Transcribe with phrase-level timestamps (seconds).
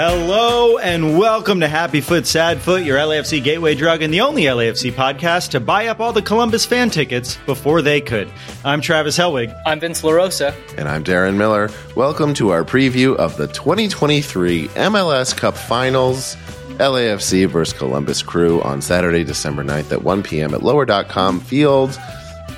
[0.00, 4.44] Hello and welcome to Happy Foot Sad Foot, your LAFC gateway drug and the only
[4.44, 8.30] LAFC podcast to buy up all the Columbus fan tickets before they could.
[8.64, 9.52] I'm Travis Helwig.
[9.66, 10.54] I'm Vince LaRosa.
[10.78, 11.68] And I'm Darren Miller.
[11.96, 16.36] Welcome to our preview of the 2023 MLS Cup Finals.
[16.76, 20.54] LAFC versus Columbus Crew on Saturday, December 9th at 1 p.m.
[20.54, 21.98] at lower.com field.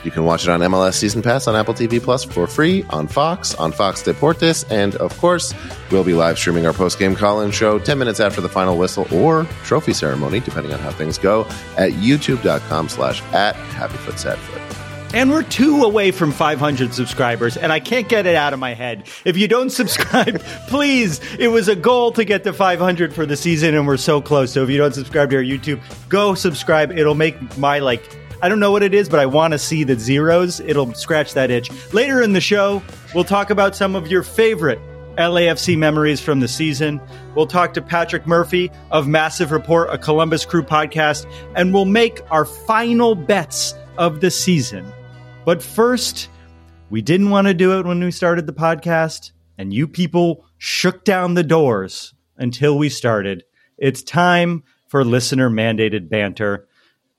[0.02, 3.06] You can watch it on MLS Season Pass on Apple TV Plus for free, on
[3.06, 5.52] Fox, on Fox Deportes, and of course,
[5.90, 8.78] we'll be live streaming our post game call in show 10 minutes after the final
[8.78, 11.42] whistle or trophy ceremony, depending on how things go,
[11.76, 14.60] at youtube.com slash at happyfootsadfoot.
[15.12, 18.74] And we're two away from 500 subscribers, and I can't get it out of my
[18.74, 19.08] head.
[19.24, 21.20] If you don't subscribe, please.
[21.36, 24.52] It was a goal to get to 500 for the season, and we're so close.
[24.52, 26.92] So if you don't subscribe to our YouTube, go subscribe.
[26.92, 29.84] It'll make my like I don't know what it is, but I want to see
[29.84, 30.60] the zeros.
[30.60, 31.70] It'll scratch that itch.
[31.92, 32.82] Later in the show,
[33.14, 34.78] we'll talk about some of your favorite
[35.18, 37.00] LAFC memories from the season.
[37.34, 42.20] We'll talk to Patrick Murphy of Massive Report, a Columbus Crew podcast, and we'll make
[42.30, 44.90] our final bets of the season.
[45.44, 46.30] But first,
[46.88, 51.04] we didn't want to do it when we started the podcast, and you people shook
[51.04, 53.44] down the doors until we started.
[53.76, 56.66] It's time for listener mandated banter.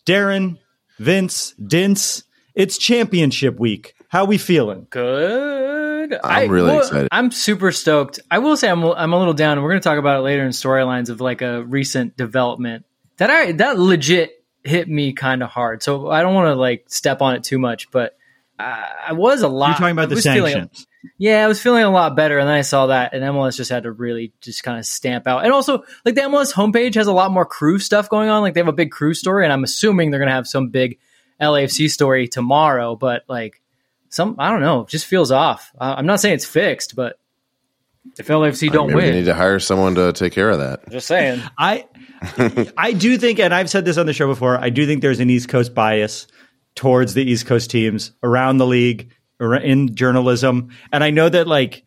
[0.06, 0.58] Darren,
[1.02, 2.24] Vince, Dince,
[2.54, 3.96] it's championship week.
[4.10, 4.86] How we feeling?
[4.92, 6.20] Good.
[6.24, 7.08] I'm really excited.
[7.12, 8.20] I'm super stoked.
[8.30, 10.22] I will say I'm I'm a little down, and we're going to talk about it
[10.22, 12.86] later in storylines of like a recent development
[13.18, 15.82] that I that legit hit me kind of hard.
[15.82, 18.16] So I don't want to like step on it too much, but
[18.60, 19.70] I, I was a lot.
[19.70, 20.88] You're talking about I the was feeling- sanctions.
[21.18, 23.72] Yeah, I was feeling a lot better, and then I saw that, and MLS just
[23.72, 25.44] had to really just kind of stamp out.
[25.44, 28.42] And also, like the MLS homepage has a lot more crew stuff going on.
[28.42, 31.00] Like they have a big crew story, and I'm assuming they're gonna have some big
[31.40, 32.96] LAFC story tomorrow.
[32.96, 33.62] But like
[34.10, 35.72] some, I don't know, just feels off.
[35.80, 37.18] Uh, I'm not saying it's fixed, but
[38.18, 40.90] if LAFC don't Maybe win, they need to hire someone to take care of that.
[40.90, 41.42] just saying.
[41.58, 41.86] I
[42.78, 45.20] I do think, and I've said this on the show before, I do think there's
[45.20, 46.28] an East Coast bias
[46.76, 50.70] towards the East Coast teams around the league, in journalism.
[50.92, 51.84] And I know that, like,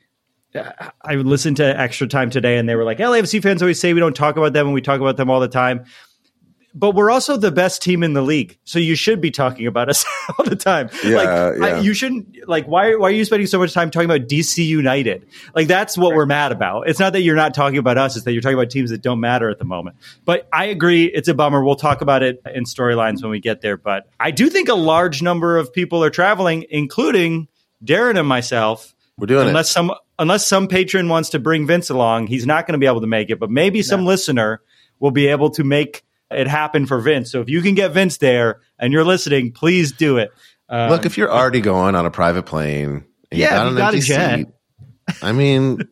[1.03, 4.01] I listened to Extra Time today, and they were like, LAFC fans always say we
[4.01, 5.85] don't talk about them, and we talk about them all the time.
[6.77, 9.89] But we're also the best team in the league, so you should be talking about
[9.89, 10.05] us
[10.39, 10.91] all the time.
[11.05, 12.67] Yeah, like, I, you shouldn't like.
[12.67, 12.97] Why?
[12.97, 15.27] Why are you spending so much time talking about DC United?
[15.55, 16.89] Like that's what we're mad about.
[16.89, 19.03] It's not that you're not talking about us; it's that you're talking about teams that
[19.03, 19.97] don't matter at the moment.
[20.25, 21.65] But I agree, it's a bummer.
[21.65, 23.77] We'll talk about it in storylines when we get there.
[23.77, 27.47] But I do think a large number of people are traveling, including
[27.85, 28.95] Darren and myself.
[29.17, 29.75] We're doing unless it.
[29.75, 33.03] some unless some patron wants to bring Vince along, he's not going to be able
[33.03, 33.39] to make it.
[33.39, 34.61] But maybe some listener
[34.99, 37.31] will be able to make it happened for Vince.
[37.31, 40.31] So if you can get Vince there and you're listening, please do it.
[40.69, 43.69] Um, Look, if you're already going on a private plane, and Yeah, you got you
[43.71, 44.37] an got a jet.
[44.39, 44.47] seat,
[45.23, 45.79] I mean,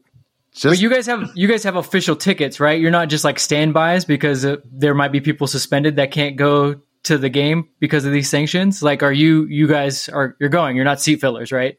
[0.53, 2.79] Just But you guys have you guys have official tickets, right?
[2.79, 6.83] You're not just like standbys because uh, there might be people suspended that can't go
[7.05, 8.83] to the game because of these sanctions.
[8.83, 10.77] Like, are you you guys are you're going?
[10.77, 11.79] You're not seat fillers, right?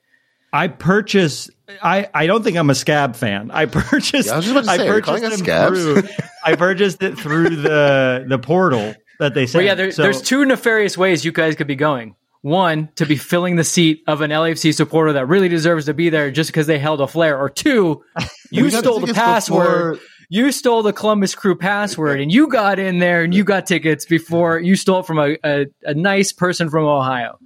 [0.53, 1.49] I purchased.
[1.81, 3.49] I, I don't think I'm a scab fan.
[3.51, 4.27] I purchased.
[4.27, 5.73] Yeah, I was just about to say, are you calling purchased us them
[6.05, 6.15] scabs?
[6.17, 6.25] through.
[6.45, 9.65] I purchased it through the the portal that they But sent.
[9.65, 12.15] yeah, there, So- there's two nefarious ways you guys could be going.
[12.41, 16.09] One, to be filling the seat of an LFC supporter that really deserves to be
[16.09, 17.39] there just because they held a flare.
[17.39, 18.03] Or two,
[18.51, 19.93] you stole the password.
[19.93, 23.65] before- You stole the Columbus Crew password and you got in there and you got
[23.65, 27.39] tickets before you stole it from a, a, a nice person from Ohio.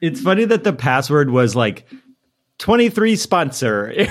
[0.00, 1.88] It's funny that the password was like
[2.58, 3.92] 23 sponsor.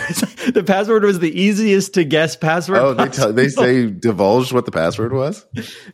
[0.46, 2.78] The password was the easiest to guess password.
[2.78, 5.44] oh, they tell, they say divulged what the password was.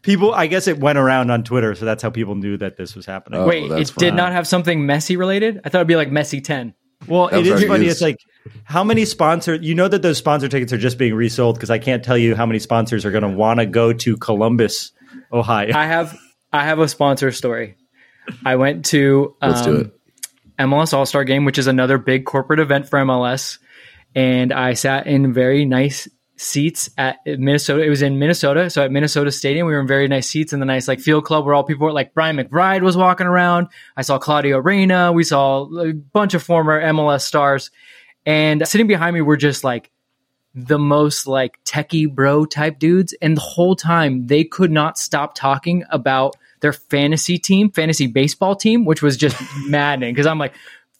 [0.02, 0.34] people.
[0.34, 3.06] I guess it went around on Twitter, so that's how people knew that this was
[3.06, 3.40] happening.
[3.40, 5.62] Oh, Wait, that's it did not have something messy related?
[5.64, 6.74] I thought it'd be like Messi 10.
[7.08, 7.86] Well, That it was is already funny.
[7.86, 7.94] used.
[7.96, 8.18] It's like
[8.66, 9.56] how many sponsor?
[9.56, 12.36] You know that those sponsor tickets are just being resold because I can't tell you
[12.36, 14.92] how many sponsors are going to want to go to Columbus,
[15.32, 15.74] Ohio.
[15.74, 16.18] I have
[16.52, 17.78] I have a sponsor story.
[18.46, 20.00] I went to um, Let's do it.
[20.60, 23.58] MLS All Star Game, which is another big corporate event for MLS,
[24.16, 26.08] and I sat in very nice
[26.38, 27.84] seats at Minnesota.
[27.84, 30.60] It was in Minnesota, so at Minnesota Stadium, we were in very nice seats in
[30.60, 33.68] the nice like field club where all people were like Brian McBride was walking around.
[33.96, 35.12] I saw Claudio Reyna.
[35.12, 37.72] We saw a bunch of former MLS stars,
[38.26, 39.92] and sitting behind me were just like
[40.54, 43.14] the most like techie bro type dudes.
[43.22, 48.56] And the whole time they could not stop talking about their fantasy team, fantasy baseball
[48.56, 49.36] team, which was just
[49.68, 50.16] maddening.
[50.16, 50.54] Cause I'm like,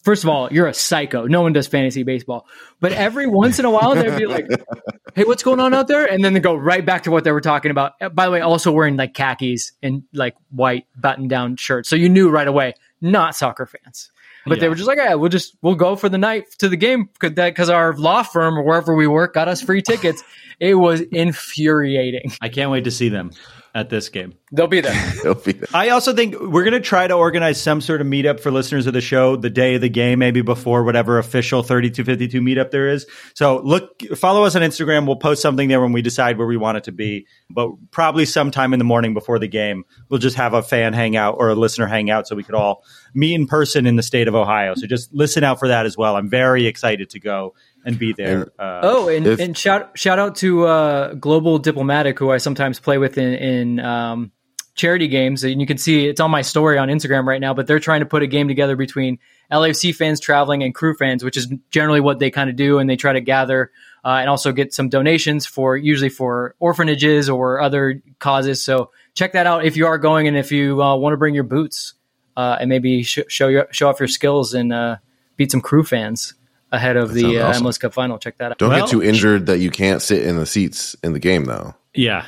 [0.04, 1.26] first of all, you're a psycho.
[1.26, 2.48] No one does fantasy baseball.
[2.80, 4.48] But every once in a while they'd be like,
[5.16, 6.06] Hey, what's going on out there?
[6.06, 7.94] And then they go right back to what they were talking about.
[8.02, 11.90] Uh, By the way, also wearing like khakis and like white button down shirts.
[11.90, 14.12] So you knew right away, not soccer fans.
[14.44, 16.76] But they were just like, yeah, we'll just we'll go for the night to the
[16.76, 20.24] game because our law firm or wherever we work got us free tickets.
[20.60, 22.32] it was infuriating.
[22.42, 23.32] I can't wait to see them
[23.74, 24.34] at this game.
[24.52, 25.14] They'll be there.
[25.24, 25.68] They'll be- there.
[25.74, 28.86] I also think we're going to try to organize some sort of meetup for listeners
[28.86, 32.90] of the show the day of the game, maybe before whatever official 3252 meetup there
[32.90, 33.06] is.
[33.34, 35.06] So look, follow us on Instagram.
[35.06, 38.26] We'll post something there when we decide where we want it to be, but probably
[38.26, 41.56] sometime in the morning before the game, we'll just have a fan hangout or a
[41.56, 42.84] listener hangout so we could all
[43.14, 44.76] meet in person in the state of Ohio.
[44.76, 46.16] So just listen out for that as well.
[46.16, 47.54] I'm very excited to go
[47.86, 48.52] and be there.
[48.60, 52.80] Uh, Oh, and, If- and shout shout out to uh, Global Diplomatic, who I sometimes
[52.80, 54.32] play with in, in um,
[54.76, 55.44] charity games.
[55.44, 57.54] And you can see it's on my story on Instagram right now.
[57.54, 59.20] But they're trying to put a game together between
[59.52, 62.80] LAFC fans traveling and crew fans, which is generally what they kind of do.
[62.80, 63.72] And they try to gather
[64.06, 68.64] uh, and also get some donations for usually for orphanages or other causes.
[68.64, 71.36] So check that out if you are going and if you uh, want to bring
[71.36, 71.94] your boots
[72.38, 74.96] uh, and maybe sh- show your, show off your skills and uh,
[75.38, 76.34] beat some crew fans
[76.72, 77.66] ahead of the sounds uh, awesome.
[77.66, 78.18] MLS Cup final.
[78.18, 78.58] Check that out.
[78.58, 81.46] Don't Well- get too injured that you can't sit in the seats in the game,
[81.46, 81.76] though.
[81.94, 82.26] yeah.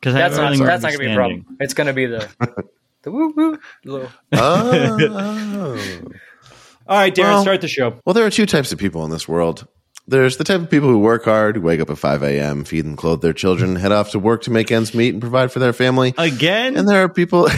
[0.00, 1.56] Because That's not, that's not going to be a problem.
[1.58, 2.28] It's going to be the
[3.02, 3.58] the woo woo.
[3.84, 5.78] little- Oh.
[6.88, 7.98] All right, Darren, Well- start the show.
[8.04, 9.66] Well, there are two types of people in this world.
[10.06, 12.84] There's the type of people who work hard, who wake up at 5 a.m., feed
[12.84, 15.58] and clothe their children, head off to work to make ends meet and provide for
[15.58, 16.14] their family.
[16.16, 16.76] Again?
[16.76, 17.48] And there are people.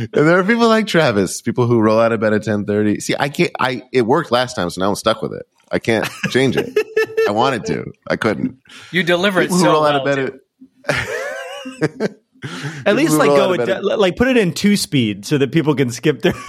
[0.00, 3.00] and there are people like Travis, people who roll out of bed at 10:30.
[3.02, 5.46] See, I can't I it worked last time, so now I'm stuck with it.
[5.70, 6.70] I can't change it.
[7.28, 7.92] I wanted to.
[8.08, 8.58] I couldn't.
[8.90, 9.92] You deliver it People who so roll well.
[9.92, 10.18] out of bed
[10.88, 12.10] at
[12.86, 13.82] At least like go out with of bed.
[13.82, 16.34] that, like put it in two speed so that people can skip their.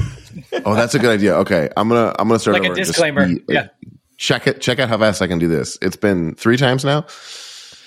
[0.66, 1.36] Oh, that's a good idea.
[1.38, 3.26] Okay, I'm gonna I'm gonna start Like a over and just disclaimer.
[3.28, 3.68] be- like, Yeah.
[4.18, 4.62] Check it.
[4.62, 5.78] Check out how fast I can do this.
[5.82, 7.06] It's been three times now.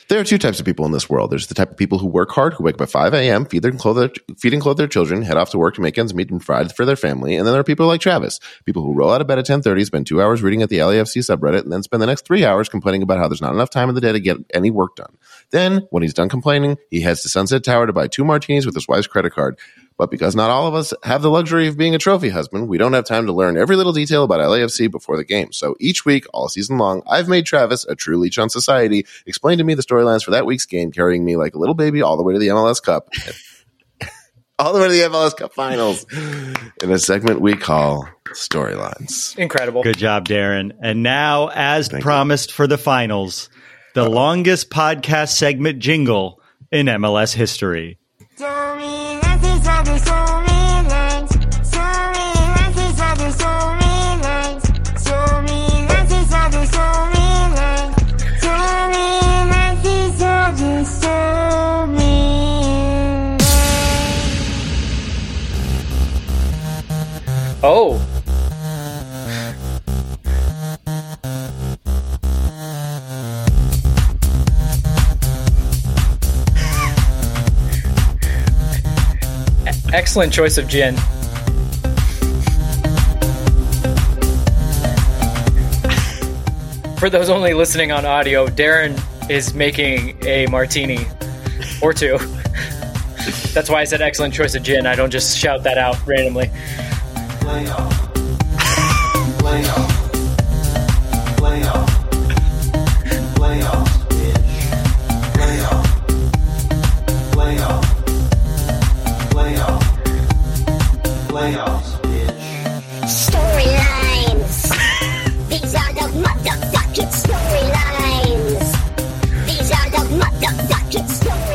[0.09, 1.31] There are two types of people in this world.
[1.31, 3.63] There's the type of people who work hard, who wake up at 5 a.m., feed
[3.63, 6.13] their clothe their, feed and clothe their children, head off to work to make ends
[6.13, 7.37] meet and provide for their family.
[7.37, 9.85] And then there are people like Travis, people who roll out of bed at 10:30,
[9.85, 12.69] spend two hours reading at the LAFC subreddit, and then spend the next three hours
[12.69, 15.17] complaining about how there's not enough time in the day to get any work done.
[15.51, 18.75] Then, when he's done complaining, he heads to Sunset Tower to buy two martinis with
[18.75, 19.59] his wife's credit card.
[19.97, 22.79] But because not all of us have the luxury of being a trophy husband, we
[22.79, 25.53] don't have time to learn every little detail about LAFC before the game.
[25.53, 29.59] So each week, all season long, I've made Travis, a true leech on society, explain
[29.59, 32.17] to me the storylines for that week's game, carrying me like a little baby all
[32.17, 33.09] the way to the MLS Cup.
[34.59, 36.05] all the way to the MLS Cup finals
[36.83, 39.37] in a segment we call Storylines.
[39.37, 39.83] Incredible.
[39.83, 40.73] Good job, Darren.
[40.81, 43.51] And now, as promised for the finals,
[43.95, 47.99] the longest podcast segment jingle in MLS history.
[79.93, 80.97] Excellent choice of gin.
[86.97, 91.07] For those only listening on audio, Darren is making a martini
[91.83, 92.17] or two.
[93.53, 94.87] That's why I said excellent choice of gin.
[94.87, 96.47] I don't just shout that out randomly.
[97.41, 97.93] Playoff.
[99.39, 99.92] Playoff.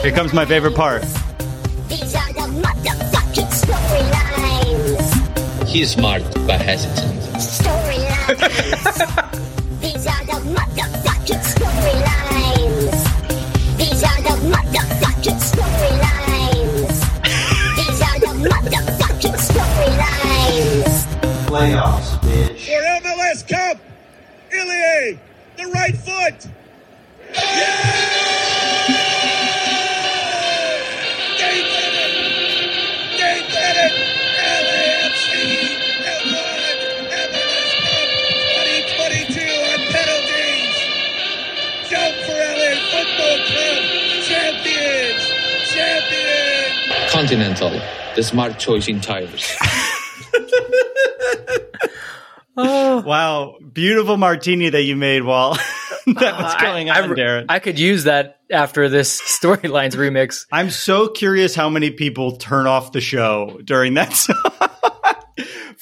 [0.07, 1.01] Here comes my favorite part.
[1.89, 5.03] These are the motherfucking storylines.
[5.67, 7.19] He's smart but hesitant.
[7.33, 8.39] Storylines.
[9.81, 13.03] These are the motherfucking storylines.
[13.77, 16.99] These are the motherfucking storylines.
[17.75, 21.03] These are the motherfucking storylines.
[21.47, 22.59] Playoffs, bitch.
[22.65, 23.77] For MLS Cup,
[24.53, 25.19] Ilie,
[25.57, 26.47] the right foot.
[47.27, 47.71] Continental,
[48.15, 49.53] the smart choice in tires.
[52.55, 53.01] oh.
[53.01, 55.55] Wow, beautiful martini that you made while
[56.05, 57.47] that was uh, going I, on, Darren.
[57.49, 60.45] I could use that after this storylines remix.
[60.53, 64.35] I'm so curious how many people turn off the show during that song.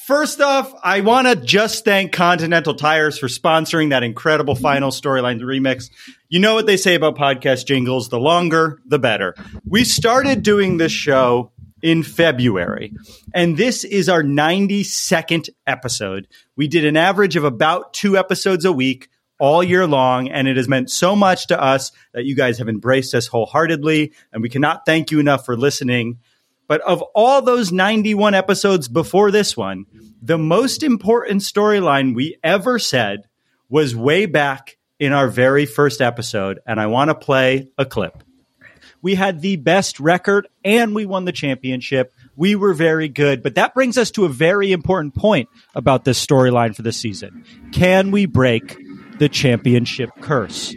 [0.05, 5.41] First off, I want to just thank Continental Tires for sponsoring that incredible final storyline
[5.41, 5.89] remix.
[6.29, 9.33] You know what they say about podcast jingles the longer, the better.
[9.67, 12.93] We started doing this show in February,
[13.33, 16.27] and this is our 92nd episode.
[16.55, 19.09] We did an average of about two episodes a week
[19.39, 22.69] all year long, and it has meant so much to us that you guys have
[22.69, 26.19] embraced us wholeheartedly, and we cannot thank you enough for listening.
[26.67, 29.85] But of all those 91 episodes before this one,
[30.21, 33.27] the most important storyline we ever said
[33.69, 36.59] was way back in our very first episode.
[36.65, 38.23] And I want to play a clip.
[39.01, 42.11] We had the best record and we won the championship.
[42.35, 43.43] We were very good.
[43.43, 47.45] But that brings us to a very important point about this storyline for the season.
[47.71, 48.77] Can we break
[49.19, 50.73] the championship curse?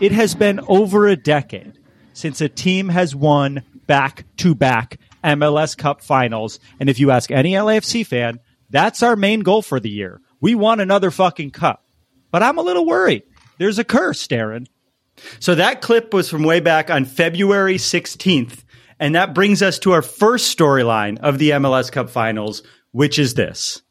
[0.00, 1.78] It has been over a decade
[2.12, 6.60] since a team has won back to back MLS Cup finals.
[6.78, 10.20] And if you ask any LAFC fan, that's our main goal for the year.
[10.40, 11.84] We want another fucking cup.
[12.30, 13.24] But I'm a little worried.
[13.58, 14.66] There's a curse, Darren.
[15.38, 18.64] So that clip was from way back on February 16th.
[18.98, 22.62] And that brings us to our first storyline of the MLS Cup finals,
[22.92, 23.82] which is this.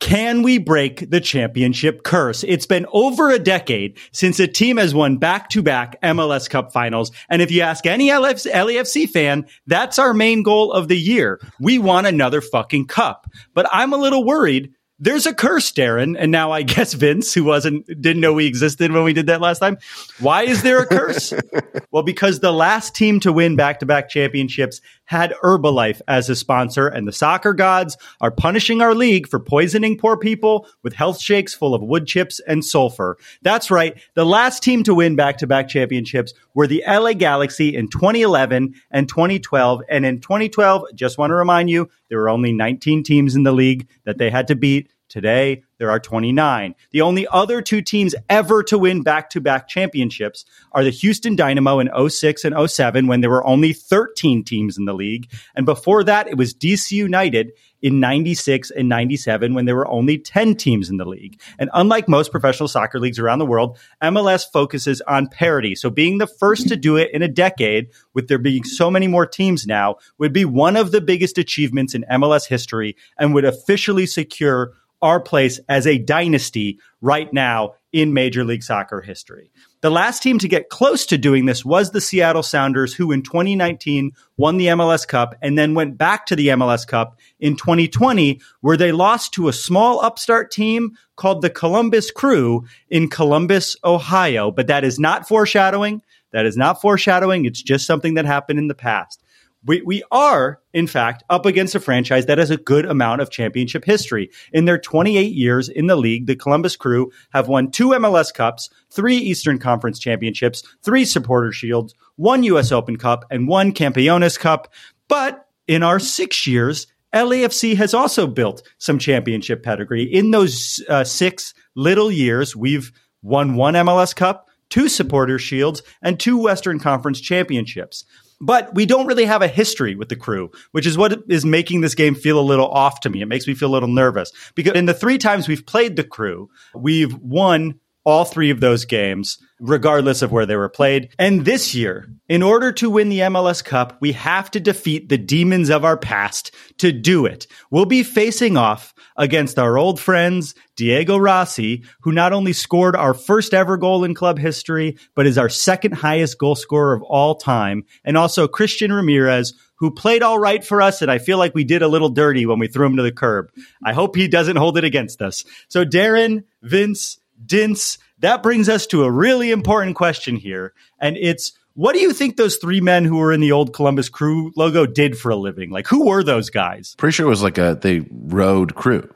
[0.00, 2.44] Can we break the championship curse?
[2.44, 6.72] It's been over a decade since a team has won back to back MLS Cup
[6.72, 7.10] finals.
[7.28, 11.40] And if you ask any LFC, LAFC fan, that's our main goal of the year.
[11.60, 13.30] We want another fucking cup.
[13.54, 14.72] But I'm a little worried.
[15.00, 16.16] There's a curse, Darren.
[16.18, 19.40] And now I guess Vince, who wasn't, didn't know we existed when we did that
[19.40, 19.78] last time.
[20.20, 21.32] Why is there a curse?
[21.90, 26.36] well, because the last team to win back to back championships had Herbalife as a
[26.36, 31.20] sponsor, and the soccer gods are punishing our league for poisoning poor people with health
[31.20, 33.16] shakes full of wood chips and sulfur.
[33.42, 33.98] That's right.
[34.14, 38.74] The last team to win back to back championships were the LA Galaxy in 2011
[38.90, 39.82] and 2012.
[39.88, 43.52] And in 2012, just want to remind you, there were only 19 teams in the
[43.52, 44.90] league that they had to beat.
[45.14, 46.74] Today, there are 29.
[46.90, 51.36] The only other two teams ever to win back to back championships are the Houston
[51.36, 55.30] Dynamo in 06 and 07 when there were only 13 teams in the league.
[55.54, 60.18] And before that, it was DC United in 96 and 97 when there were only
[60.18, 61.40] 10 teams in the league.
[61.60, 65.76] And unlike most professional soccer leagues around the world, MLS focuses on parity.
[65.76, 69.06] So being the first to do it in a decade, with there being so many
[69.06, 73.44] more teams now, would be one of the biggest achievements in MLS history and would
[73.44, 74.72] officially secure
[75.04, 79.52] our place as a dynasty right now in Major League Soccer history.
[79.82, 83.22] The last team to get close to doing this was the Seattle Sounders, who in
[83.22, 88.40] 2019 won the MLS Cup and then went back to the MLS Cup in 2020,
[88.62, 94.50] where they lost to a small upstart team called the Columbus Crew in Columbus, Ohio.
[94.50, 96.00] But that is not foreshadowing.
[96.32, 97.44] That is not foreshadowing.
[97.44, 99.22] It's just something that happened in the past.
[99.66, 103.30] We, we are, in fact, up against a franchise that has a good amount of
[103.30, 104.30] championship history.
[104.52, 108.68] In their 28 years in the league, the Columbus Crew have won two MLS Cups,
[108.90, 112.72] three Eastern Conference championships, three Supporter Shields, one U.S.
[112.72, 114.72] Open Cup, and one Campeones Cup.
[115.08, 120.02] But in our six years, LAFC has also built some championship pedigree.
[120.02, 122.92] In those uh, six little years, we've
[123.22, 128.04] won one MLS Cup, two Supporter Shields, and two Western Conference championships.
[128.40, 131.80] But we don't really have a history with the crew, which is what is making
[131.80, 133.22] this game feel a little off to me.
[133.22, 136.04] It makes me feel a little nervous because in the three times we've played the
[136.04, 141.08] crew, we've won all three of those games, regardless of where they were played.
[141.18, 145.18] And this year, in order to win the MLS Cup, we have to defeat the
[145.18, 147.46] demons of our past to do it.
[147.70, 153.14] We'll be facing off against our old friends, Diego Rossi, who not only scored our
[153.14, 157.36] first ever goal in club history, but is our second highest goal scorer of all
[157.36, 161.54] time, and also Christian Ramirez, who played all right for us, and I feel like
[161.54, 163.50] we did a little dirty when we threw him to the curb.
[163.84, 165.44] I hope he doesn't hold it against us.
[165.68, 170.72] So, Darren, Vince, Dince, that brings us to a really important question here.
[170.98, 174.08] And it's what do you think those three men who were in the old Columbus
[174.08, 175.70] Crew logo did for a living?
[175.70, 176.94] Like, who were those guys?
[176.96, 179.08] Pretty sure it was like a they rode crew.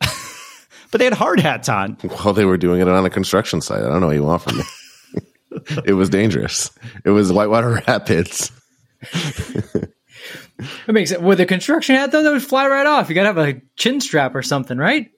[0.90, 1.98] But they had hard hats on.
[2.02, 3.84] Well, they were doing it on a construction site.
[3.84, 4.64] I don't know what you want from me.
[5.84, 6.70] it was dangerous.
[7.04, 8.50] It was whitewater rapids.
[10.86, 12.22] That makes it with a construction hat though.
[12.22, 13.10] That would fly right off.
[13.10, 15.10] You gotta have a chin strap or something, right?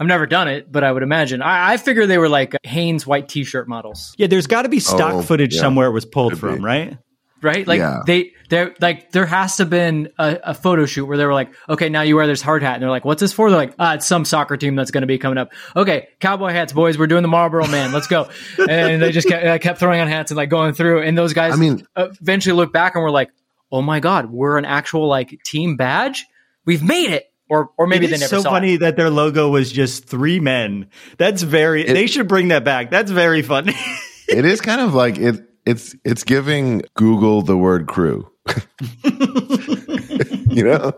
[0.00, 1.42] I've never done it, but I would imagine.
[1.42, 4.80] I, I figure they were like Hanes white T-shirt models, Yeah, there's got to be
[4.80, 5.60] stock Oh, footage yeah.
[5.60, 6.60] somewhere it was pulled Could from, be.
[6.62, 6.98] right?
[7.42, 7.66] right?
[7.66, 8.00] Like Yeah.
[8.06, 11.32] they, they're like there has to have been a, a photo shoot where they were
[11.34, 13.48] like, okay, now you wear this hard hat, and they're like, what's this for?
[13.50, 15.52] They're like, ah, it's some soccer team that's going to be coming up.
[15.76, 18.28] Okay, cowboy hats, boys, we're doing the Marlboro Man, let's go.
[18.68, 21.32] and they just kept, uh, kept throwing on hats and like going through, and those
[21.34, 23.30] guys, I mean- eventually look back and we're like,
[23.70, 26.26] oh my god, we're an actual like team badge.
[26.64, 27.29] We've made it.
[27.50, 28.80] Or, or maybe It they is never so saw funny it.
[28.80, 30.88] that their logo was just three men.
[31.18, 31.82] That's very.
[31.82, 32.90] they should bring that back.
[32.90, 33.74] That's very funny.
[34.28, 35.44] it is kind of like it.
[35.66, 38.30] It's it's giving Google the word crew.
[39.04, 40.92] you know,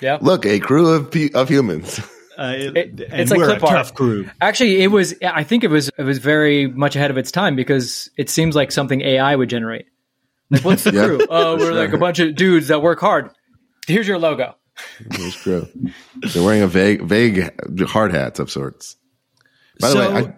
[0.00, 0.18] Yeah.
[0.20, 2.00] look, a crew of of humans.
[2.38, 3.76] Uh, It- and it's like we're clip a art.
[3.76, 4.28] tough crew.
[4.42, 5.14] Actually, it was.
[5.24, 5.90] I think it was.
[5.98, 9.48] It was very much ahead of its time because it seems like something AI would
[9.48, 9.86] generate.
[10.50, 11.26] Like, what's the Yeah, crew?
[11.30, 13.30] Oh, we're like a bunch of dudes that work hard.
[13.86, 14.54] Here's your logo.
[15.12, 15.68] Here's crew.
[16.32, 17.50] They're wearing a vague vague
[17.88, 18.96] hard hats of sorts.
[19.80, 20.32] By the So- way,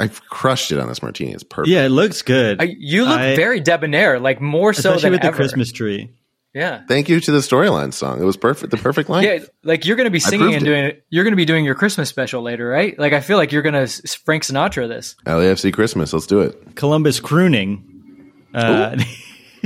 [0.00, 1.32] I I crushed it on this martini.
[1.32, 1.68] It's perfect.
[1.68, 2.60] Yeah, it looks good.
[2.60, 5.32] I, you look I- very debonair, like more so especially than with the.
[5.32, 6.10] Christmas tree.
[6.54, 8.18] Yeah, Thank you to the storyline song.
[8.18, 8.70] It was perfect.
[8.70, 9.24] The perfect line.
[9.24, 9.40] yeah.
[9.62, 10.70] Like you're going to be singing proved and it.
[10.70, 11.00] doing.
[11.10, 12.98] You're going to be doing your Christmas special later, right?
[12.98, 13.86] Like I feel like you're going to
[14.24, 15.16] Frank Sinatra this.
[15.26, 16.14] LAFC Christmas.
[16.14, 16.74] Let's do it.
[16.74, 18.32] Columbus crooning.
[18.54, 18.96] Uh,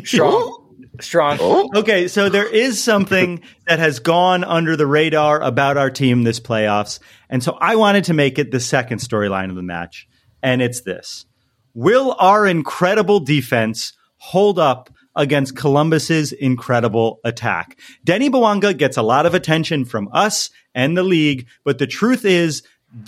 [0.05, 0.60] Strong,
[1.01, 1.39] strong.
[1.41, 6.25] Oh, okay, so there is something that has gone under the radar about our team
[6.25, 6.99] this playoffs.
[7.29, 10.09] And so I wanted to make it the second storyline of the match.
[10.43, 11.27] And it's this
[11.75, 17.79] Will our incredible defense hold up against Columbus's incredible attack?
[18.05, 22.25] Denny Bouanga gets a lot of attention from us and the league, but the truth
[22.25, 22.63] is,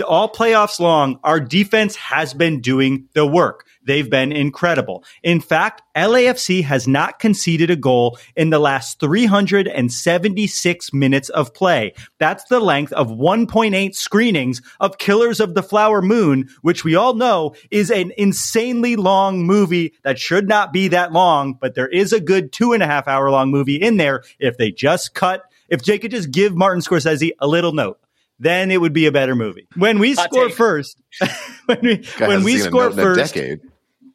[0.07, 3.67] all playoffs long, our defense has been doing the work.
[3.85, 5.05] They've been incredible.
[5.23, 11.95] In fact, LAFC has not conceded a goal in the last 376 minutes of play.
[12.19, 17.15] That's the length of 1.8 screenings of Killers of the Flower Moon, which we all
[17.15, 22.13] know is an insanely long movie that should not be that long, but there is
[22.13, 25.43] a good two and a half hour long movie in there if they just cut,
[25.69, 27.99] if they could just give Martin Scorsese a little note
[28.43, 29.69] then it would be a better movie.
[29.77, 30.57] When we Hot score take.
[30.57, 30.99] first,
[31.67, 33.61] when we when we score note in a first, decade.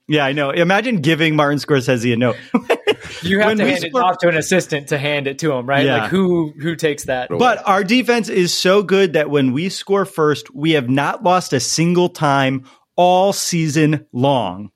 [0.08, 0.52] Yeah, I know.
[0.52, 2.36] Imagine giving Martin Scorsese a note.
[3.22, 5.52] You have When to hand it score- off to an assistant to hand it to
[5.54, 5.86] him, right?
[5.86, 6.02] Yeah.
[6.04, 7.30] Like who who takes that?
[7.30, 11.54] But our defense is so good that when we score first, we have not lost
[11.54, 12.65] a single time
[12.96, 14.72] all season long.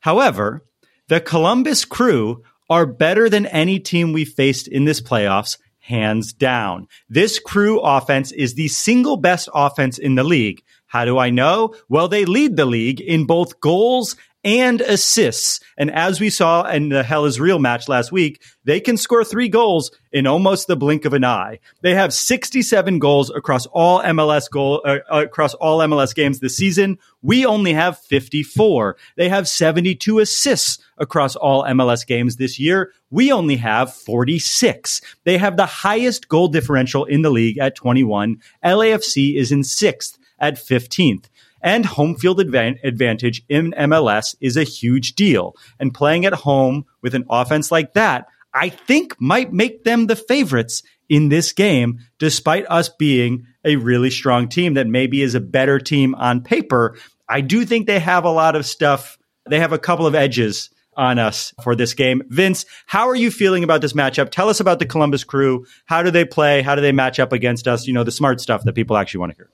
[0.00, 0.64] However,
[1.08, 6.88] the Columbus crew are better than any team we faced in this playoffs, hands down.
[7.08, 10.62] This crew offense is the single best offense in the league.
[10.86, 11.74] How do I know?
[11.88, 15.60] Well, they lead the league in both goals and assists.
[15.76, 19.24] And as we saw in the Hell is Real match last week, they can score
[19.24, 21.58] three goals in almost the blink of an eye.
[21.82, 26.98] They have 67 goals across all MLS goal uh, across all MLS games this season.
[27.20, 28.96] We only have 54.
[29.16, 32.92] They have 72 assists across all MLS games this year.
[33.10, 35.00] We only have 46.
[35.24, 38.36] They have the highest goal differential in the league at 21.
[38.64, 41.26] LAFC is in sixth at 15th.
[41.62, 45.54] And home field advan- advantage in MLS is a huge deal.
[45.78, 50.16] And playing at home with an offense like that, I think might make them the
[50.16, 55.40] favorites in this game, despite us being a really strong team that maybe is a
[55.40, 56.96] better team on paper.
[57.28, 59.18] I do think they have a lot of stuff.
[59.48, 62.22] They have a couple of edges on us for this game.
[62.28, 64.30] Vince, how are you feeling about this matchup?
[64.30, 65.64] Tell us about the Columbus crew.
[65.86, 66.60] How do they play?
[66.60, 67.86] How do they match up against us?
[67.86, 69.50] You know, the smart stuff that people actually want to hear.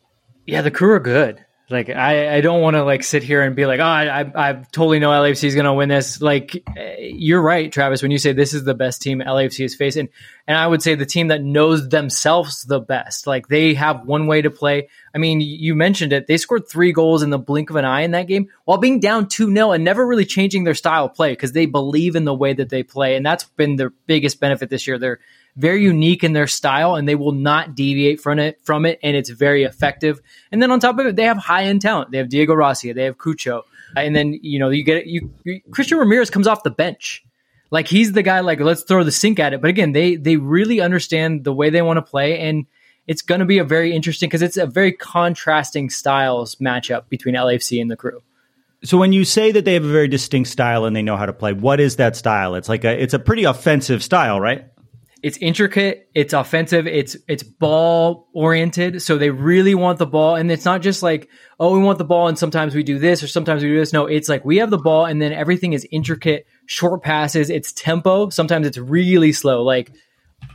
[0.47, 1.45] Yeah, the crew are good.
[1.71, 4.53] Like I, I don't want to like sit here and be like, oh, I, I,
[4.71, 6.21] totally know LAFC is going to win this.
[6.21, 9.75] Like eh, you're right, Travis, when you say this is the best team LAFC is
[9.75, 10.11] facing,
[10.47, 13.27] and I would say the team that knows themselves the best.
[13.27, 14.89] Like they have one way to play.
[15.15, 16.27] I mean, you mentioned it.
[16.27, 19.01] They scored three goals in the blink of an eye in that game while being
[19.01, 22.27] down two 0 and never really changing their style of play because they believe in
[22.27, 24.99] the way that they play, and that's been their biggest benefit this year.
[24.99, 25.21] They're
[25.57, 29.17] very unique in their style and they will not deviate from it from it and
[29.17, 30.21] it's very effective.
[30.51, 32.11] And then on top of it, they have high end talent.
[32.11, 33.63] They have Diego Rossi, they have Cucho.
[33.97, 37.25] And then, you know, you get you, you Christian Ramirez comes off the bench.
[37.71, 39.61] Like he's the guy like let's throw the sink at it.
[39.61, 42.67] But again, they they really understand the way they want to play and
[43.07, 47.35] it's going to be a very interesting because it's a very contrasting styles matchup between
[47.35, 48.23] LAFC and the crew.
[48.83, 51.27] So when you say that they have a very distinct style and they know how
[51.27, 52.55] to play, what is that style?
[52.55, 54.67] It's like a it's a pretty offensive style, right?
[55.25, 59.01] It's intricate, it's offensive, it's it's ball oriented.
[59.01, 62.05] So they really want the ball, and it's not just like oh we want the
[62.05, 63.95] ball, and sometimes we do this or sometimes we do this.
[63.95, 67.49] No, it's like we have the ball, and then everything is intricate, short passes.
[67.49, 68.29] It's tempo.
[68.29, 69.63] Sometimes it's really slow.
[69.63, 69.93] Like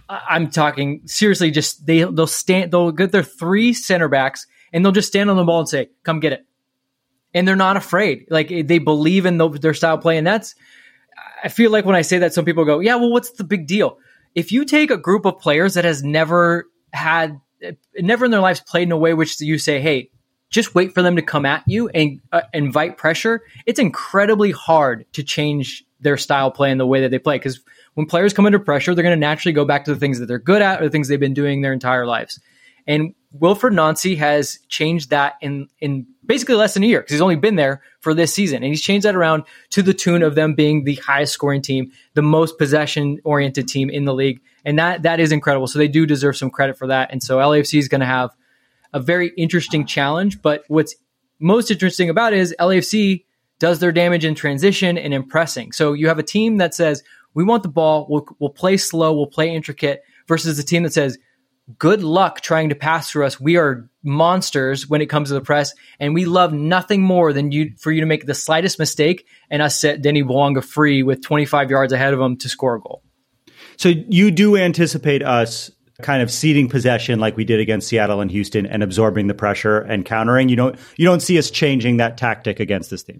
[0.07, 1.49] I'm talking seriously.
[1.49, 2.71] Just they they'll stand.
[2.71, 5.89] They'll get their three center backs, and they'll just stand on the ball and say,
[6.03, 6.45] "Come get it,"
[7.33, 8.27] and they're not afraid.
[8.29, 10.53] Like they believe in the, their style play, and that's.
[11.43, 13.65] I feel like when I say that, some people go, "Yeah, well, what's the big
[13.65, 13.97] deal?"
[14.35, 17.39] If you take a group of players that has never had,
[17.97, 20.09] never in their lives played in a way which you say, hey,
[20.49, 25.05] just wait for them to come at you and uh, invite pressure, it's incredibly hard
[25.13, 27.35] to change their style play and the way that they play.
[27.35, 27.59] Because
[27.93, 30.25] when players come under pressure, they're going to naturally go back to the things that
[30.25, 32.39] they're good at or the things they've been doing their entire lives.
[32.87, 37.21] And Wilfried Nancy has changed that in in basically less than a year because he's
[37.21, 40.35] only been there for this season, and he's changed that around to the tune of
[40.35, 44.79] them being the highest scoring team, the most possession oriented team in the league, and
[44.79, 45.67] that that is incredible.
[45.67, 48.31] So they do deserve some credit for that, and so LAFC is going to have
[48.93, 50.41] a very interesting challenge.
[50.41, 50.95] But what's
[51.39, 53.25] most interesting about it is LAFC
[53.59, 55.71] does their damage in transition and in pressing.
[55.71, 59.13] So you have a team that says we want the ball, we'll, we'll play slow,
[59.13, 61.17] we'll play intricate, versus a team that says
[61.77, 63.39] good luck trying to pass through us.
[63.39, 67.51] We are monsters when it comes to the press, and we love nothing more than
[67.51, 71.21] you for you to make the slightest mistake and us set Denny Bouanga free with
[71.21, 73.03] 25 yards ahead of him to score a goal.
[73.77, 78.31] So you do anticipate us kind of ceding possession like we did against Seattle and
[78.31, 80.49] Houston and absorbing the pressure and countering.
[80.49, 83.19] You don't you don't see us changing that tactic against this team.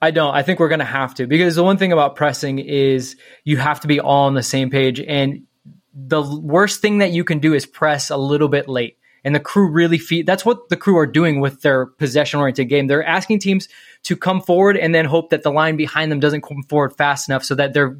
[0.00, 0.34] I don't.
[0.34, 3.56] I think we're going to have to because the one thing about pressing is you
[3.56, 5.44] have to be all on the same page and
[5.94, 8.98] the worst thing that you can do is press a little bit late.
[9.26, 10.26] And the crew really feed.
[10.26, 12.88] That's what the crew are doing with their possession oriented game.
[12.88, 13.68] They're asking teams
[14.02, 17.30] to come forward and then hope that the line behind them doesn't come forward fast
[17.30, 17.96] enough so that they're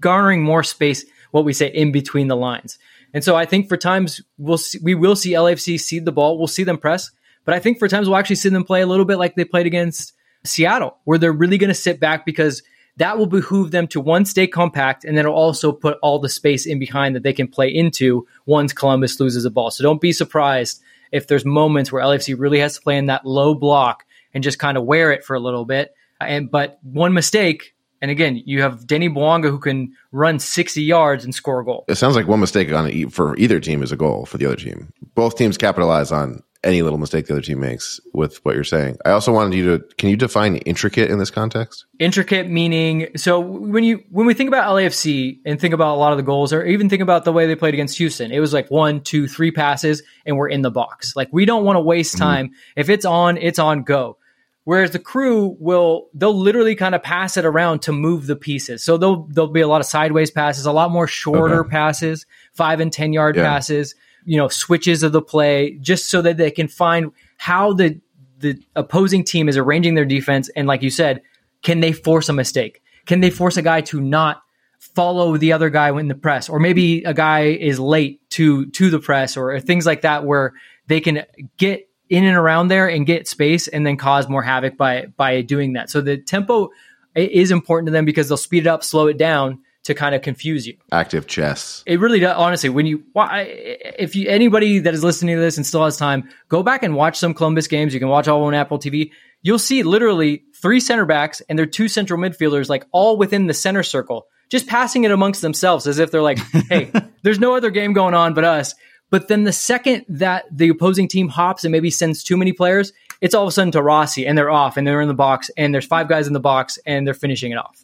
[0.00, 2.78] garnering more space, what we say, in between the lines.
[3.12, 6.38] And so I think for times we'll see, we will see LFC cede the ball.
[6.38, 7.10] We'll see them press,
[7.44, 9.44] but I think for times we'll actually see them play a little bit like they
[9.44, 10.12] played against
[10.44, 12.62] Seattle, where they're really going to sit back because
[12.96, 16.28] that will behoove them to one stay compact and then it'll also put all the
[16.28, 19.70] space in behind that they can play into once Columbus loses a ball.
[19.70, 20.80] So don't be surprised
[21.12, 24.58] if there's moments where LFC really has to play in that low block and just
[24.58, 25.94] kind of wear it for a little bit.
[26.20, 31.24] And but one mistake, and again, you have Denny Bouanga who can run 60 yards
[31.24, 31.84] and score a goal.
[31.88, 34.56] It sounds like one mistake on for either team is a goal for the other
[34.56, 34.92] team.
[35.14, 38.96] Both teams capitalize on any little mistake the other team makes with what you're saying.
[39.04, 41.84] I also wanted you to can you define intricate in this context?
[41.98, 46.12] Intricate meaning so when you when we think about LAFC and think about a lot
[46.12, 48.52] of the goals, or even think about the way they played against Houston, it was
[48.52, 51.14] like one, two, three passes, and we're in the box.
[51.14, 52.24] Like we don't want to waste mm-hmm.
[52.24, 52.46] time.
[52.46, 52.80] Mm-hmm.
[52.80, 54.18] If it's on, it's on go.
[54.64, 58.82] Whereas the crew will they'll literally kind of pass it around to move the pieces.
[58.82, 61.70] So there'll there'll be a lot of sideways passes, a lot more shorter okay.
[61.70, 62.24] passes,
[62.54, 63.42] five and ten yard yeah.
[63.42, 63.94] passes
[64.24, 68.00] you know, switches of the play, just so that they can find how the
[68.38, 70.50] the opposing team is arranging their defense.
[70.50, 71.22] And like you said,
[71.62, 72.82] can they force a mistake?
[73.06, 74.42] Can they force a guy to not
[74.78, 78.90] follow the other guy in the press, or maybe a guy is late to to
[78.90, 80.52] the press, or things like that, where
[80.86, 81.24] they can
[81.56, 85.40] get in and around there and get space, and then cause more havoc by by
[85.40, 85.90] doing that.
[85.90, 86.70] So the tempo
[87.14, 90.22] is important to them because they'll speed it up, slow it down, to kind of
[90.22, 90.76] confuse you.
[90.90, 91.82] Active chess.
[91.86, 92.34] It really does.
[92.36, 96.28] Honestly, when you, if you, anybody that is listening to this and still has time,
[96.48, 97.94] go back and watch some Columbus games.
[97.94, 99.10] You can watch all on Apple TV.
[99.42, 103.54] You'll see literally three center backs and their two central midfielders, like all within the
[103.54, 106.38] center circle, just passing it amongst themselves as if they're like,
[106.70, 106.90] hey,
[107.22, 108.74] there's no other game going on but us.
[109.10, 112.92] But then the second that the opposing team hops and maybe sends too many players,
[113.20, 115.50] it's all of a sudden to Rossi and they're off and they're in the box
[115.58, 117.83] and there's five guys in the box and they're finishing it off.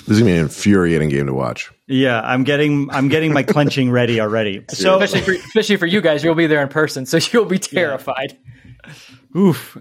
[0.00, 1.72] This is gonna be an infuriating game to watch.
[1.86, 4.64] Yeah, I'm getting I'm getting my clenching ready already.
[4.70, 7.58] So especially for, especially for you guys, you'll be there in person, so you'll be
[7.58, 8.38] terrified.
[9.36, 9.78] Oof.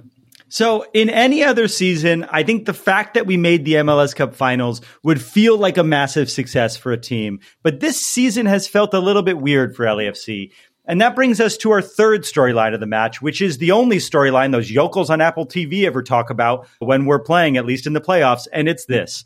[0.47, 4.35] So, in any other season, I think the fact that we made the MLS Cup
[4.35, 7.39] finals would feel like a massive success for a team.
[7.63, 10.51] But this season has felt a little bit weird for LAFC.
[10.87, 13.97] And that brings us to our third storyline of the match, which is the only
[13.97, 17.93] storyline those yokels on Apple TV ever talk about when we're playing, at least in
[17.93, 18.47] the playoffs.
[18.53, 19.25] And it's this.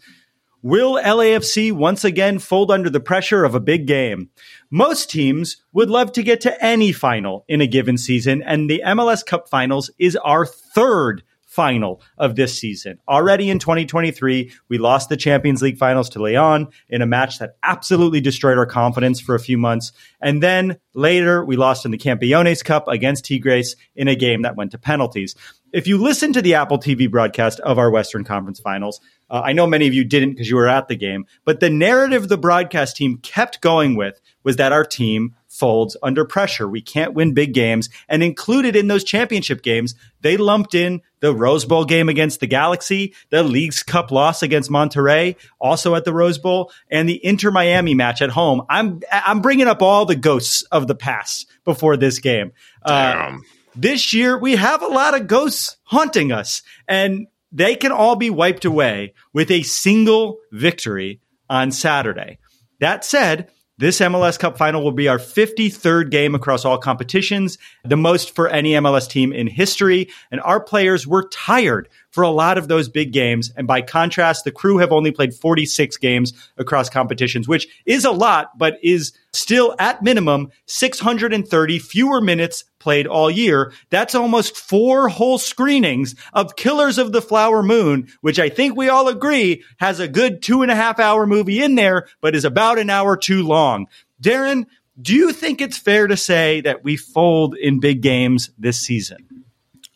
[0.62, 4.30] Will LAFC once again fold under the pressure of a big game?
[4.70, 8.82] Most teams would love to get to any final in a given season, and the
[8.86, 11.24] MLS Cup Finals is our third
[11.60, 12.98] final of this season.
[13.06, 17.58] Already in 2023, we lost the Champions League finals to Leon in a match that
[17.62, 19.92] absolutely destroyed our confidence for a few months.
[20.22, 24.56] And then later, we lost in the Campeones Cup against Tigres in a game that
[24.56, 25.36] went to penalties.
[25.74, 29.52] If you listen to the Apple TV broadcast of our Western Conference finals, uh, I
[29.52, 32.38] know many of you didn't because you were at the game, but the narrative the
[32.38, 36.68] broadcast team kept going with was that our team folds under pressure.
[36.68, 37.90] We can't win big games.
[38.08, 42.48] And included in those championship games, they lumped in the Rose Bowl game against the
[42.48, 47.52] Galaxy, the Leagues Cup loss against Monterrey, also at the Rose Bowl, and the Inter
[47.52, 48.64] Miami match at home.
[48.70, 52.54] I'm I'm bringing up all the ghosts of the past before this game.
[52.82, 53.38] Uh,
[53.76, 58.30] this year, we have a lot of ghosts haunting us, and they can all be
[58.30, 61.20] wiped away with a single victory
[61.50, 62.40] on Saturday.
[62.80, 67.96] That said, this MLS Cup final will be our 53rd game across all competitions, the
[67.96, 70.10] most for any MLS team in history.
[70.32, 73.52] And our players were tired for a lot of those big games.
[73.56, 78.12] And by contrast, the crew have only played 46 games across competitions, which is a
[78.12, 83.74] lot, but is still at minimum 630 fewer minutes played all year.
[83.90, 88.90] That's almost four whole screenings of Killers of the Flower Moon, which I think we
[88.90, 92.46] all agree has a good two and a half hour movie in there, but is
[92.46, 93.88] about an hour too long.
[94.22, 94.66] Darren,
[95.02, 99.29] do you think it's fair to say that we fold in big games this season?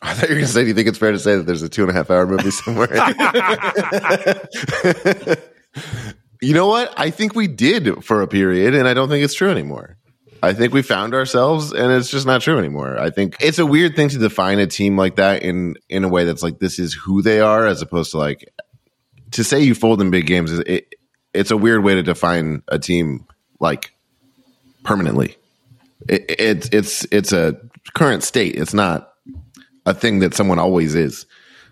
[0.04, 1.46] I thought you were going to say, do you think it's fair to say that
[1.46, 2.94] there's a two and a half hour movie somewhere?
[6.42, 6.92] you know what?
[6.98, 9.96] I think we did for a period, and I don't think it's true anymore.
[10.42, 12.98] I think we found ourselves, and it's just not true anymore.
[12.98, 16.08] I think it's a weird thing to define a team like that in in a
[16.08, 18.52] way that's like this is who they are, as opposed to like
[19.30, 20.52] to say you fold in big games.
[20.52, 20.94] It,
[21.32, 23.24] it's a weird way to define a team
[23.58, 23.94] like
[24.82, 25.38] permanently.
[26.10, 27.58] It, it's it's it's a
[27.94, 28.56] current state.
[28.56, 29.13] It's not
[29.86, 31.26] a thing that someone always is.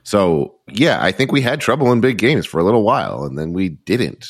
[0.04, 3.38] So yeah, I think we had trouble in big games for a little while, and
[3.38, 4.28] then we didn't.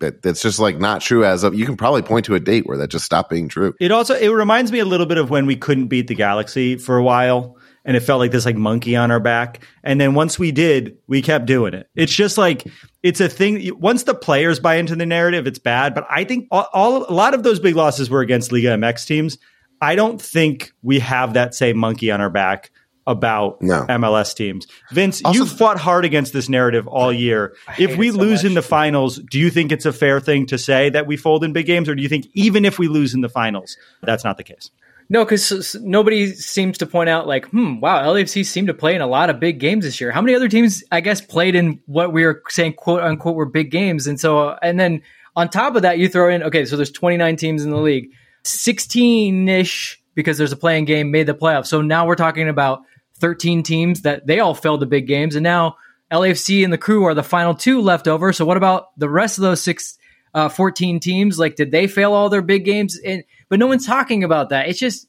[0.00, 1.24] That that's just like not true.
[1.24, 3.74] As of you can probably point to a date where that just stopped being true.
[3.80, 6.76] It also it reminds me a little bit of when we couldn't beat the Galaxy
[6.76, 9.64] for a while, and it felt like this like monkey on our back.
[9.82, 11.88] And then once we did, we kept doing it.
[11.94, 12.66] It's just like
[13.02, 13.70] it's a thing.
[13.80, 15.94] Once the players buy into the narrative, it's bad.
[15.94, 19.06] But I think all, all a lot of those big losses were against Liga MX
[19.06, 19.38] teams.
[19.80, 22.70] I don't think we have that same monkey on our back
[23.06, 23.84] about No.
[23.88, 24.66] MLS teams.
[24.92, 27.54] Vince, Also- you fought hard against this narrative all year.
[27.78, 28.50] If we so lose much.
[28.50, 31.44] in the finals, do you think it's a fair thing to say that we fold
[31.44, 34.24] in big games, or do you think even if we lose in the finals, that's
[34.24, 34.70] not the case?
[35.10, 39.02] No, because nobody seems to point out like, hmm, wow, LAFC seemed to play in
[39.02, 40.10] a lot of big games this year.
[40.10, 43.44] How many other teams, I guess, played in what we were saying, quote unquote, were
[43.44, 44.06] big games?
[44.06, 45.02] And so, uh, and then
[45.36, 48.12] on top of that, you throw in, okay, so there's 29 teams in the league,
[48.44, 51.66] 16 ish because there's a playing game made the playoffs.
[51.66, 52.82] So now we're talking about
[53.18, 55.76] 13 teams that they all failed the big games, and now
[56.12, 58.32] LAFC and the crew are the final two left over.
[58.32, 59.98] So what about the rest of those six?
[60.32, 63.86] Uh, 14 teams like did they fail all their big games and but no one's
[63.86, 65.06] talking about that it's just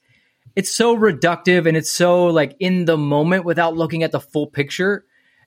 [0.55, 4.47] it's so reductive and it's so like in the moment without looking at the full
[4.47, 5.05] picture.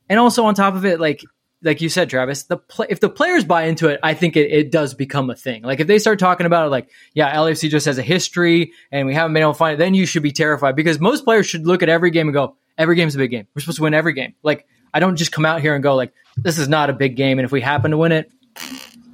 [0.08, 1.24] And also on top of it, like
[1.62, 4.70] like you said, Travis, the if the players buy into it, I think it, it
[4.70, 5.62] does become a thing.
[5.62, 9.06] Like if they start talking about it, like yeah, LAFC just has a history and
[9.06, 11.46] we haven't been able to find it, then you should be terrified because most players
[11.46, 13.46] should look at every game and go, every game's a big game.
[13.54, 14.34] We're supposed to win every game.
[14.42, 17.16] Like I don't just come out here and go like this is not a big
[17.16, 18.30] game, and if we happen to win it,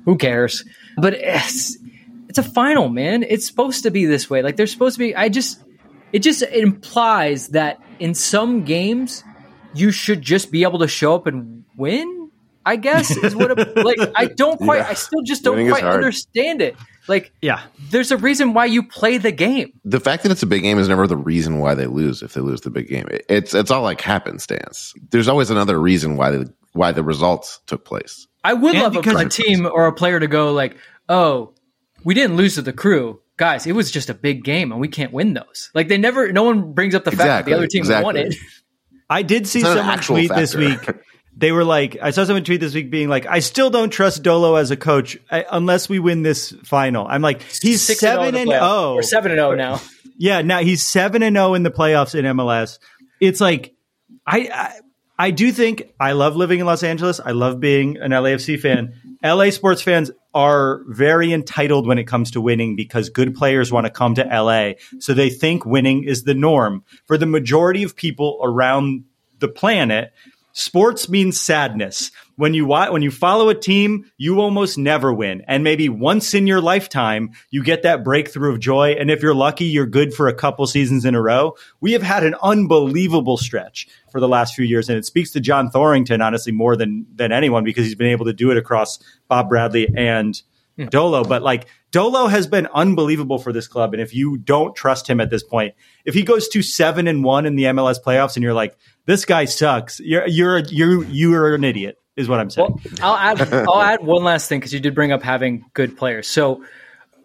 [0.05, 0.65] who cares?
[0.97, 1.79] But it's,
[2.29, 3.23] it's a final, man.
[3.23, 4.43] It's supposed to be this way.
[4.43, 5.17] Like they're supposed to be.
[5.17, 5.63] I just
[6.13, 9.25] it just it implies that in some games
[9.75, 12.14] you should just be able to show up and win.
[12.67, 14.79] I guess is what it, like I don't quite.
[14.79, 14.89] Yeah.
[14.91, 16.77] I still just don't Winning quite understand it.
[17.07, 17.61] Like Yeah.
[17.91, 19.73] there's a reason why you play the game.
[19.85, 22.23] The fact that it's a big game is never the reason why they lose.
[22.23, 24.95] If they lose the big game, It- it's it's all like happenstance.
[25.11, 28.27] There's always another reason why the why the results took place.
[28.43, 30.77] I would And love a, because- a team or a player to go like,
[31.09, 31.55] "Oh,
[32.05, 33.67] we didn't lose to the crew, guys.
[33.67, 36.33] It was just a big game, and we can't win those." Like they never.
[36.33, 38.05] No one brings up the fact that the other team exactly.
[38.05, 38.35] won it.
[39.11, 40.81] I did see It's not an someone actual tweet this week
[41.37, 44.23] they were like, I saw someone tweet this week being like, I still don't trust
[44.23, 47.07] Dolo as a coach I, unless we win this final.
[47.09, 48.95] I'm like, he's Six oh seven in and zero, oh.
[48.95, 49.81] We're seven and zero now.
[50.19, 52.79] yeah, now he's seven and zero in the playoffs in MLS.
[53.21, 53.75] It's like
[54.27, 54.81] I, I
[55.19, 57.21] I do think I love living in Los Angeles.
[57.21, 58.95] I love being an LAFC fan.
[59.23, 63.87] LA sports fans are very entitled when it comes to winning because good players want
[63.87, 64.73] to come to LA.
[64.99, 66.85] So they think winning is the norm.
[67.07, 69.05] For the majority of people around
[69.39, 70.13] the planet,
[70.55, 72.11] sports means sadness.
[72.37, 75.43] When you when you follow a team, you almost never win.
[75.47, 78.93] And maybe once in your lifetime, you get that breakthrough of joy.
[78.99, 81.55] And if you're lucky, you're good for a couple seasons in a row.
[81.81, 84.89] We have had an unbelievable stretch for the last few years.
[84.89, 88.27] And it speaks to John Thorrington, honestly, more than, than anyone because he's been able
[88.27, 90.41] to do it across Bob Bradley and
[90.77, 90.87] hmm.
[90.87, 91.23] Dolo.
[91.23, 93.95] But like Dolo has been unbelievable for this club.
[93.95, 97.23] And if you don't trust him at this point, if he goes to seven and
[97.23, 101.55] one in the MLS playoffs and you're like, this guy sucks, you're, you're, you're, you're
[101.55, 102.81] an idiot is what I'm saying.
[103.01, 105.97] Well, I'll add I'll add one last thing because you did bring up having good
[105.97, 106.29] players.
[106.29, 106.65] So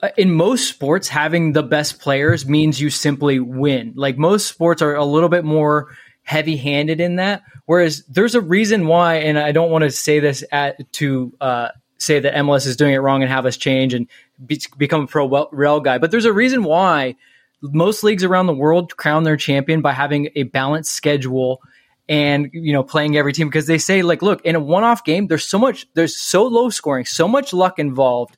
[0.02, 3.94] uh, in most sports, having the best players means you simply win.
[3.96, 7.44] Like most sports are a little bit more heavy handed in that.
[7.65, 11.70] Whereas there's a reason why, and I don't want to say this at to uh,
[11.98, 14.08] say that MLS is doing it wrong and have us change and
[14.44, 17.15] be, become a pro rel guy, but there's a reason why
[17.62, 21.62] most leagues around the world crown their champion by having a balanced schedule
[22.10, 25.28] and you know playing every team because they say like look in a one-off game
[25.28, 28.36] there's so much there's so low scoring so much luck involved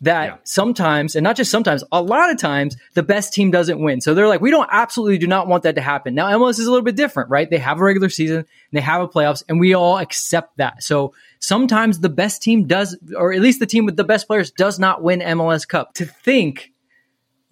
[0.00, 0.36] that Yeah.
[0.42, 4.00] sometimes and not just sometimes a lot of times the best team doesn't win.
[4.00, 6.16] So they're like we don't absolutely do not want that to happen.
[6.16, 7.48] Now MLS is a little bit different right?
[7.48, 10.82] They have a regular season they have a playoffs and we all accept that.
[10.82, 14.50] So sometimes the best team does or at least the team with the best players
[14.50, 15.94] does not win MLS Cup.
[15.94, 16.72] To think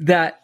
[0.00, 0.39] that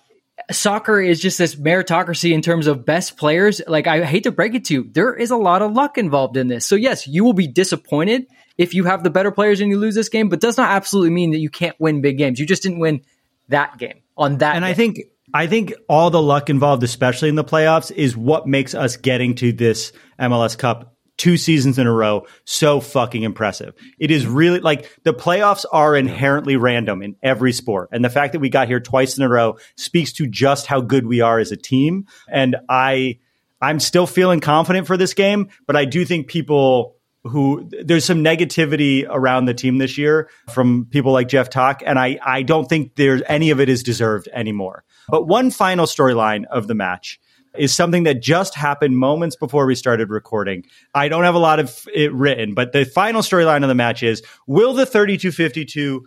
[0.51, 3.61] soccer is just this meritocracy in terms of best players.
[3.67, 6.37] Like I hate to break it to you, there is a lot of luck involved
[6.37, 6.67] in this.
[6.67, 9.95] So yes, you will be disappointed if you have the better players and you lose
[9.95, 12.39] this game, but does not absolutely mean that you can't win big games.
[12.39, 13.03] You just didn't win
[13.49, 14.57] that game on that.
[14.57, 15.01] and I think
[15.35, 19.35] I think all the luck involved, especially in the playoffs, is what makes us getting
[19.37, 23.75] to this MLS Cup two seasons in a row so fucking impressive.
[23.99, 27.91] It is really like the playoffs are inherently random in every sport.
[27.93, 30.81] And the fact that we got here twice in a row speaks to just how
[30.81, 32.07] good we are as a team.
[32.29, 33.19] And I
[33.61, 38.23] I'm still feeling confident for this game, but I do think people who there's some
[38.23, 42.69] negativity around the team this year from people like Jeff Talk, and I, I don't
[42.69, 44.85] think there's any of it is deserved anymore.
[45.09, 47.21] But one final storyline of the match
[47.59, 50.65] is something that just happened moments before we started recording.
[50.95, 54.03] I don't have a lot of it written, but the final storyline of the match
[54.03, 56.05] is will the 3252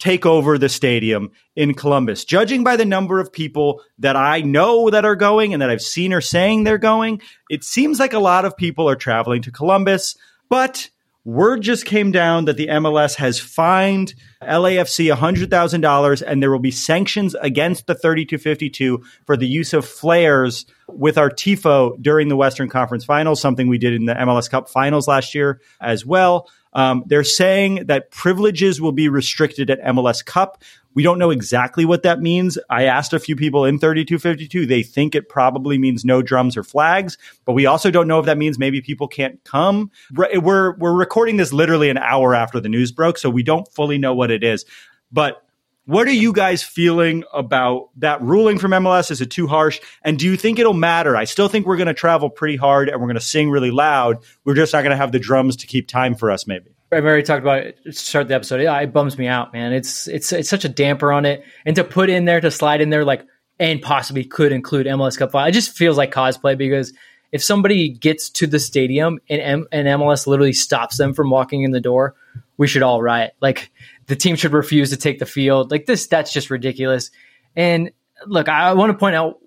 [0.00, 2.24] take over the stadium in Columbus.
[2.24, 5.82] Judging by the number of people that I know that are going and that I've
[5.82, 9.52] seen or saying they're going, it seems like a lot of people are traveling to
[9.52, 10.16] Columbus,
[10.48, 10.88] but
[11.24, 16.70] word just came down that the MLS has fined LAFC $100,000 and there will be
[16.70, 22.68] sanctions against the 3252 for the use of flares with our TIFO during the Western
[22.68, 26.48] Conference Finals, something we did in the MLS Cup Finals last year as well.
[26.72, 30.62] Um, they're saying that privileges will be restricted at MLS Cup.
[30.94, 32.58] We don't know exactly what that means.
[32.68, 34.66] I asked a few people in 3252.
[34.66, 38.26] They think it probably means no drums or flags, but we also don't know if
[38.26, 39.90] that means maybe people can't come.
[40.14, 43.70] We're, we're, we're recording this literally an hour after the news broke, so we don't
[43.72, 44.64] fully know what it is.
[45.12, 45.44] But
[45.90, 49.10] what are you guys feeling about that ruling from MLS?
[49.10, 49.80] Is it too harsh?
[50.02, 51.16] And do you think it'll matter?
[51.16, 53.72] I still think we're going to travel pretty hard and we're going to sing really
[53.72, 54.18] loud.
[54.44, 56.70] We're just not going to have the drums to keep time for us, maybe.
[56.92, 58.60] I've already talked about it to start the episode.
[58.60, 59.72] Yeah, it bums me out, man.
[59.72, 62.80] It's it's it's such a damper on it, and to put in there to slide
[62.80, 63.24] in there like
[63.60, 65.48] and possibly could include MLS Cup final.
[65.48, 66.92] It just feels like cosplay because
[67.30, 71.62] if somebody gets to the stadium and M- and MLS literally stops them from walking
[71.62, 72.16] in the door,
[72.56, 73.34] we should all riot.
[73.40, 73.70] Like
[74.10, 75.70] the team should refuse to take the field.
[75.70, 77.10] Like this, that's just ridiculous.
[77.56, 77.92] And
[78.26, 79.38] look, I want to point out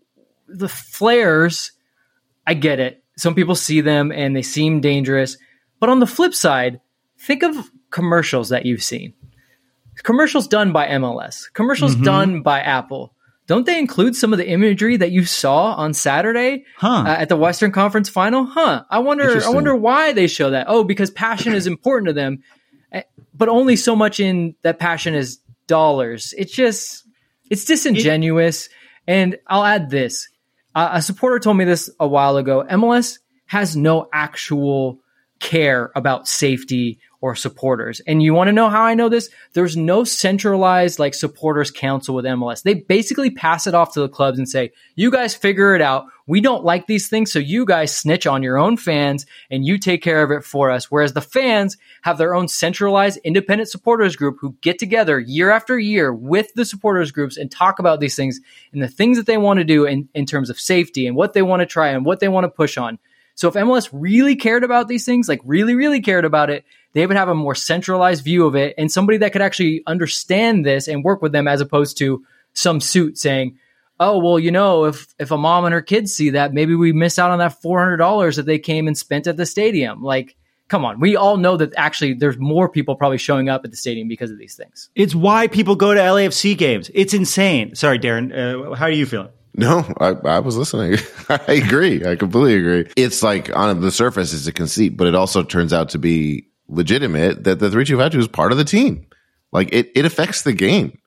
[0.47, 1.73] the flares.
[2.47, 3.03] I get it.
[3.17, 5.37] Some people see them and they seem dangerous,
[5.79, 6.79] but on the flip side
[7.19, 9.13] think of commercials that you've seen.
[10.01, 13.13] Commercials done by MLS, commercials done by Apple.
[13.45, 17.03] Don't they include some of the imagery that you saw on Saturday Huh.
[17.05, 18.45] uh, at the Western Conference Final?
[18.45, 18.85] Huh.
[18.89, 19.43] I wonder.
[19.45, 20.67] I wonder why they show that.
[20.69, 22.41] Oh, because passion is important to them,
[23.33, 26.33] but only so much in that passion is dollars.
[26.37, 27.05] It's just
[27.49, 28.69] it's disingenuous.
[29.07, 30.27] and I'll add this:
[30.75, 32.65] uh, a supporter told me this a while ago.
[32.69, 34.99] MLS has no actual
[35.39, 38.01] care about safety or supporters.
[38.05, 39.29] And you want to know how I know this?
[39.53, 42.63] There's no centralized like supporters council with MLS.
[42.63, 46.05] They basically pass it off to the clubs and say, "You guys figure it out.
[46.25, 49.77] We don't like these things, so you guys snitch on your own fans and you
[49.77, 50.89] take care of it for us.
[50.89, 55.77] Whereas the fans have their own centralized independent supporters group who get together year after
[55.77, 58.39] year with the supporters groups and talk about these things
[58.71, 61.33] and the things that they want to do in, in terms of safety and what
[61.33, 62.99] they want to try and what they want to push on.
[63.35, 67.05] So if MLS really cared about these things, like really, really cared about it, they
[67.05, 70.87] would have a more centralized view of it and somebody that could actually understand this
[70.87, 73.57] and work with them as opposed to some suit saying,
[74.03, 76.91] oh well you know if if a mom and her kids see that maybe we
[76.91, 80.35] miss out on that $400 that they came and spent at the stadium like
[80.67, 83.77] come on we all know that actually there's more people probably showing up at the
[83.77, 86.89] stadium because of these things It's why people go to LAFC games.
[86.93, 87.75] It's insane.
[87.75, 88.31] Sorry, Darren.
[88.31, 89.29] Uh, how are you feeling?
[89.55, 90.97] No, I, I was listening.
[91.29, 92.03] I agree.
[92.05, 92.91] I completely agree.
[92.97, 96.47] It's like on the surface, it's a conceit, but it also turns out to be
[96.67, 99.05] legitimate that the 3252 is part of the team.
[99.51, 100.97] Like it, it affects the game.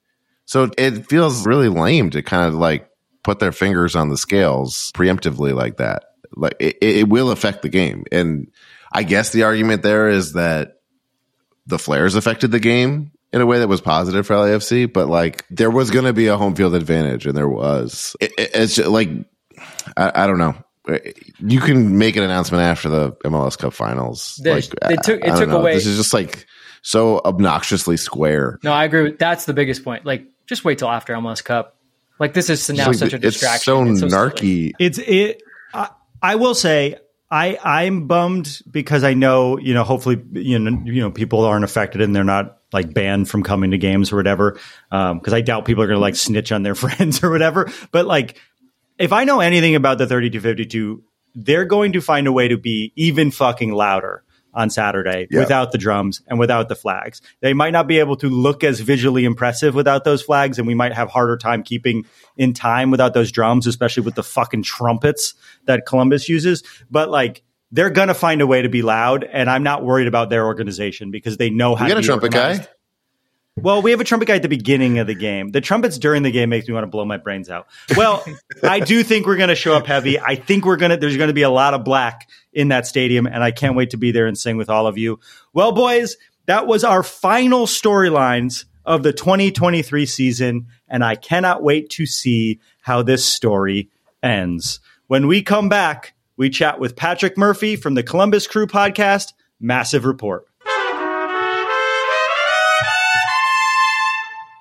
[0.47, 2.88] So it feels really lame to kind of like
[3.24, 6.05] put their fingers on the scales preemptively like that.
[6.34, 8.05] Like it, it will affect the game.
[8.12, 8.49] And
[8.92, 10.76] I guess the argument there is that
[11.66, 15.44] the flares affected the game in a way that was positive for LAFC, but like
[15.51, 18.14] there was going to be a home field advantage, and there was.
[18.20, 19.09] It, it- it's just, like
[19.97, 20.55] I, I don't know.
[21.40, 24.40] You can make an announcement after the MLS Cup Finals.
[24.44, 25.59] Like they took- it took know.
[25.61, 26.47] away- This is just like
[26.82, 28.61] so obnoxiously square.
[28.62, 31.76] no i agree with that's the biggest point like just wait till after MLS Cup
[32.18, 33.88] like this is now Like, such a distraction.
[33.88, 34.70] it's distraction so silly.
[34.70, 34.72] narky.
[34.78, 35.42] It's it.
[35.74, 35.90] I,
[36.22, 36.97] I will say.
[37.28, 41.64] I, I'm bummed because I know, you know, hopefully, you know, you know, people aren't
[41.64, 44.61] affected and they're not like banned from coming to games or whatever.
[44.92, 47.68] Um, cause I doubt people are going to like snitch on their friends or whatever.
[47.90, 48.40] But like,
[48.97, 51.03] if I know anything about the 3252,
[51.34, 54.22] they're going to find a way to be even fucking louder
[54.57, 55.40] on Saturday Yeah.
[55.40, 57.20] without the drums and without the flags.
[57.42, 60.74] They might not be able to look as visually impressive without those flags, and we
[60.74, 65.34] might have harder time keeping in time without those drums, especially with the fucking trumpets
[65.66, 66.64] that Columbus uses.
[66.90, 70.30] But like, they're gonna find a way to be loud, and I'm not worried about
[70.30, 72.62] their organization because they know how to got a trumpet organized.
[72.62, 72.68] guy.
[73.59, 75.50] Well, we have a trumpet guy at the beginning of the game.
[75.50, 77.66] The trumpets during the game makes me want to blow my brains out.
[77.96, 78.22] Well,
[78.62, 80.20] I do think we're going to show up heavy.
[80.20, 82.86] I think we're going to there's going to be a lot of black in that
[82.86, 85.20] stadium and I can't wait to be there and sing with all of you.
[85.54, 91.88] Well, boys, that was our final storylines of the 2023 season and I cannot wait
[91.90, 93.88] to see how this story
[94.22, 94.80] ends.
[95.07, 100.04] When we come back, we chat with Patrick Murphy from the Columbus Crew podcast, Massive
[100.04, 100.46] Report.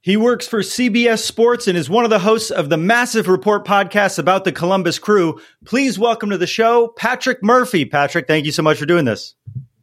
[0.05, 3.65] He works for CBS Sports and is one of the hosts of the Massive Report
[3.65, 5.41] podcast about the Columbus Crew.
[5.65, 7.85] Please welcome to the show, Patrick Murphy.
[7.85, 9.33] Patrick, thank you so much for doing this.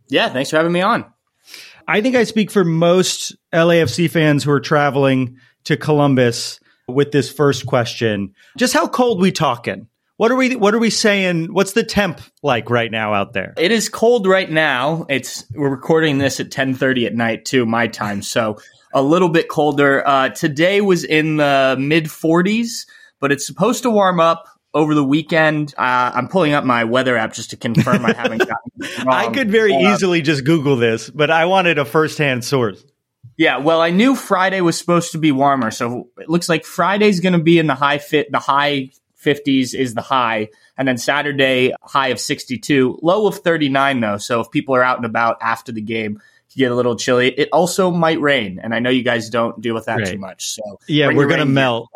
[0.06, 1.04] Yeah, thanks for having me on.
[1.88, 7.32] I think I speak for most LAFC fans who are traveling to Columbus with this
[7.32, 8.32] first question.
[8.56, 9.88] Just how cold we talking?
[10.18, 11.52] What are we what are we saying?
[11.52, 13.54] What's the temp like right now out there?
[13.56, 15.04] It is cold right now.
[15.08, 18.22] It's we're recording this at 10:30 at night too, my time.
[18.22, 18.58] So
[18.92, 20.06] a little bit colder.
[20.06, 22.86] Uh, today was in the mid 40s,
[23.20, 25.74] but it's supposed to warm up over the weekend.
[25.76, 29.14] Uh, I'm pulling up my weather app just to confirm I haven't gotten wrong.
[29.14, 32.82] I could very Uh, easily just Google this, but I wanted a firsthand source.
[33.36, 37.20] Yeah, well, I knew Friday was supposed to be warmer, so it looks like Friday's
[37.20, 38.30] going to be in the high fit.
[38.30, 38.90] The high
[39.24, 44.16] 50s is the high, and then Saturday high of 62, low of 39 though.
[44.18, 46.20] So if people are out and about after the game,
[46.56, 47.28] get a little chilly.
[47.28, 50.06] It also might rain, and I know you guys don't deal with that Right.
[50.12, 50.50] too much.
[50.50, 51.88] So Yeah, we're gonna melt.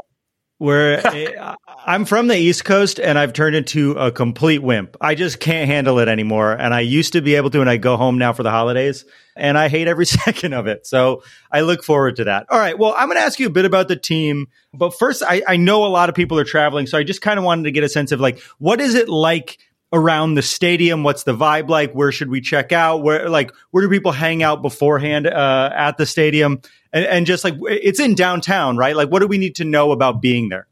[0.58, 1.02] We're
[1.86, 4.96] I'm from the East Coast and I've turned into a complete wimp.
[5.00, 6.52] I just can't handle it anymore.
[6.52, 9.04] And I used to be able to, and I go home now for the holidays,
[9.36, 10.86] and I hate every second of it.
[10.86, 12.46] So I look forward to that.
[12.50, 12.76] All right.
[12.78, 15.56] Well, I'm going to ask you a bit about the team, but first, I, I
[15.58, 17.84] know a lot of people are traveling, so I just kind of wanted to get
[17.84, 19.58] a sense of like what is it like
[19.92, 21.02] around the stadium?
[21.02, 21.92] What's the vibe like?
[21.92, 23.02] Where should we check out?
[23.02, 26.60] Where like where do people hang out beforehand uh, at the stadium?
[26.92, 28.96] And, and just like it's in downtown, right?
[28.96, 30.66] Like what do we need to know about being there?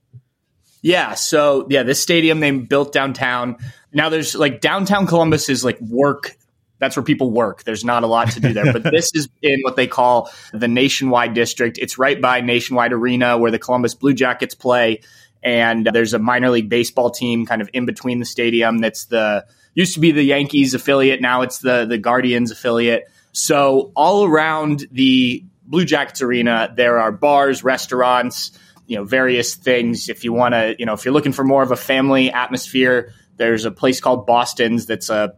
[0.83, 3.57] Yeah, so yeah, this stadium they built downtown.
[3.93, 6.37] Now there's like downtown Columbus is like work.
[6.79, 7.65] That's where people work.
[7.65, 10.69] There's not a lot to do there, but this is in what they call the
[10.69, 11.79] Nationwide District.
[11.79, 15.01] It's right by Nationwide Arena where the Columbus Blue Jackets play,
[15.45, 18.79] and there's a minor league baseball team kind of in between the stadium.
[18.79, 21.21] That's the used to be the Yankees affiliate.
[21.21, 23.05] Now it's the the Guardians affiliate.
[23.33, 30.09] So all around the Blue Jackets arena, there are bars, restaurants, you know, various things.
[30.09, 33.13] If you want to, you know, if you're looking for more of a family atmosphere,
[33.37, 35.35] there's a place called Boston's that's a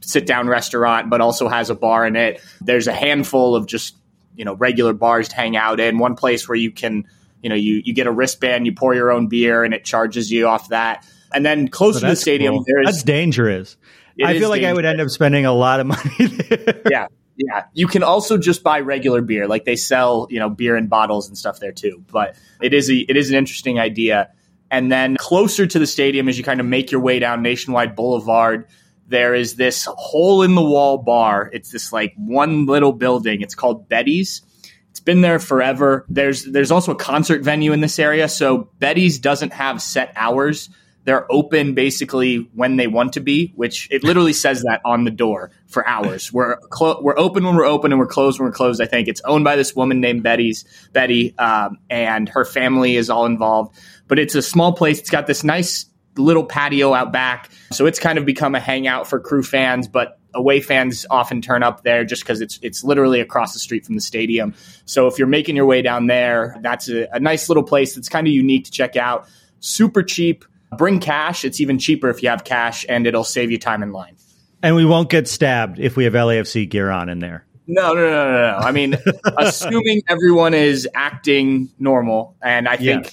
[0.00, 2.40] sit down restaurant, but also has a bar in it.
[2.60, 3.96] There's a handful of just,
[4.36, 5.98] you know, regular bars to hang out in.
[5.98, 7.06] One place where you can,
[7.42, 10.30] you know, you, you get a wristband, you pour your own beer and it charges
[10.30, 11.06] you off that.
[11.32, 12.64] And then close to the stadium, cool.
[12.66, 13.76] there is That's dangerous.
[14.22, 16.82] I feel like I would end up spending a lot of money there.
[16.90, 17.64] yeah, yeah.
[17.72, 21.28] You can also just buy regular beer, like they sell, you know, beer in bottles
[21.28, 22.04] and stuff there too.
[22.10, 24.30] But it is a, it is an interesting idea.
[24.70, 27.96] And then closer to the stadium, as you kind of make your way down Nationwide
[27.96, 28.68] Boulevard,
[29.08, 31.50] there is this hole in the wall bar.
[31.52, 33.40] It's this like one little building.
[33.40, 34.42] It's called Betty's.
[34.90, 36.04] It's been there forever.
[36.08, 38.28] There's there's also a concert venue in this area.
[38.28, 40.68] So Betty's doesn't have set hours.
[41.04, 45.10] They're open basically when they want to be, which it literally says that on the
[45.10, 46.32] door for hours.
[46.32, 48.82] We're clo- we're open when we're open and we're closed when we're closed.
[48.82, 53.08] I think it's owned by this woman named Betty's Betty, um, and her family is
[53.08, 53.76] all involved.
[54.08, 55.00] But it's a small place.
[55.00, 55.86] It's got this nice
[56.16, 59.88] little patio out back, so it's kind of become a hangout for crew fans.
[59.88, 63.84] But away fans often turn up there just because it's it's literally across the street
[63.86, 64.54] from the stadium.
[64.84, 68.08] So if you're making your way down there, that's a, a nice little place that's
[68.08, 69.26] kind of unique to check out.
[69.60, 70.44] Super cheap.
[70.76, 71.44] Bring cash.
[71.44, 74.16] It's even cheaper if you have cash, and it'll save you time in line.
[74.62, 77.44] and we won't get stabbed if we have LAFC gear on in there.
[77.66, 78.56] No, no, no, no, no.
[78.58, 78.96] I mean,
[79.38, 83.10] assuming everyone is acting normal, and I think, Yeah.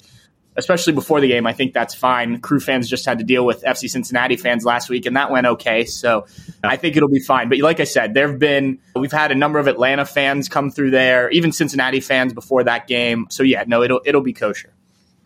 [0.58, 2.42] Especially before the game, I think that's fine.
[2.42, 5.46] Crew fans just had to deal with FC Cincinnati fans last week, and that went
[5.48, 5.86] okay.
[5.86, 6.26] So
[6.64, 7.48] I think it'll be fine.
[7.48, 10.72] But like I said, there have been we've had a number of Atlanta fans come
[10.72, 13.28] through there, even Cincinnati fans before that game.
[13.30, 14.74] So yeah, no, it'll it'll be kosher.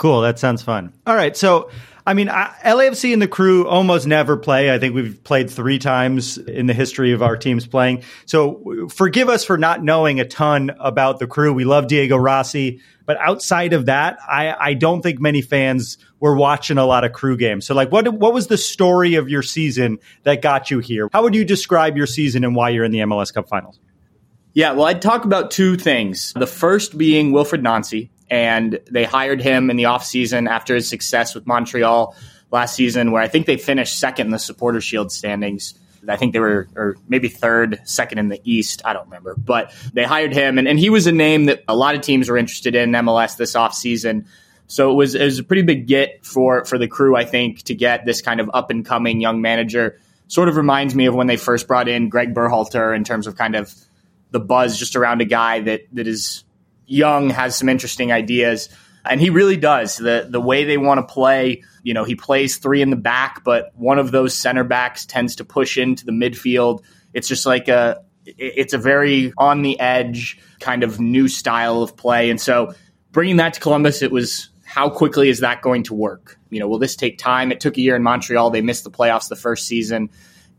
[0.02, 0.22] Cool.
[0.22, 0.94] That sounds fun.
[1.06, 1.38] All right.
[1.38, 1.70] So,
[2.06, 4.74] I mean, I, LAFC and the crew almost never play.
[4.74, 8.04] I think we've played three times in the history of our teams playing.
[8.26, 11.54] So, forgive us for not knowing a ton about the crew.
[11.54, 16.36] We love Diego Rossi, but outside of that, I, I don't think many fans were
[16.36, 17.66] watching a lot of crew games.
[17.66, 21.10] So, like, what what was the story of your season that got you here?
[21.14, 23.80] How would you describe your season and why you're in the MLS Cup Finals?
[24.54, 26.34] Yeah, well, I'd talk about two things.
[26.34, 31.36] The first being Wilfried Nancy, and they hired him in the offseason after his success
[31.36, 32.16] with Montreal
[32.50, 35.74] last season, where I think they finished second in the Supporter Shield standings.
[36.08, 38.82] I think they were, or maybe third, second in the East.
[38.86, 39.36] I don't remember.
[39.36, 42.30] But they hired him, and, and he was a name that a lot of teams
[42.30, 44.26] were interested in MLS this offseason.
[44.68, 47.64] So it was, it was a pretty big get for, for the crew, I think,
[47.64, 50.00] to get this kind of up and coming young manager.
[50.30, 53.36] Sort of reminds me of when they first brought in Greg Berhalter in terms of
[53.36, 53.76] kind of
[54.32, 56.46] the buzz just around a guy that that is
[56.86, 58.70] young, has some interesting ideas,
[59.06, 59.98] and he really does.
[59.98, 63.44] the The way they want to play, you know, he plays three in the back,
[63.44, 66.84] but one of those center backs tends to push into the midfield.
[67.14, 71.98] It's just like a it's a very on the edge kind of new style of
[71.98, 72.74] play, and so
[73.12, 76.38] bringing that to Columbus, it was how quickly is that going to work?
[76.50, 77.52] You know, will this take time?
[77.52, 78.52] It took a year in Montreal.
[78.52, 80.10] They missed the playoffs the first season,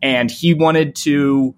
[0.02, 1.54] and he wanted to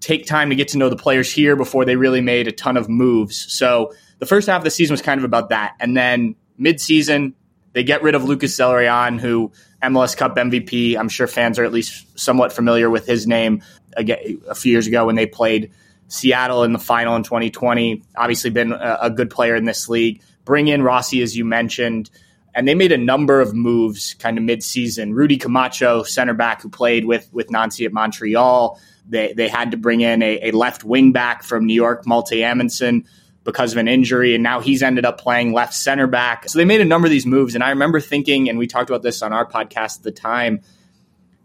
[0.00, 2.76] take time to get to know the players here before they really made a ton
[2.76, 3.52] of moves.
[3.52, 5.74] So the first half of the season was kind of about that.
[5.80, 7.34] And then mid-season,
[7.72, 9.52] they get rid of Lucas Zelarayán, who
[9.82, 10.96] MLS Cup MVP.
[10.96, 13.62] I'm sure fans are at least somewhat familiar with his name
[13.96, 15.70] again, a few years ago when they played
[16.08, 18.02] Seattle in the final in 2020.
[18.16, 20.22] Obviously been a, a good player in this league.
[20.44, 22.10] Bring in Rossi, as you mentioned.
[22.54, 25.14] And they made a number of moves kind of mid-season.
[25.14, 28.80] Rudy Camacho, center back who played with, with Nancy at Montreal.
[29.08, 32.42] They, they had to bring in a, a left wing back from New York, Malte
[32.42, 33.06] Amundsen,
[33.44, 36.48] because of an injury, and now he's ended up playing left center back.
[36.48, 38.90] So they made a number of these moves, and I remember thinking, and we talked
[38.90, 40.60] about this on our podcast at the time.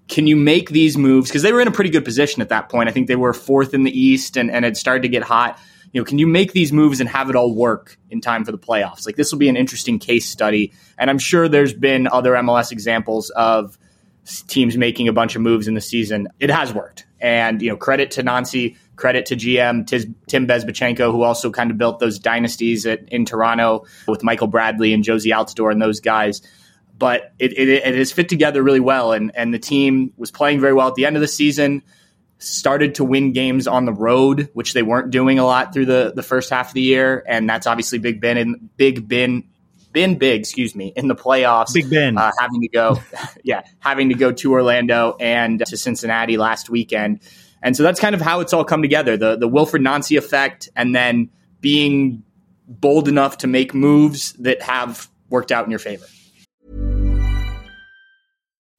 [0.10, 1.30] Can you make these moves?
[1.30, 2.90] Because they were in a pretty good position at that point.
[2.90, 5.58] I think they were fourth in the East and, and had started to get hot.
[5.94, 8.52] You know, can you make these moves and have it all work in time for
[8.52, 9.06] the playoffs?
[9.06, 12.72] Like this will be an interesting case study, and I'm sure there's been other MLS
[12.72, 13.78] examples of
[14.48, 16.28] teams making a bunch of moves in the season.
[16.40, 21.12] It has worked, and you know, credit to Nancy, credit to GM Tiz, Tim Bezbatchenko,
[21.12, 25.32] who also kind of built those dynasties at, in Toronto with Michael Bradley and Jozy
[25.32, 26.42] Altidore and those guys.
[26.98, 30.60] But it, it, it has fit together really well, and and the team was playing
[30.60, 31.82] very well at the end of the season.
[32.38, 36.12] Started to win games on the road, which they weren't doing a lot through the,
[36.14, 39.44] the first half of the year, and that's obviously Big Ben and Big Ben
[39.94, 41.74] been big, excuse me, in the playoffs.
[41.74, 43.00] Big Ben uh, having to go,
[43.44, 47.22] yeah, having to go to Orlando and to Cincinnati last weekend,
[47.64, 49.18] and so that's kind of how it's all come together.
[49.18, 51.30] The the Wilfried Nancy effect, and then
[51.62, 52.22] being
[52.68, 56.06] bold enough to make moves that have worked out in your favor.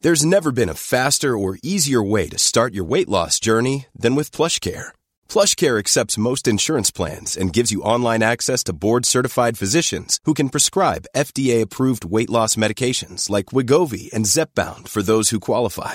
[0.03, 4.14] There's never been a faster or easier way to start your weight loss journey than
[4.14, 4.89] with PlushCare.
[5.30, 10.51] PlushCare accepts most insurance plans and gives you online access to board-certified physicians who can
[10.51, 15.95] prescribe FDA-approved weight loss medications like Wegovy and Zepbound for those who qualify.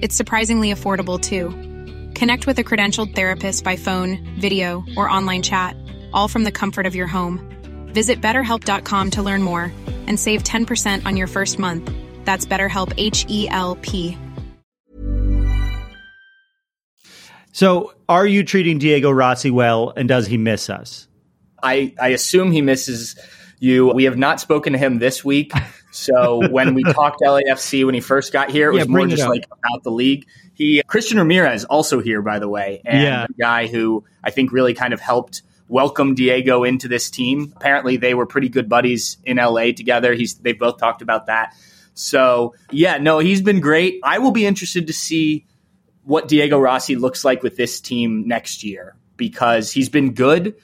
[0.00, 1.50] It's surprisingly affordable too.
[2.14, 5.76] Connect with a credentialed therapist by phone, video, or online chat,
[6.12, 7.40] all from the comfort of your home.
[7.92, 9.72] Visit betterhelp.com to learn more
[10.06, 11.90] and save 10% on your first month.
[12.24, 14.16] That's BetterHelp H E L P.
[17.52, 21.08] So, are you treating Diego Rossi well, and does he miss us?
[21.60, 23.18] I, I assume he misses
[23.58, 23.88] you.
[23.88, 25.52] We have not spoken to him this week.
[25.98, 29.28] So when we talked LAFC when he first got here, it Yeah, was more just
[29.28, 30.26] like about the league.
[30.54, 33.24] He uh, Christian Ramirez also here, by the way, and Yeah.
[33.24, 37.52] a guy who I think really kind of helped welcome Diego into this team.
[37.56, 40.14] Apparently, they were pretty good buddies in LA together.
[40.14, 41.54] He's they both talked about that.
[41.94, 44.00] So yeah, no, he's been great.
[44.04, 45.46] I will be interested to see
[46.04, 50.54] what Diego Rossi looks like with this team next year because he's been good,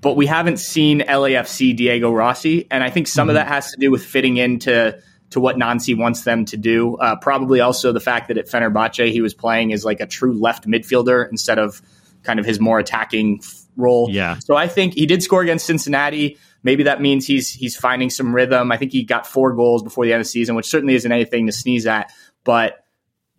[0.00, 3.76] but we haven't seen LAFC Diego Rossi, and I think some of that has to
[3.78, 4.98] do with fitting into
[5.30, 6.96] to what Nancy wants them to do.
[6.96, 10.32] Uh, probably also the fact that at Fenerbahce he was playing as like a true
[10.32, 11.80] left midfielder instead of
[12.22, 13.40] kind of his more attacking
[13.76, 14.08] role.
[14.10, 14.38] Yeah.
[14.38, 16.38] So I think he did score against Cincinnati.
[16.62, 18.70] Maybe that means he's he's finding some rhythm.
[18.70, 21.10] I think he got four goals before the end of the season, which certainly isn't
[21.10, 22.12] anything to sneeze at.
[22.44, 22.84] But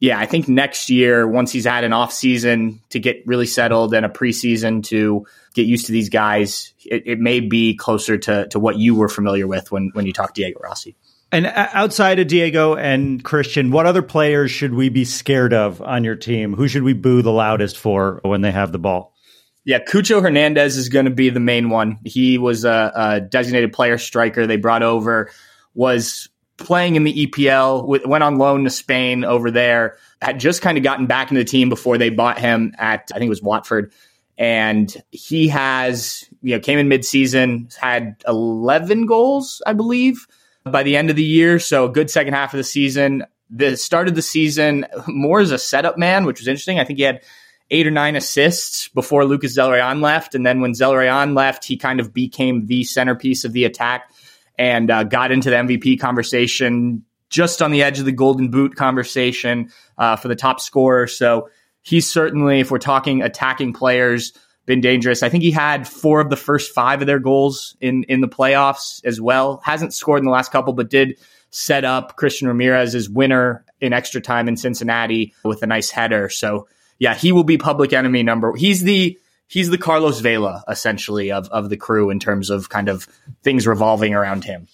[0.04, 3.94] yeah, I think next year, once he's had an off season to get really settled
[3.94, 8.46] and a preseason to get used to these guys, it, it may be closer to,
[8.50, 10.98] to what you were familiar with when, when you talked Diego Rossi.
[11.32, 15.82] And uh, outside of Diego and Christian, what other players should we be scared of
[15.82, 16.54] on your team?
[16.54, 19.16] Who should we boo the loudest for when they have the ball?
[19.64, 22.00] Yeah, Cucho Hernandez is going to be the main one.
[22.04, 25.32] He was a, a designated player striker they brought over,
[25.74, 26.28] was
[26.64, 30.84] playing in the EPL, went on loan to Spain over there, had just kind of
[30.84, 33.94] gotten back into the team before they bought him at, I think it was Watford.
[34.38, 40.26] And he has, you know, came in midseason, had 11 goals, I believe,
[40.64, 41.60] by the end of the year.
[41.60, 43.26] So a good second half of the season.
[43.50, 46.80] The start of the season more as a setup man, which was interesting.
[46.80, 47.22] I think he had
[47.70, 50.34] eight or nine assists before Lucas Zelarayán left.
[50.36, 54.12] And then when Zelarayán left, he kind of became the centerpiece of the attack
[54.58, 58.76] and uh, got into the MVP conversation just on the edge of the Golden Boot
[58.76, 61.08] conversation uh, for the top scorer.
[61.08, 61.50] So
[61.82, 64.34] he's certainly, if we're talking attacking players,
[64.66, 65.24] been dangerous.
[65.24, 68.30] I think he had four of the first five of their goals in in the
[68.30, 69.62] playoffs as well.
[69.64, 71.18] Hasn't scored in the last couple, but did
[71.50, 76.30] set up Christian Ramirez's winner in extra time in Cincinnati with a nice header.
[76.30, 78.56] So yeah, he will be public enemy number.
[78.56, 79.20] He's the
[79.54, 83.08] he's the Carlos Vela essentially of of the crew in terms of kind of
[83.44, 84.68] things revolving around him.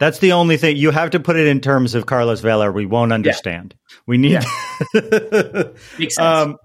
[0.00, 2.68] That's the only thing you have to put it in terms of Carlos Vela.
[2.68, 3.76] or We won't understand.
[4.06, 4.42] We need.
[4.94, 6.18] Makes sense.
[6.18, 6.56] um,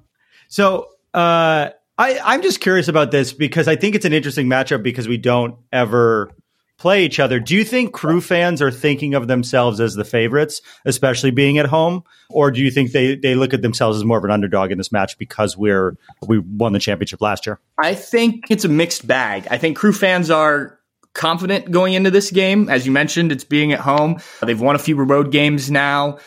[0.47, 4.81] so uh, I, I'm just curious about this because I think it's an interesting matchup
[4.81, 6.31] because we don't ever
[6.79, 7.39] play each other.
[7.39, 11.67] Do you think crew fans are thinking of themselves as the favorites, especially being at
[11.67, 14.71] home, or do you think they they look at themselves as more of an underdog
[14.71, 17.59] in this match because we're we won the championship last year?
[17.77, 19.47] I think it's a mixed bag.
[19.51, 20.79] I think crew fans are
[21.13, 22.69] confident going into this game.
[22.69, 24.19] As you mentioned, it's being at home.
[24.41, 26.19] They've won a few road games now.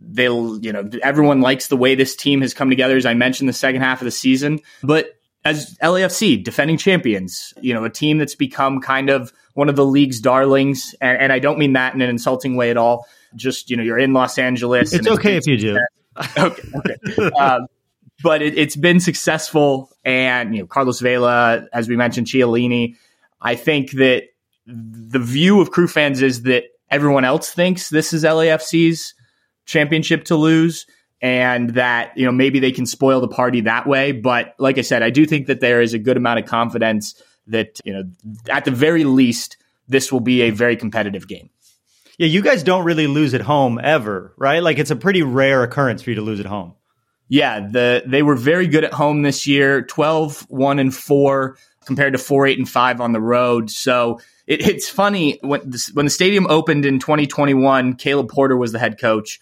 [0.00, 3.48] They'll, you know, everyone likes the way this team has come together, as I mentioned,
[3.48, 4.58] the second half of the season.
[4.82, 5.12] But
[5.44, 9.84] as LAFC, defending champions, you know, a team that's become kind of one of the
[9.84, 10.94] league's darlings.
[11.00, 13.06] And, and I don't mean that in an insulting way at all.
[13.34, 14.92] Just, you know, you're in Los Angeles.
[14.92, 15.78] It's okay if you do.
[16.38, 17.30] okay, okay.
[17.36, 17.66] Um,
[18.22, 22.96] but it, it's been successful, and you know Carlos Vela, as we mentioned, Chiellini.
[23.40, 24.24] I think that
[24.66, 29.14] the view of crew fans is that everyone else thinks this is LAFC's
[29.66, 30.86] championship to lose,
[31.22, 34.12] and that you know maybe they can spoil the party that way.
[34.12, 37.14] But like I said, I do think that there is a good amount of confidence
[37.46, 38.02] that you know
[38.50, 39.56] at the very least
[39.88, 41.48] this will be a very competitive game.
[42.18, 44.62] Yeah, you guys don't really lose at home ever, right?
[44.62, 46.74] Like it's a pretty rare occurrence for you to lose at home.
[47.28, 51.56] Yeah, the they were very good at home this year 12 1 and 4
[51.86, 53.70] compared to 4 8 and 5 on the road.
[53.70, 58.72] So it, it's funny when the, when the stadium opened in 2021, Caleb Porter was
[58.72, 59.40] the head coach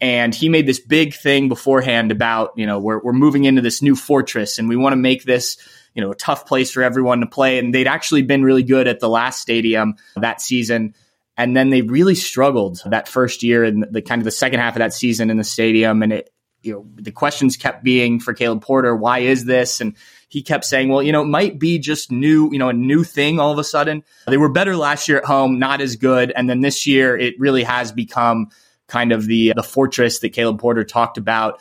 [0.00, 3.82] and he made this big thing beforehand about, you know, we're we're moving into this
[3.82, 5.56] new fortress and we want to make this
[5.98, 7.58] you know, a tough place for everyone to play.
[7.58, 10.94] And they'd actually been really good at the last stadium that season.
[11.36, 14.74] And then they really struggled that first year and the kind of the second half
[14.74, 16.04] of that season in the stadium.
[16.04, 16.32] And it,
[16.62, 19.80] you know, the questions kept being for Caleb Porter, why is this?
[19.80, 19.96] And
[20.28, 23.02] he kept saying, well, you know, it might be just new, you know, a new
[23.02, 24.04] thing all of a sudden.
[24.28, 26.32] They were better last year at home, not as good.
[26.36, 28.50] And then this year, it really has become
[28.88, 31.60] kind of the the fortress that Caleb Porter talked about.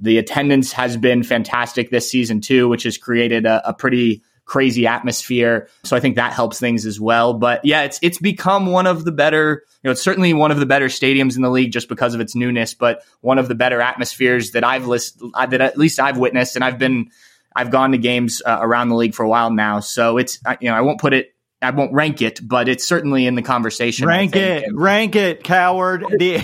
[0.00, 4.86] The attendance has been fantastic this season too, which has created a, a pretty crazy
[4.86, 5.68] atmosphere.
[5.84, 7.34] So I think that helps things as well.
[7.34, 10.58] But yeah, it's it's become one of the better, you know, it's certainly one of
[10.58, 13.54] the better stadiums in the league just because of its newness, but one of the
[13.54, 17.10] better atmospheres that I've list that at least I've witnessed and I've been
[17.54, 19.80] I've gone to games uh, around the league for a while now.
[19.80, 23.26] So it's you know, I won't put it I won't rank it, but it's certainly
[23.26, 24.06] in the conversation.
[24.06, 26.04] Rank it, rank it, coward.
[26.18, 26.36] The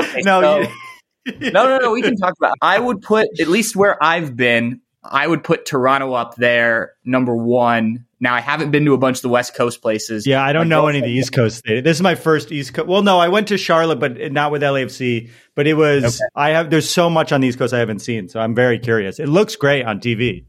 [0.00, 1.90] okay, no, so, you- no, no, no.
[1.92, 2.54] We can talk about.
[2.62, 4.80] I would put at least where I've been.
[5.02, 8.06] I would put Toronto up there, number one.
[8.18, 10.26] Now I haven't been to a bunch of the West Coast places.
[10.26, 11.62] Yeah, I don't know any of the East Coast.
[11.64, 12.88] This is my first East Coast.
[12.88, 15.30] Well, no, I went to Charlotte, but not with LAFC.
[15.54, 16.04] But it was.
[16.04, 16.28] Okay.
[16.34, 16.70] I have.
[16.70, 19.18] There's so much on the East Coast I haven't seen, so I'm very curious.
[19.18, 20.46] It looks great on TV.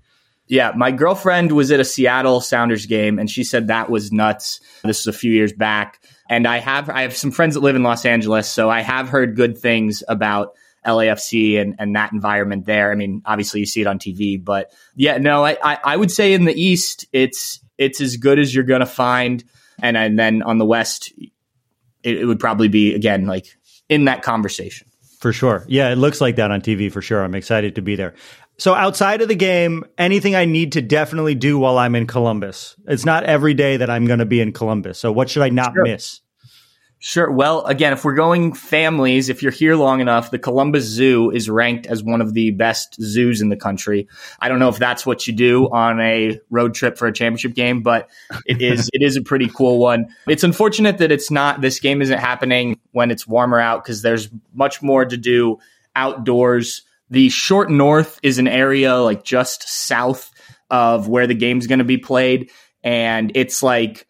[0.48, 4.62] Yeah, my girlfriend was at a Seattle Sounders game and she said that was nuts.
[4.84, 6.02] This was a few years back.
[6.30, 9.08] And I have I have some friends that live in Los Angeles, so I have
[9.10, 10.54] heard good things about
[10.86, 12.92] LAFC and, and that environment there.
[12.92, 16.12] I mean, obviously you see it on TV, but yeah, no, I, I, I would
[16.12, 19.44] say in the East it's it's as good as you're gonna find.
[19.80, 21.14] And and then on the West,
[22.04, 23.48] it, it would probably be again like
[23.90, 24.88] in that conversation.
[25.20, 25.66] For sure.
[25.68, 27.24] Yeah, it looks like that on TV for sure.
[27.24, 28.14] I'm excited to be there.
[28.60, 32.76] So outside of the game, anything I need to definitely do while I'm in Columbus.
[32.88, 34.98] It's not every day that I'm going to be in Columbus.
[34.98, 35.84] So what should I not sure.
[35.84, 36.22] miss?
[37.00, 37.30] Sure.
[37.30, 41.48] Well, again, if we're going families, if you're here long enough, the Columbus Zoo is
[41.48, 44.08] ranked as one of the best zoos in the country.
[44.40, 47.54] I don't know if that's what you do on a road trip for a championship
[47.54, 48.10] game, but
[48.48, 50.08] it is it is a pretty cool one.
[50.28, 54.30] It's unfortunate that it's not this game isn't happening when it's warmer out because there's
[54.56, 55.60] much more to do
[55.96, 56.82] outdoors.
[57.10, 60.32] The short north is an area like just south
[60.70, 62.52] of where the game's going to be played.
[62.84, 64.06] And it's like,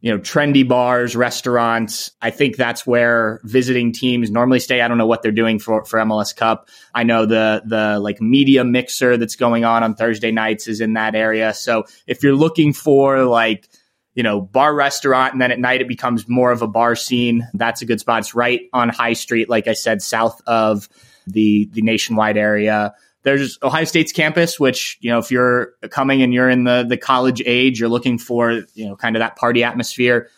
[0.00, 2.10] you know, trendy bars, restaurants.
[2.22, 4.80] I think that's where visiting teams normally stay.
[4.80, 6.68] I don't know what they're doing for, for MLS Cup.
[6.94, 10.94] I know the, the like media mixer that's going on on Thursday nights is in
[10.94, 11.52] that area.
[11.52, 13.68] So if you're looking for like,
[14.14, 17.46] you know, bar restaurant, and then at night it becomes more of a bar scene.
[17.54, 18.20] That's a good spot.
[18.20, 20.88] It's right on High Street, like I said, south of
[21.26, 22.94] the the nationwide area.
[23.22, 26.96] There's Ohio State's campus, which you know if you're coming and you're in the the
[26.96, 30.28] college age, you're looking for you know kind of that party atmosphere.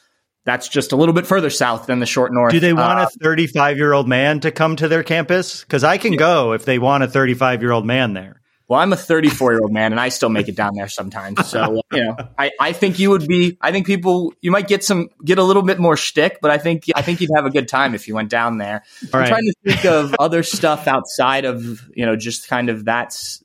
[0.44, 2.50] That's just a little bit further south than the short north.
[2.50, 5.60] Do they want uh, a 35 year old man to come to their campus?
[5.60, 6.18] Because I can yeah.
[6.18, 8.41] go if they want a 35 year old man there.
[8.72, 11.46] Well, I'm a 34 year old man and I still make it down there sometimes.
[11.46, 14.66] So, uh, you know, I, I think you would be, I think people, you might
[14.66, 17.44] get some, get a little bit more shtick, but I think, I think you'd have
[17.44, 18.82] a good time if you went down there.
[19.02, 19.28] All I'm right.
[19.28, 23.44] trying to think of other stuff outside of, you know, just kind of that's,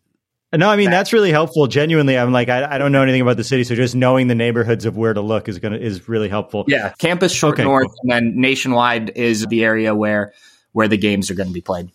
[0.55, 1.67] no, I mean that's really helpful.
[1.67, 4.33] Genuinely, I'm like I, I, don't know anything about the city, so just knowing the
[4.33, 6.63] neighborhoods of where to look is gonna is really helpful.
[6.69, 7.97] Yeah, campus short okay, north, cool.
[8.03, 10.31] and then nationwide is the area where
[10.71, 11.89] where the games are going to be played.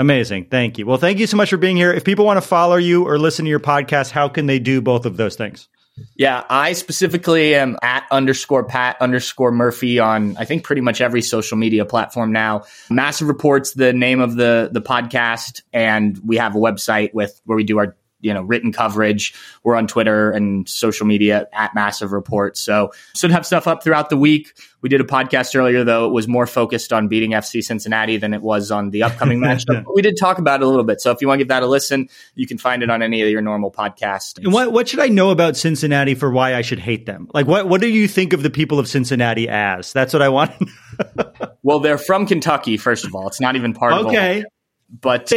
[0.00, 0.46] Amazing.
[0.46, 0.86] Thank you.
[0.86, 1.92] Well, thank you so much for being here.
[1.92, 4.80] If people want to follow you or listen to your podcast, how can they do
[4.80, 5.68] both of those things?
[6.16, 11.20] Yeah, I specifically am at underscore Pat underscore Murphy on I think pretty much every
[11.20, 12.62] social media platform now.
[12.88, 17.56] Massive Reports, the name of the the podcast, and we have a website with where
[17.56, 19.34] we do our you know written coverage.
[19.62, 22.56] We're on Twitter and social media at Massive Report.
[22.56, 24.52] So should have stuff up throughout the week.
[24.82, 28.32] We did a podcast earlier though; it was more focused on beating FC Cincinnati than
[28.32, 29.64] it was on the upcoming match.
[29.94, 31.00] we did talk about it a little bit.
[31.00, 33.22] So if you want to give that a listen, you can find it on any
[33.22, 34.38] of your normal podcasts.
[34.42, 37.28] And what what should I know about Cincinnati for why I should hate them?
[37.34, 39.92] Like what what do you think of the people of Cincinnati as?
[39.92, 40.52] That's what I want.
[41.62, 42.76] well, they're from Kentucky.
[42.76, 44.00] First of all, it's not even part okay.
[44.00, 44.44] of okay.
[45.00, 45.32] But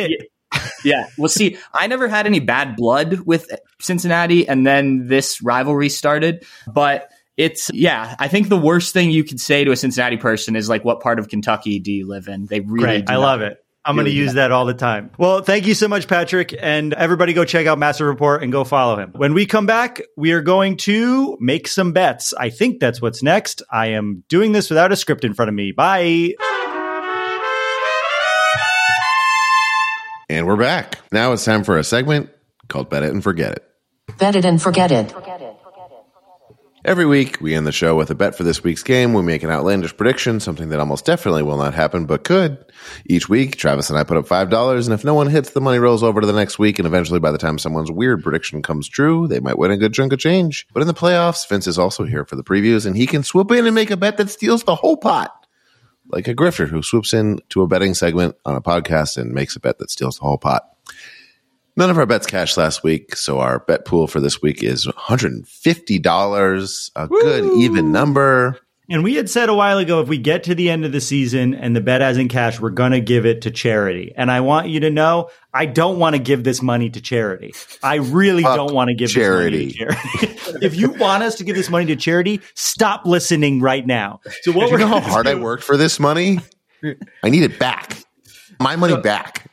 [0.83, 1.07] yeah.
[1.17, 6.45] Well, see, I never had any bad blood with Cincinnati, and then this rivalry started.
[6.67, 10.55] But it's yeah, I think the worst thing you could say to a Cincinnati person
[10.55, 13.09] is like, "What part of Kentucky do you live in?" They really, Great.
[13.09, 13.63] I love it.
[13.85, 15.11] I'm going to use that all the time.
[15.17, 16.55] Well, thank you so much, Patrick.
[16.57, 19.11] And everybody go check out Massive Report and go follow him.
[19.13, 22.33] When we come back, we are going to make some bets.
[22.33, 23.61] I think that's what's next.
[23.69, 25.73] I am doing this without a script in front of me.
[25.73, 26.35] Bye.
[30.29, 30.99] And we're back.
[31.11, 32.29] Now it's time for a segment
[32.69, 33.69] called Bet It and Forget It.
[34.17, 35.13] Bet it and forget it.
[36.85, 39.13] Every week, we end the show with a bet for this week's game.
[39.13, 42.57] We make an outlandish prediction, something that almost definitely will not happen, but could.
[43.05, 45.79] Each week, Travis and I put up $5, and if no one hits, the money
[45.79, 48.89] rolls over to the next week, and eventually, by the time someone's weird prediction comes
[48.89, 50.67] true, they might win a good chunk of change.
[50.73, 53.51] But in the playoffs, Vince is also here for the previews, and he can swoop
[53.51, 55.42] in and make a bet that steals the whole pot
[56.07, 59.55] like a grifter who swoops in to a betting segment on a podcast and makes
[59.55, 60.63] a bet that steals the whole pot.
[61.75, 64.85] None of our bets cashed last week, so our bet pool for this week is
[64.85, 67.21] $150, a Woo!
[67.21, 68.59] good even number.
[68.93, 71.01] And we had said a while ago if we get to the end of the
[71.01, 74.13] season and the bet hasn't cashed, we're going to give it to charity.
[74.15, 77.55] And I want you to know I don't want to give this money to charity.
[77.81, 79.69] I really Fuck don't want to give charity.
[79.69, 80.59] this money to charity.
[80.67, 84.19] if you want us to give this money to charity, stop listening right now.
[84.43, 86.41] So what Do we're you know how gonna hard I worked for this money?
[87.23, 87.97] I need it back.
[88.59, 89.49] My money back.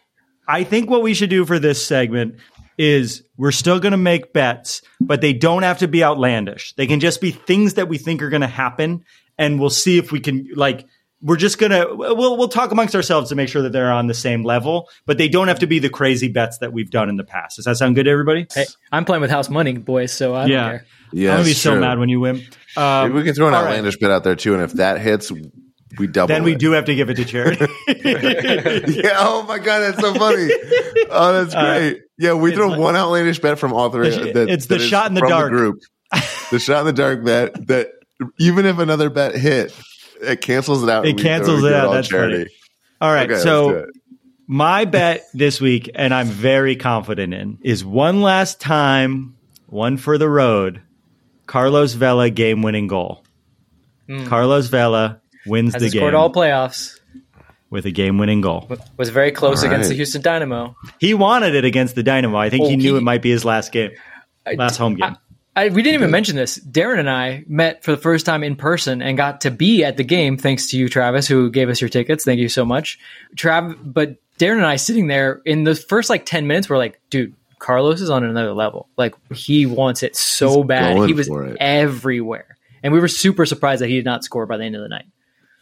[0.46, 2.34] I think what we should do for this segment
[2.78, 6.74] is we're still going to make bets, but they don't have to be outlandish.
[6.74, 9.04] They can just be things that we think are going to happen,
[9.38, 10.86] and we'll see if we can like.
[11.22, 14.14] We're just gonna we'll we'll talk amongst ourselves to make sure that they're on the
[14.14, 17.16] same level, but they don't have to be the crazy bets that we've done in
[17.16, 17.56] the past.
[17.56, 18.46] Does that sound good to everybody?
[18.54, 20.86] Hey, I'm playing with house money, boys, so I don't yeah, care.
[21.12, 22.42] Yeah, I'm gonna be it's so mad when you win.
[22.74, 23.68] Um, we can throw an all right.
[23.68, 25.30] outlandish bet out there too, and if that hits,
[25.98, 26.28] we double.
[26.28, 26.58] Then we it.
[26.58, 27.66] do have to give it to charity.
[27.88, 29.14] yeah.
[29.18, 30.48] Oh my god, that's so funny.
[31.10, 32.02] Oh, that's Uh, great.
[32.18, 34.08] yeah, we throw one outlandish bet from all three.
[34.08, 35.50] It's- that- it's the that is shot in the from dark.
[35.50, 35.80] group.
[36.50, 37.88] The shot in the dark bet that
[38.38, 39.74] even if another bet hit,
[40.22, 41.04] it cancels it out.
[41.06, 41.86] It and we throw- cancels it out.
[41.88, 42.36] all That's charity.
[42.44, 42.50] funny.
[43.00, 43.86] All right, Okay, so
[44.46, 49.36] my bet this week, and I'm very confident in, is one last time,
[49.66, 50.82] one for the road.
[51.46, 53.24] Carlos Vela game winning goal.
[54.26, 55.20] Carlos Vela
[55.50, 56.98] wins Has the scored game all playoffs.
[57.68, 58.70] with a game winning goal.
[58.96, 60.76] Was very close All against the Houston Dynamo.
[60.98, 62.38] He wanted it against the Dynamo.
[62.38, 63.90] I think Oh, he knew oh, he- it might be his last game,
[64.56, 65.16] last home game.
[65.56, 66.58] I, we didn't even mention this.
[66.60, 69.96] Darren and I met for the first time in person and got to be at
[69.96, 72.24] the game thanks to you, Travis, who gave us your tickets.
[72.24, 72.98] Thank you so much,
[73.36, 73.76] Trav.
[73.82, 77.34] But Darren and I sitting there in the first like ten minutes, we're like, dude,
[77.58, 78.88] Carlos is on another level.
[78.96, 81.08] Like he wants it so He's bad.
[81.08, 81.28] He was
[81.58, 84.82] everywhere, and we were super surprised that he did not score by the end of
[84.82, 85.06] the night.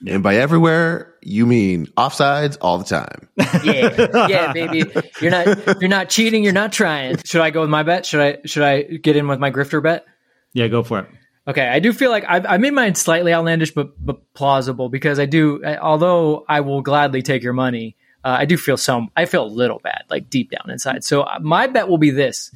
[0.06, 3.28] And by everywhere, you mean offsides all the time.
[3.64, 4.84] Yeah, yeah, baby.
[5.20, 6.44] You're not you're not cheating.
[6.44, 7.18] You're not trying.
[7.24, 8.06] Should I go with my bet?
[8.06, 10.06] Should I should I get in with my grifter bet?
[10.52, 11.06] yeah, go for it.
[11.46, 15.18] Okay, I do feel like I've, I made mine slightly outlandish, but but plausible because
[15.18, 15.64] I do.
[15.64, 19.10] Although I will gladly take your money, uh, I do feel some.
[19.16, 21.04] I feel a little bad, like deep down inside.
[21.04, 22.50] So uh, my bet will be this: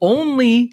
[0.00, 0.72] only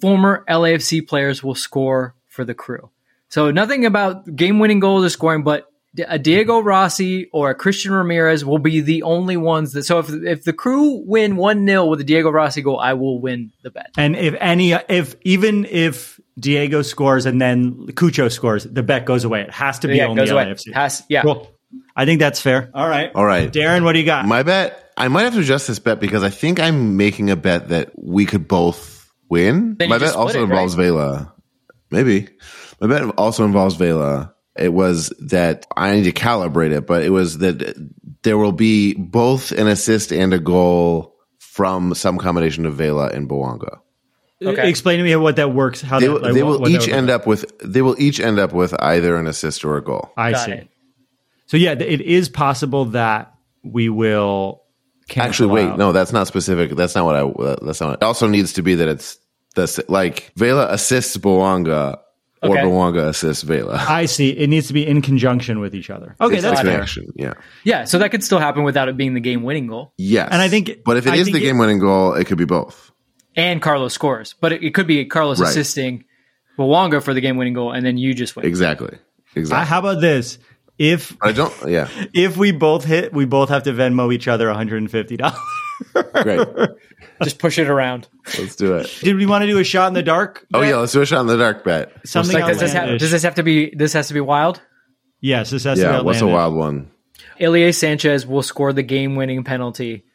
[0.00, 2.90] former LAFC players will score for the crew.
[3.28, 5.66] So nothing about game-winning goals or scoring, but
[6.06, 9.84] a Diego Rossi or a Christian Ramirez will be the only ones that.
[9.84, 13.20] So if if the crew win one 0 with a Diego Rossi goal, I will
[13.20, 13.92] win the bet.
[13.96, 19.24] And if any, if even if Diego scores and then Cucho scores, the bet goes
[19.24, 19.42] away.
[19.42, 20.44] It has to be Yeah, only goes away.
[20.44, 20.72] LAFC.
[20.72, 21.22] Has yeah.
[21.22, 21.50] Cool.
[21.96, 22.70] I think that's fair.
[22.74, 23.10] All right.
[23.14, 23.52] All right.
[23.52, 24.24] Darren, what do you got?
[24.24, 27.36] My bet, I might have to adjust this bet because I think I'm making a
[27.36, 29.74] bet that we could both win.
[29.78, 31.34] Then My bet also it, involves Vela.
[31.90, 32.28] Maybe.
[32.80, 34.34] My bet also involves Vela.
[34.56, 37.74] It was that I need to calibrate it, but it was that
[38.22, 43.28] there will be both an assist and a goal from some combination of Vela and
[43.28, 43.78] Bouanga.
[44.44, 44.68] Okay.
[44.68, 45.80] Explain to me what that works.
[45.80, 47.82] How They, that, will- like, they will what each would end look up with they
[47.82, 50.12] will each end up with either an assist or a goal.
[50.16, 50.52] I Got see.
[50.52, 50.68] it.
[51.46, 54.62] So yeah, it is possible that we will.
[55.16, 55.78] Actually, wait, out.
[55.78, 56.72] no, that's not specific.
[56.76, 57.64] That's not what I.
[57.64, 57.94] That's not.
[57.94, 59.18] It also needs to be that it's
[59.54, 61.98] the like Vela assists Bouanga or
[62.42, 62.60] Okay.
[62.62, 63.76] Bouanga assists Vela.
[63.88, 64.30] I see.
[64.30, 66.14] It needs to be in conjunction with each other.
[66.20, 66.86] Okay, It's that's a fair.
[67.16, 67.34] Yeah.
[67.64, 69.92] Yeah, so that could still happen without it being the game-winning goal.
[69.98, 70.28] Yes.
[70.30, 72.92] And I think- but if it I is the game-winning goal, it could be both.
[73.36, 74.34] and Carlos scores.
[74.40, 75.48] But it, it could be Carlos Right.
[75.50, 76.04] assisting
[76.58, 78.46] Bouanga for the game winning goal, and then you just win.
[78.46, 78.94] Exactly.
[78.94, 78.98] Uh,
[79.36, 79.66] Exactly.
[79.68, 80.38] how about this?
[80.78, 81.52] If I don't.
[81.68, 81.88] Yeah.
[82.14, 85.16] if we both hit, we both have to Venmo each other one hundred and fifty
[85.16, 85.38] dollars.
[86.22, 86.46] Great.
[87.22, 88.08] just push it around.
[88.38, 88.94] Let's do it.
[89.02, 90.46] Did we want to do a shot in the dark?
[90.54, 91.92] Oh yeah, let's do a shot in the dark bet.
[92.06, 93.74] Something Like, does this, have, does this have to be?
[93.74, 94.60] This has to be wild.
[95.20, 95.98] Yes, this has to Yeah.
[95.98, 96.90] be What's a wild one?
[97.40, 100.04] Ilie Sanchez will score the game winning penalty.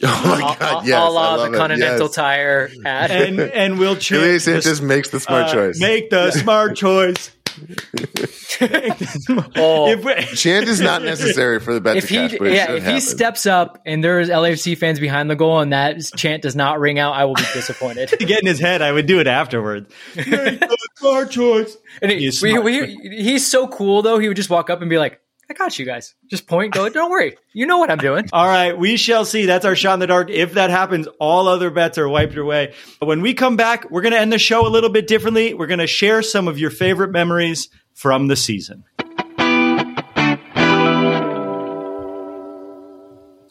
[0.00, 0.86] Oh my god!
[0.86, 1.58] Yes, a I la love the it.
[1.58, 2.14] Continental Yes.
[2.14, 3.10] Tire ad.
[3.10, 4.22] and and we'll choose.
[4.22, 5.80] Ilie Sanchez makes the smart uh, choice.
[5.80, 7.32] Make the smart choice.
[9.56, 12.66] oh, If Chant is not necessary for the bet if to he cash, but yeah,
[12.66, 16.42] should if he steps up and there's LAFC fans behind the goal and that chant
[16.42, 18.08] does not ring out, I will be disappointed.
[18.18, 19.92] To get in his head, I would do it afterwards.
[20.16, 21.76] Make the smart choice.
[22.02, 24.18] And he, He's we, we, he's so cool though.
[24.18, 26.88] He would just walk up and be like, "I got you guys." Just point, go.
[26.88, 28.28] Don't worry, you know what I'm doing.
[28.32, 29.46] All right, we shall see.
[29.46, 30.30] That's our shot in the dark.
[30.30, 32.74] If that happens, all other bets are wiped away.
[33.00, 35.54] But when we come back, we're going to end the show a little bit differently.
[35.54, 38.84] We're going to share some of your favorite memories from the season.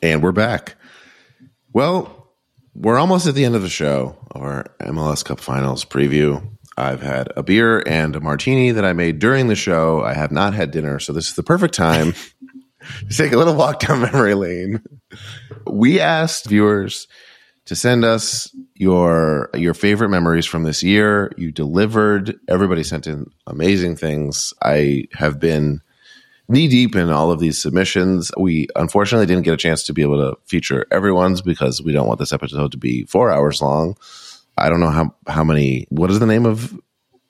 [0.03, 0.75] And we're back.
[1.73, 2.29] Well,
[2.73, 6.47] we're almost at the end of the show our MLS Cup Finals preview.
[6.77, 10.03] I've had a beer and a martini that I made during the show.
[10.03, 12.13] I have not had dinner, so this is the perfect time
[13.09, 14.83] to take a little walk down memory lane.
[15.65, 17.07] We asked viewers
[17.65, 21.31] to send us your your favorite memories from this year.
[21.35, 22.39] You delivered.
[22.47, 24.53] Everybody sent in amazing things.
[24.61, 25.81] I have been
[26.47, 28.31] knee deep in all of these submissions.
[28.37, 32.07] We unfortunately didn't get a chance to be able to feature everyone's because we don't
[32.07, 33.97] want this episode to be four hours long.
[34.57, 35.87] I don't know how how many.
[35.89, 36.77] What is the name of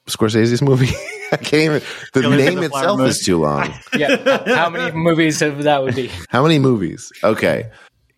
[0.08, 0.90] Scorsese's movie?
[1.32, 1.82] I can't even.
[2.14, 3.74] The Killers name the itself is too long.
[3.98, 4.56] yeah.
[4.56, 6.10] How many movies of that would be?
[6.30, 7.12] How many movies?
[7.24, 7.70] Okay.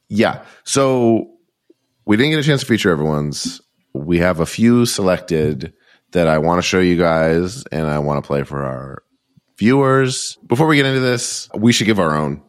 [0.08, 0.44] Yeah.
[0.64, 1.32] So
[2.06, 3.62] we didn't get a chance to feature everyone's.
[3.94, 5.74] We have a few selected
[6.12, 9.04] that I want to show you guys and I want to play for our
[9.58, 10.38] viewers.
[10.48, 12.42] Before we get into this, we should give our own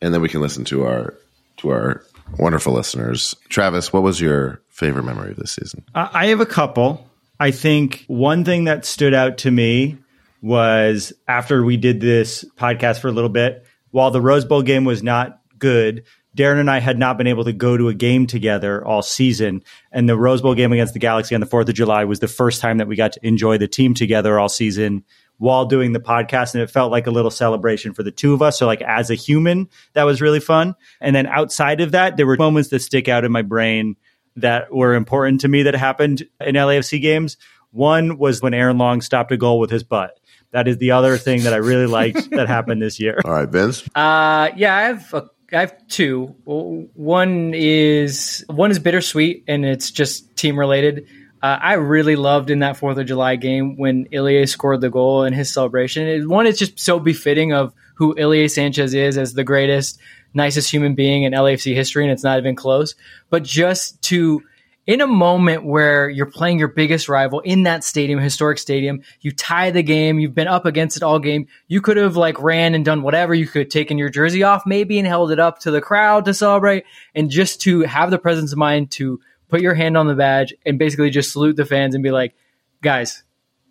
[0.00, 1.14] and then we can listen to our
[1.58, 2.04] to our
[2.38, 3.34] wonderful listeners.
[3.48, 5.84] Travis, what was your favorite memory of this season?
[5.94, 7.04] I have a couple.
[7.40, 9.98] I think one thing that stood out to me
[10.40, 14.84] was after we did this podcast for a little bit, while the Rose Bowl game
[14.84, 16.04] was not good,
[16.36, 19.64] Darren and I had not been able to go to a game together all season.
[19.90, 22.28] And the Rose Bowl game against the Galaxy on the 4th of July was the
[22.28, 25.04] first time that we got to enjoy the team together all season
[25.38, 26.54] while doing the podcast.
[26.54, 28.56] And it felt like a little celebration for the two of us.
[28.56, 30.76] So, like, as a human, that was really fun.
[31.00, 33.96] And then outside of that, there were moments that stick out in my brain
[34.40, 37.36] that were important to me that happened in LAFC games.
[37.70, 40.18] One was when Aaron Long stopped a goal with his butt.
[40.52, 43.18] That is the other thing that I really liked that happened this year.
[43.24, 43.82] All right, Vince.
[43.94, 46.34] Uh, yeah, I have a, I have two.
[46.44, 51.06] One is one is bittersweet, and it's just team related.
[51.40, 55.22] Uh, I really loved in that Fourth of July game when Ilie scored the goal
[55.22, 56.06] and his celebration.
[56.06, 60.00] It, one, it's just so befitting of who Ilie Sanchez is as the greatest,
[60.34, 62.94] nicest human being in LAFC history, and it's not even close.
[63.30, 64.42] But just to
[64.88, 69.30] in a moment where you're playing your biggest rival in that stadium, historic stadium, you
[69.30, 71.46] tie the game, you've been up against it all game.
[71.66, 73.34] You could have like ran and done whatever.
[73.34, 76.24] You could have taken your jersey off maybe and held it up to the crowd
[76.24, 76.84] to celebrate.
[77.14, 80.54] And just to have the presence of mind to put your hand on the badge
[80.64, 82.34] and basically just salute the fans and be like,
[82.80, 83.22] guys,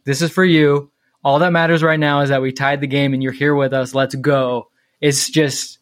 [0.03, 0.91] this is for you.
[1.23, 3.73] All that matters right now is that we tied the game and you're here with
[3.73, 3.95] us.
[3.95, 4.69] Let's go.
[5.01, 5.79] It's just,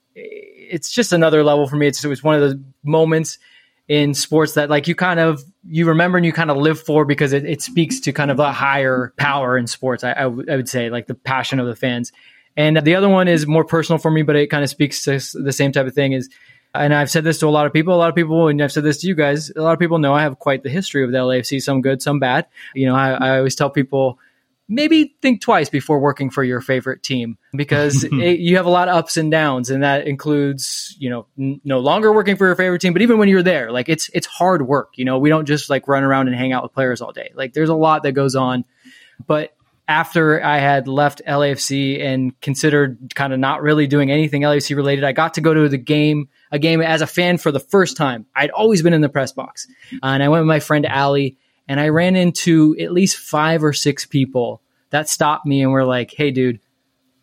[0.70, 1.88] it's just another level for me.
[1.88, 3.38] It's, it's one of those moments
[3.88, 7.06] in sports that like you kind of you remember and you kind of live for
[7.06, 10.52] because it, it speaks to kind of a higher power in sports I, I, w-
[10.52, 12.12] I would say like the passion of the fans
[12.58, 15.20] and the other one is more personal for me but it kind of speaks to
[15.34, 16.30] the same type of thing is
[16.74, 18.72] and I've said this to a lot of people a lot of people and I've
[18.72, 21.04] said this to you guys a lot of people know I have quite the history
[21.04, 24.18] of the LAFC some good some bad you know I, I always tell people
[24.68, 28.88] maybe think twice before working for your favorite team because it, you have a lot
[28.88, 32.56] of ups and downs and that includes you know n- no longer working for your
[32.56, 35.30] favorite team but even when you're there like it's it's hard work you know we
[35.30, 37.76] don't just like run around and hang out with players all day like there's a
[37.76, 38.66] lot that goes on
[39.28, 39.56] but
[39.88, 45.04] after I had left LAFC and considered kind of not really doing anything LAFC related,
[45.04, 47.96] I got to go to the game, a game as a fan for the first
[47.96, 48.26] time.
[48.36, 49.68] I'd always been in the press box.
[49.94, 51.38] Uh, and I went with my friend Allie
[51.68, 54.62] and I ran into at least five or six people
[54.92, 56.60] that stopped me and were like, hey, dude,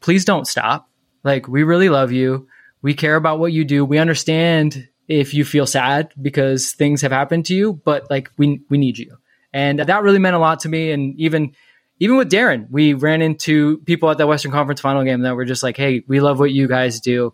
[0.00, 0.88] please don't stop.
[1.24, 2.48] Like, we really love you.
[2.82, 3.84] We care about what you do.
[3.84, 8.62] We understand if you feel sad because things have happened to you, but like, we,
[8.68, 9.16] we need you.
[9.52, 10.90] And that really meant a lot to me.
[10.90, 11.54] And even,
[12.02, 15.44] even with Darren, we ran into people at the Western Conference final game that were
[15.44, 17.32] just like, "Hey, we love what you guys do,"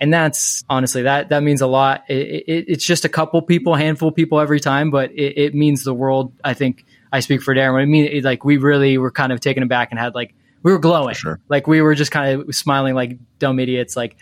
[0.00, 2.04] and that's honestly that that means a lot.
[2.08, 5.54] It, it, it's just a couple people, handful of people every time, but it, it
[5.54, 6.32] means the world.
[6.44, 7.80] I think I speak for Darren.
[7.80, 10.78] I mean, like we really were kind of taken aback and had like we were
[10.78, 11.40] glowing, Sure.
[11.48, 14.16] like we were just kind of smiling like dumb idiots, like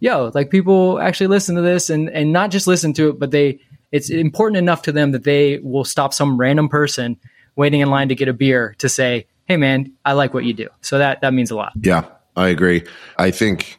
[0.00, 3.30] yo, like people actually listen to this and and not just listen to it, but
[3.30, 3.60] they
[3.92, 7.16] it's important enough to them that they will stop some random person
[7.54, 10.52] waiting in line to get a beer to say, "Hey, man, I like what you
[10.52, 11.72] do." So that that means a lot.
[11.80, 12.82] Yeah, I agree.
[13.16, 13.78] I think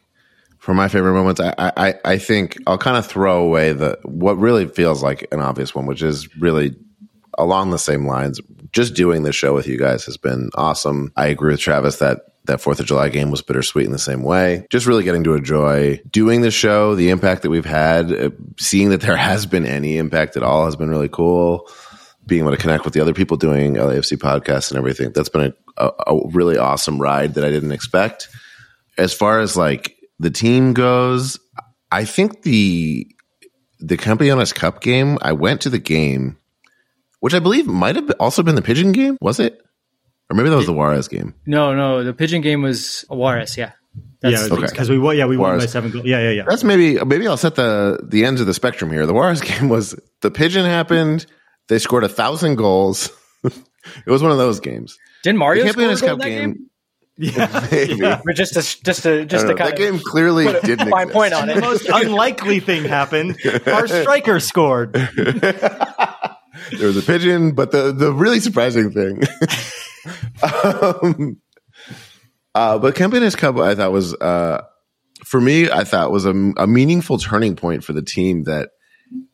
[0.66, 4.36] for my favorite moments, I, I, I think I'll kind of throw away the what
[4.40, 6.76] really feels like an obvious one, which is really
[7.38, 8.42] along the same lines.
[8.72, 11.12] Just doing this show with you guys has been awesome.
[11.16, 14.24] I agree with Travis that that Fourth of July game was bittersweet in the same
[14.24, 14.66] way.
[14.72, 18.90] Just really getting to enjoy doing the show, the impact that we've had, uh, seeing
[18.90, 21.70] that there has been any impact at all has been really cool.
[22.26, 25.54] Being able to connect with the other people doing LAFC podcasts and everything, that's been
[25.78, 28.30] a, a, a really awesome ride that I didn't expect.
[28.98, 31.40] As far as like the team goes,
[31.92, 33.08] I think the
[33.80, 36.38] the Campeones Cup game, I went to the game,
[37.20, 39.62] which I believe might have also been the Pigeon game, was it?
[40.30, 41.36] Or maybe that was the Juarez game.
[41.46, 43.58] No, no, the pigeon game was Juarez.
[43.58, 43.74] Yeah,
[44.24, 45.16] yeah, because we won.
[45.16, 46.06] Yeah, we won by seven goals.
[46.06, 46.44] Yeah, yeah, yeah.
[46.48, 49.06] That's maybe maybe I'll set the the ends of the spectrum here.
[49.06, 51.28] The Juarez game was the Pigeon happened.
[51.68, 53.10] They scored a thousand goals.
[53.44, 54.98] it was one of those games.
[55.24, 56.70] Didn't Mario The score a Campeones goal Cup in that game.
[57.20, 57.34] Game?
[57.72, 58.04] Maybe.
[58.04, 59.56] Or just to just to just don't to know.
[59.56, 61.14] kind that of game clearly put didn't fine exist.
[61.14, 61.54] point on it.
[61.54, 61.62] The it.
[61.62, 63.38] most unlikely thing happened.
[63.68, 64.94] Our striker scored.
[64.94, 65.48] there
[66.82, 69.22] was a pigeon, but the the really surprising thing,
[70.44, 71.38] um,
[72.54, 74.64] uh, but Campeones Cup, I thought was uh,
[75.24, 78.44] for me, I thought was a, a meaningful turning point for the team.
[78.44, 78.70] That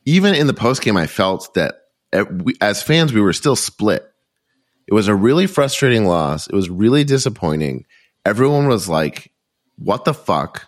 [0.05, 1.75] even in the post game, I felt that
[2.13, 4.05] uh, we, as fans, we were still split.
[4.91, 6.47] It was a really frustrating loss.
[6.47, 7.85] It was really disappointing.
[8.25, 9.31] Everyone was like,
[9.77, 10.67] "What the fuck."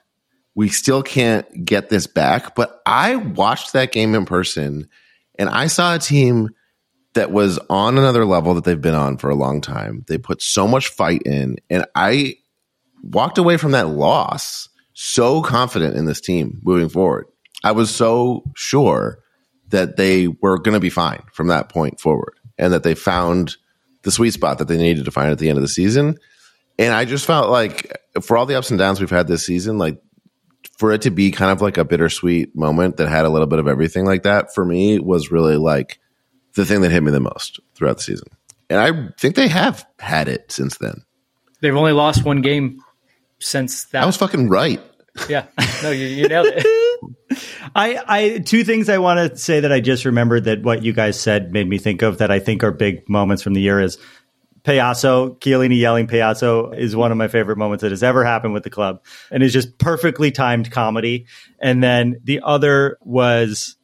[0.55, 2.55] we still can't get this back.
[2.55, 4.87] But I watched that game in person
[5.39, 6.49] and I saw a team
[7.13, 10.03] that was on another level that they've been on for a long time.
[10.07, 12.35] They put so much fight in and I
[13.03, 17.27] walked away from that loss so confident in this team moving forward.
[17.63, 19.19] I was so sure
[19.69, 23.57] that they were going to be fine from that point forward and that they found
[24.03, 26.17] the sweet spot that they needed to find at the end of the season.
[26.77, 29.77] And I just felt like for all the ups and downs we've had this season,
[29.77, 30.01] like
[30.77, 33.59] for it to be kind of like a bittersweet moment that had a little bit
[33.59, 35.99] of everything like that for me was really like
[36.55, 38.27] the thing that hit me the most throughout the season.
[38.69, 41.03] And I think they have had it since then.
[41.61, 42.79] They've only lost one game
[43.39, 44.03] since that.
[44.03, 44.81] I was fucking right.
[45.29, 45.45] Yeah.
[45.83, 46.65] No, you, you nailed it.
[47.75, 50.93] I, I, two things I want to say that I just remembered that what you
[50.93, 53.79] guys said made me think of that I think are big moments from the year
[53.79, 53.97] is
[54.63, 58.63] Payaso, Chiellini yelling Payaso is one of my favorite moments that has ever happened with
[58.63, 61.25] the club and is just perfectly timed comedy.
[61.59, 63.75] And then the other was,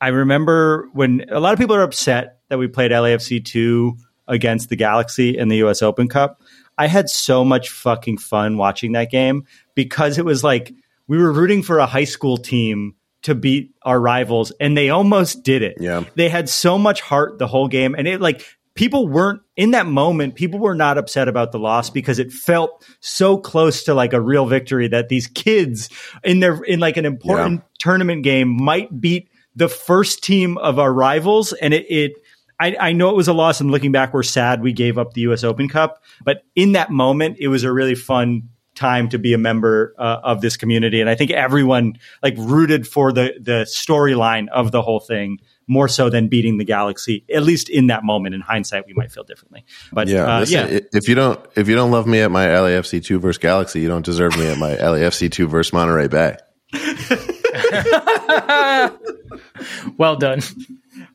[0.00, 3.96] I remember when a lot of people are upset that we played LAFC 2
[4.28, 6.42] against the Galaxy in the US Open Cup.
[6.76, 10.74] I had so much fucking fun watching that game because it was like
[11.08, 15.42] we were rooting for a high school team to beat our rivals and they almost
[15.42, 15.78] did it.
[15.80, 16.04] Yeah.
[16.14, 18.44] They had so much heart the whole game and it like
[18.76, 22.86] people weren't in that moment people were not upset about the loss because it felt
[23.00, 25.88] so close to like a real victory that these kids
[26.22, 27.66] in their in like an important yeah.
[27.80, 32.12] tournament game might beat the first team of our rivals and it, it
[32.60, 35.14] I, I, know it was a loss and looking back we're sad we gave up
[35.14, 39.18] the us open cup but in that moment it was a really fun time to
[39.18, 43.34] be a member uh, of this community and i think everyone like rooted for the
[43.40, 47.24] the storyline of the whole thing more so than beating the Galaxy.
[47.32, 49.64] At least in that moment, in hindsight, we might feel differently.
[49.92, 50.80] But yeah, uh, listen, yeah.
[50.92, 53.88] If you don't, if you don't love me at my LAFC two versus Galaxy, you
[53.88, 56.36] don't deserve me at my LAFC two versus Monterey Bay.
[59.98, 60.40] well done.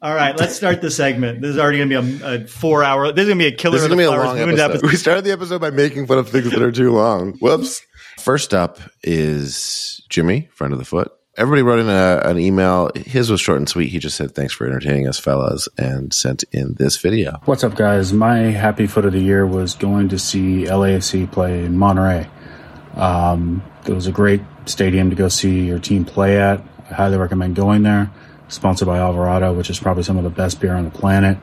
[0.01, 1.41] All right, let's start the segment.
[1.41, 3.11] This is already going to be a, a, four hour.
[3.11, 3.73] This is going to be a killer.
[3.73, 4.59] This is going to be a long episode.
[4.59, 4.89] episode.
[4.89, 7.33] We started the episode by making fun of things that are too long.
[7.33, 7.81] Whoops.
[8.17, 12.91] First up is Jimmy, friend of the foot everybody wrote in a, an email.
[12.95, 13.89] His was short and sweet.
[13.89, 17.41] He just said, "Thanks for entertaining us, fellas," and sent in this video.
[17.45, 18.13] What's up, guys?
[18.13, 22.29] My happy foot of the year was going to see LAFC play in Monterey.
[22.95, 26.63] Um, it was a great stadium to go see your team play at.
[26.89, 28.11] I highly recommend going there.
[28.51, 31.37] Sponsored by Alvarado, which is probably some of the best beer on the planet.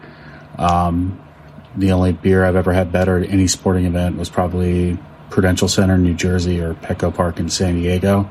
[0.59, 1.19] Um,
[1.75, 4.99] the only beer I've ever had better at any sporting event was probably
[5.31, 8.29] Prudential Center in New Jersey or Petco Park in San Diego.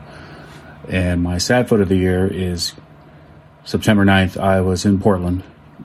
[0.88, 2.73] And my sad foot of the year is
[3.63, 4.39] September 9th.
[4.39, 5.43] I was in Portland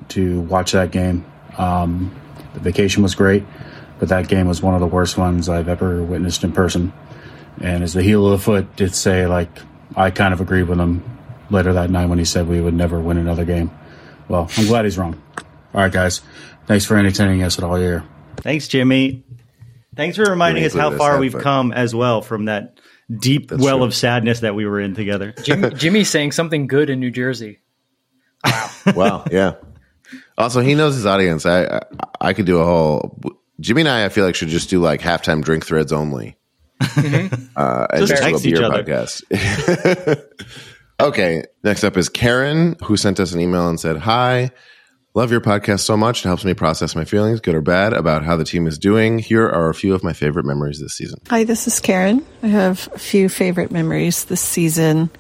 [0.08, 1.24] to watch that game.
[1.56, 2.14] Um,
[2.52, 3.42] the vacation was great,
[4.00, 6.92] but that game was one of the worst ones I've ever witnessed in person.
[7.58, 9.48] And as the heel of the foot did say, like,
[9.96, 11.02] I kind of agreed with him
[11.52, 13.70] later that night when he said we would never win another game.
[14.28, 15.20] Well, I'm glad he's wrong.
[15.74, 16.22] All right, guys.
[16.66, 18.04] Thanks for entertaining us at all year.
[18.36, 19.24] Thanks, Jimmy.
[19.94, 22.78] Thanks for reminding us how far we've come as well from that
[23.14, 23.86] deep That's well true.
[23.86, 25.34] of sadness that we were in together.
[25.42, 27.60] Jimmy, Jimmy's saying something good in New Jersey.
[28.44, 28.70] Wow.
[28.96, 29.24] wow.
[29.30, 29.54] Yeah.
[30.38, 31.46] Also, he knows his audience.
[31.46, 31.80] I, I,
[32.20, 33.20] I could do a whole.
[33.60, 36.36] Jimmy and I, I feel like should just do like halftime drink threads only,
[36.80, 37.44] mm-hmm.
[37.54, 39.22] uh, and just, just do a beer podcast.
[41.08, 41.44] okay.
[41.62, 44.50] Next up is Karen, who sent us an email and said, "Hi."
[45.14, 46.24] Love your podcast so much.
[46.24, 49.18] It helps me process my feelings, good or bad, about how the team is doing.
[49.18, 51.20] Here are a few of my favorite memories this season.
[51.28, 52.24] Hi, this is Karen.
[52.42, 55.10] I have a few favorite memories this season.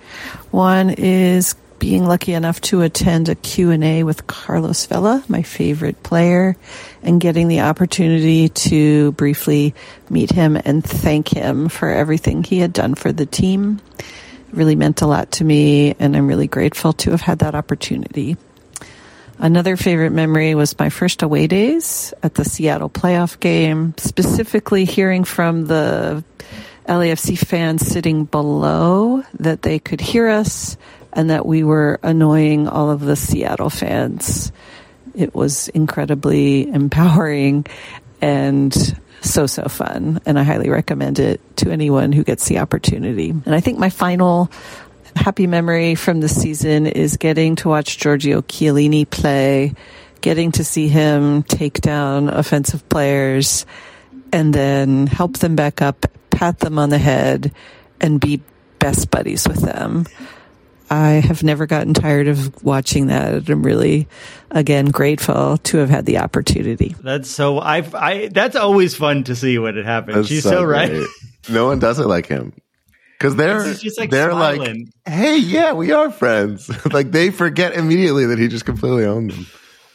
[0.50, 6.56] One is being lucky enough to attend a Q&A with Carlos Vela, my favorite player,
[7.02, 9.74] and getting the opportunity to briefly
[10.08, 13.80] meet him and thank him for everything he had done for the team.
[14.52, 18.36] Really meant a lot to me, and I'm really grateful to have had that opportunity.
[19.38, 25.24] Another favorite memory was my first away days at the Seattle playoff game, specifically hearing
[25.24, 26.22] from the
[26.86, 30.76] LAFC fans sitting below that they could hear us
[31.12, 34.52] and that we were annoying all of the Seattle fans.
[35.14, 37.66] It was incredibly empowering
[38.20, 38.72] and
[39.22, 40.20] so, so fun.
[40.26, 43.30] And I highly recommend it to anyone who gets the opportunity.
[43.30, 44.50] And I think my final
[45.16, 49.74] happy memory from the season is getting to watch Giorgio Chiellini play,
[50.20, 53.66] getting to see him take down offensive players
[54.32, 57.52] and then help them back up, pat them on the head,
[58.00, 58.42] and be
[58.78, 60.06] best buddies with them.
[60.92, 63.48] I have never gotten tired of watching that.
[63.48, 64.08] I'm really,
[64.50, 66.94] again, grateful to have had the opportunity.
[67.00, 70.16] That's so I've I that's always fun to see when it happens.
[70.16, 70.90] That's She's so, right.
[70.90, 71.08] great.
[71.48, 72.52] No one does it like him.
[73.18, 74.68] Because they're just, like, they're like,
[75.06, 76.70] hey, yeah, we are friends.
[76.92, 79.46] like they forget immediately that he just completely owned them.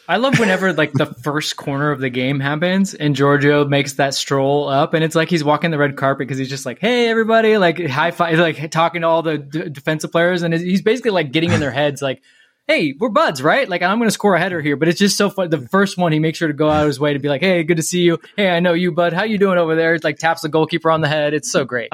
[0.10, 4.14] I love whenever like the first corner of the game happens and Giorgio makes that
[4.14, 7.10] stroll up and it's like he's walking the red carpet because he's just like, "Hey,
[7.10, 11.12] everybody!" Like high five, like talking to all the d- defensive players and he's basically
[11.12, 12.22] like getting in their heads, like,
[12.68, 13.68] "Hey, we're buds, right?
[13.68, 15.50] Like I'm going to score a header here." But it's just so fun.
[15.50, 17.42] The first one, he makes sure to go out of his way to be like,
[17.42, 18.20] "Hey, good to see you.
[18.38, 19.12] Hey, I know you, bud.
[19.12, 21.34] How you doing over there?" It's like taps the goalkeeper on the head.
[21.34, 21.90] It's so great.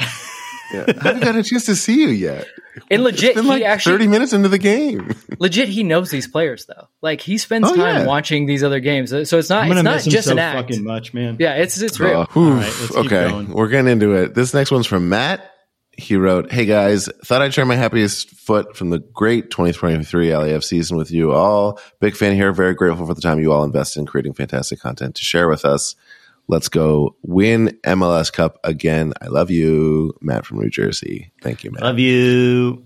[0.71, 0.85] Yeah.
[0.87, 2.47] I haven't got a chance to see you yet.
[2.89, 5.13] And legit, It's been he actually 30 minutes into the game.
[5.39, 6.87] legit he knows these players though.
[7.01, 8.05] Like he spends Oh, time yeah.
[8.05, 9.09] watching these other games.
[9.11, 10.55] So it's not I'm gonna it's not miss him just so an act.
[10.69, 11.37] fucking much, man.
[11.39, 12.27] Yeah, it's it's real.
[12.35, 12.53] Oh, oof.
[12.55, 13.49] right, let's keep okay, going.
[13.51, 14.33] we're getting into it.
[14.33, 15.49] This next one's from Matt.
[15.95, 20.63] He wrote, "Hey guys, thought I'd share my happiest foot from the great 2023 LAF
[20.63, 21.79] season with you all.
[21.99, 22.51] Big fan here.
[22.51, 25.65] Very grateful for the time you all invested in creating fantastic content to share with
[25.65, 25.95] us.
[26.47, 29.13] Let's go win MLS Cup again.
[29.21, 31.31] I love you, Matt from New Jersey.
[31.41, 31.83] Thank you, Matt.
[31.83, 32.83] Love you.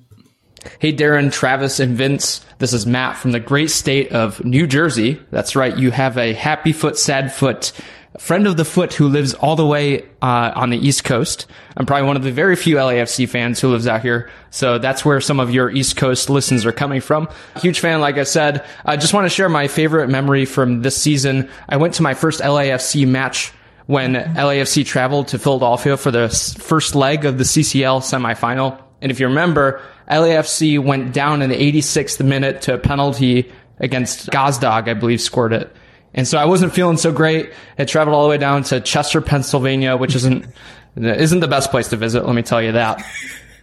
[0.80, 2.46] Hey, Darren, Travis, and Vince.
[2.60, 5.20] This is Matt from the great state of New Jersey.
[5.32, 5.78] That's right.
[5.78, 7.72] You have a happy foot, sad foot,
[8.18, 11.46] friend of the foot who lives all the way uh, on the East Coast.
[11.76, 14.30] I'm probably one of the very few LAFC fans who lives out here.
[14.50, 17.30] So that's where some of your East Coast listens are coming from.
[17.58, 18.66] Huge fan, like I said.
[18.86, 21.50] I just want to share my favorite memory from this season.
[21.70, 23.52] I went to my first LAFC match
[23.86, 26.30] when LAFC traveled to Philadelphia for the
[26.60, 28.82] first leg of the CCL semifinal.
[29.02, 34.30] And if you remember, LAFC went down in the 86th minute to a penalty against
[34.30, 35.74] Gazdag, I believe, scored it.
[36.18, 37.54] And so I wasn't feeling so great.
[37.78, 40.48] I traveled all the way down to Chester, Pennsylvania, which isn't
[40.98, 43.06] isn't the best place to visit, let me tell you that.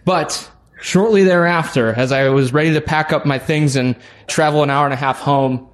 [0.05, 0.49] But
[0.81, 3.95] shortly thereafter, as I was ready to pack up my things and
[4.27, 5.67] travel an hour and a half home,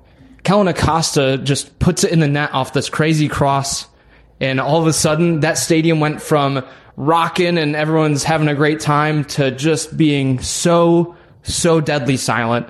[0.44, 3.88] Kellyn Acosta just puts it in the net off this crazy cross.
[4.40, 6.66] And all of a sudden, that stadium went from
[6.98, 12.68] rocking and everyone's having a great time to just being so, so deadly silent.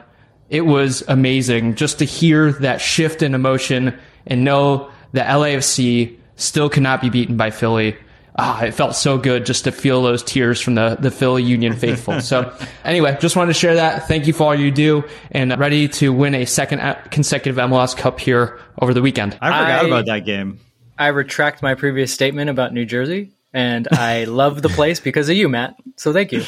[0.52, 3.98] It was amazing just to hear that shift in emotion
[4.28, 7.96] and know that LAFC still cannot be beaten by Philly.
[8.38, 11.74] Ah, it felt so good just to feel those tears from the, the Philly Union
[11.74, 12.20] faithful.
[12.20, 12.54] so
[12.84, 14.10] anyway, just wanted to share that.
[14.10, 17.96] Thank you for all you do and ready to win a second uh, consecutive MLS
[17.96, 19.38] Cup here over the weekend.
[19.42, 20.60] I forgot I- about that game.
[20.98, 25.36] I retract my previous statement about New Jersey, and I love the place because of
[25.36, 25.76] you, Matt.
[25.96, 26.44] So thank you.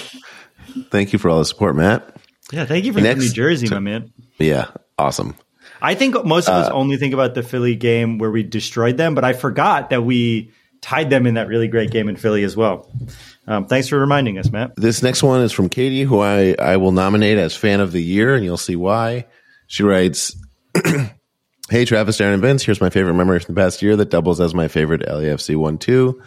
[0.91, 2.17] Thank you for all the support, Matt.
[2.53, 4.11] Yeah, thank you for Next- New Jersey, my man.
[4.37, 4.67] Yeah,
[4.97, 5.35] awesome.
[5.81, 8.95] I think most of us Uh, only think about the Philly game where we destroyed
[8.95, 10.51] them, but I forgot that we
[10.81, 12.89] tied them in that really great game in Philly as well.
[13.47, 14.75] Um, thanks for reminding us, Matt.
[14.75, 18.01] This next one is from Katie, who I, I will nominate as fan of the
[18.03, 19.25] year, and you'll see why.
[19.67, 20.35] She writes,
[21.69, 22.63] Hey, Travis, Darren, and Vince.
[22.63, 25.77] Here's my favorite memory from the past year that doubles as my favorite LAFC 1
[25.79, 26.21] 2.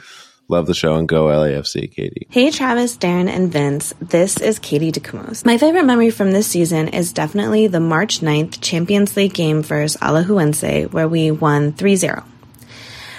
[0.49, 2.29] Love the show and go LAFC, Katie.
[2.31, 3.93] Hey Travis, Darren, and Vince.
[4.01, 5.45] This is Katie DeCumos.
[5.45, 10.01] My favorite memory from this season is definitely the March 9th Champions League game versus
[10.01, 12.23] Alajuelense, where we won 3 0.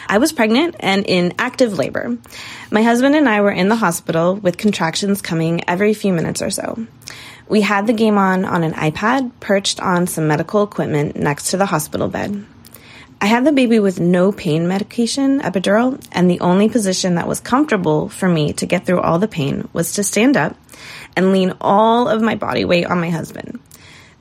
[0.07, 2.17] I was pregnant and in active labor.
[2.71, 6.49] My husband and I were in the hospital with contractions coming every few minutes or
[6.49, 6.87] so.
[7.49, 11.57] We had the game on on an iPad perched on some medical equipment next to
[11.57, 12.45] the hospital bed.
[13.19, 17.39] I had the baby with no pain medication, epidural, and the only position that was
[17.39, 20.55] comfortable for me to get through all the pain was to stand up
[21.15, 23.59] and lean all of my body weight on my husband.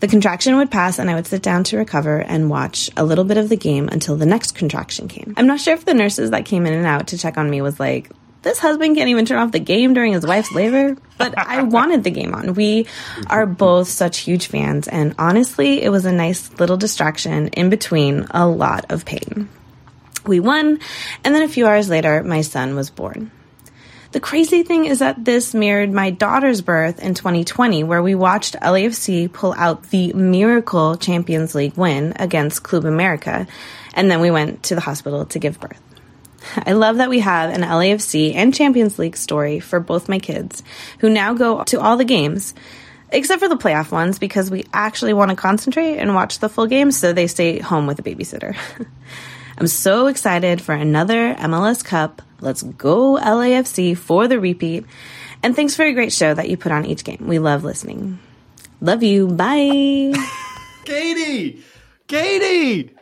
[0.01, 3.24] The contraction would pass and I would sit down to recover and watch a little
[3.24, 5.35] bit of the game until the next contraction came.
[5.36, 7.60] I'm not sure if the nurses that came in and out to check on me
[7.60, 8.10] was like,
[8.47, 10.97] this husband can't even turn off the game during his wife's labor.
[11.18, 12.55] But I wanted the game on.
[12.55, 12.86] We
[13.27, 18.28] are both such huge fans, and honestly, it was a nice little distraction in between
[18.31, 19.48] a lot of pain.
[20.24, 20.78] We won,
[21.24, 23.32] and then a few hours later, my son was born.
[24.12, 28.55] The crazy thing is that this mirrored my daughter's birth in 2020, where we watched
[28.55, 33.48] LAFC pull out the miracle Champions League win against Club America,
[33.93, 35.82] and then we went to the hospital to give birth.
[36.56, 40.62] I love that we have an LAFC and Champions League story for both my kids,
[41.01, 42.55] who now go to all the games,
[43.10, 46.66] except for the playoff ones, because we actually want to concentrate and watch the full
[46.66, 48.56] game, so they stay home with a babysitter.
[49.59, 52.23] I'm so excited for another MLS Cup.
[52.40, 54.85] Let's go LAFC for the repeat.
[55.43, 57.27] And thanks for a great show that you put on each game.
[57.27, 58.18] We love listening.
[58.81, 59.28] Love you.
[59.28, 60.12] Bye.
[60.85, 61.62] Katie,
[62.06, 62.95] Katie.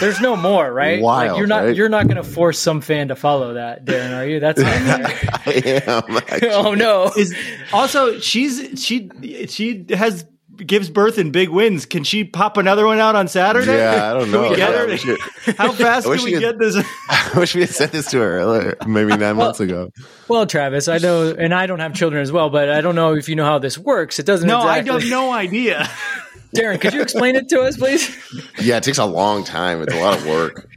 [0.00, 1.00] There's no more, right?
[1.02, 1.76] Wild, like you're not right?
[1.76, 4.40] you're not going to force some fan to follow that, Darren, are you?
[4.40, 4.70] That's not.
[5.46, 6.16] I am.
[6.16, 6.50] actually.
[6.50, 7.12] oh no.
[7.16, 7.34] Is
[7.72, 9.10] also she's she
[9.48, 10.24] she has
[10.56, 11.84] gives birth in big wins.
[11.84, 13.76] Can she pop another one out on Saturday?
[13.76, 14.42] Yeah, I don't Can know.
[14.50, 14.86] we get Yeah, her?
[15.46, 16.76] we How fast can we we get this?
[17.10, 19.90] I wish we had sent this to her earlier, maybe nine months ago.
[20.28, 23.14] Well, Travis, I know, and I don't have children as well, but I don't know
[23.14, 24.18] if you know how this works.
[24.18, 24.48] It doesn't.
[24.48, 25.88] No, I have no idea.
[26.54, 28.14] Darren, could you explain it to us, please?
[28.60, 29.82] Yeah, it takes a long time.
[29.82, 30.68] It's a lot of work.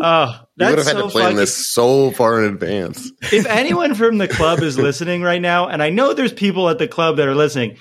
[0.00, 3.10] Oh, You would have had so to plan fucking- this so far in advance.
[3.32, 6.78] if anyone from the club is listening right now, and I know there's people at
[6.78, 7.76] the club that are listening,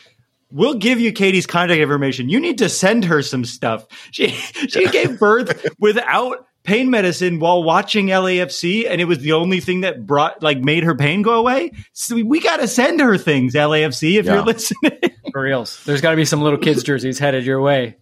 [0.51, 2.29] we'll give you Katie's contact information.
[2.29, 3.85] You need to send her some stuff.
[4.11, 9.59] She she gave birth without pain medicine while watching LAFC, and it was the only
[9.59, 11.71] thing that brought like made her pain go away.
[11.91, 14.33] So we got to send her things, LAFC, if Yeah.
[14.35, 14.99] you're listening.
[15.33, 15.83] For reals.
[15.83, 17.97] There's got to be some little kids' jerseys headed your way.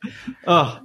[0.45, 0.79] Oh,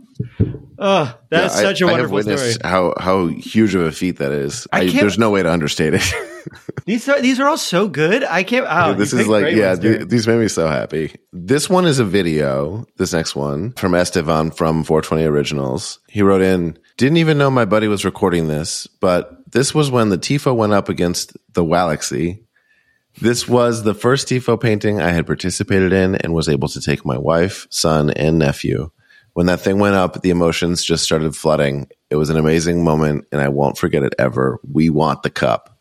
[0.78, 2.55] oh, that's Yeah, such a I have wonderful story.
[2.62, 4.66] How how huge of a feat that is.
[4.73, 6.02] I I there's no way to understate it.
[6.85, 8.23] These are these are all so good.
[8.23, 8.64] I can't.
[8.68, 11.16] Oh, this is like yeah, ones, th- these made me so happy.
[11.32, 12.86] This one is a video.
[12.97, 15.98] This next one from Estevan from 420 Originals.
[16.09, 20.10] He wrote in, "Didn't even know my buddy was recording this, but this was when
[20.10, 22.45] the Tifo went up against the Galaxy.
[23.20, 27.05] This was the first tifo painting I had participated in and was able to take
[27.05, 28.90] my wife, son, and nephew."
[29.32, 31.88] When that thing went up, the emotions just started flooding.
[32.09, 34.59] It was an amazing moment, and I won't forget it ever.
[34.70, 35.78] We want the cup.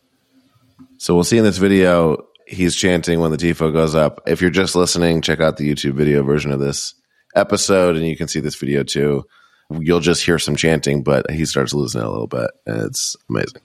[0.97, 4.21] So we'll see in this video, he's chanting when the tifo goes up.
[4.27, 6.95] If you're just listening, check out the YouTube video version of this
[7.35, 9.23] episode, and you can see this video too.
[9.71, 13.15] You'll just hear some chanting, but he starts losing it a little bit, and it's
[13.29, 13.61] amazing.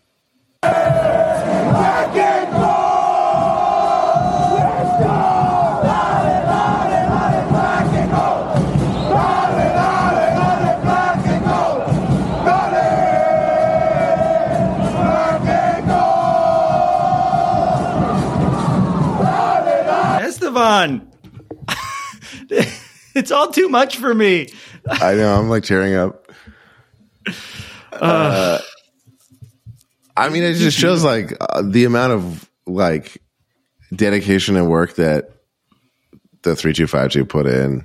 [20.71, 21.11] Esteban.
[23.15, 24.49] it's all too much for me.
[24.89, 26.31] I know, I'm like tearing up.
[27.93, 28.59] Uh,
[30.17, 33.23] I mean, it just shows like uh, the amount of like
[33.95, 35.31] dedication and work that
[36.43, 37.85] the three two five two put in.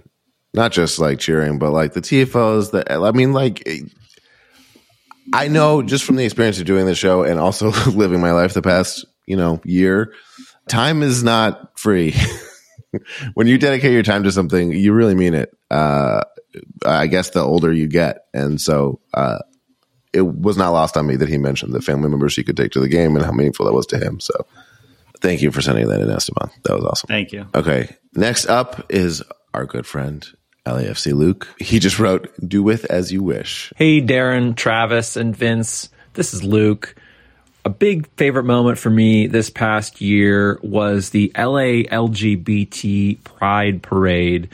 [0.53, 2.71] Not just like cheering, but like the tifos.
[2.71, 3.67] The I mean, like
[5.33, 8.53] I know just from the experience of doing the show and also living my life
[8.53, 10.13] the past you know year,
[10.69, 12.15] time is not free.
[13.34, 15.55] when you dedicate your time to something, you really mean it.
[15.69, 16.22] Uh,
[16.85, 19.39] I guess the older you get, and so uh,
[20.13, 22.72] it was not lost on me that he mentioned the family members he could take
[22.72, 24.19] to the game and how meaningful that was to him.
[24.19, 24.34] So,
[25.19, 26.49] thank you for sending that in, Esteban.
[26.63, 27.07] That was awesome.
[27.07, 27.47] Thank you.
[27.53, 29.22] Okay, next up is
[29.53, 30.26] our good friend
[30.65, 31.47] LAFC Luke.
[31.59, 35.89] He just wrote, "Do with as you wish." Hey, Darren, Travis, and Vince.
[36.13, 36.95] This is Luke.
[37.65, 44.49] A big favorite moment for me this past year was the LA LGBT Pride Parade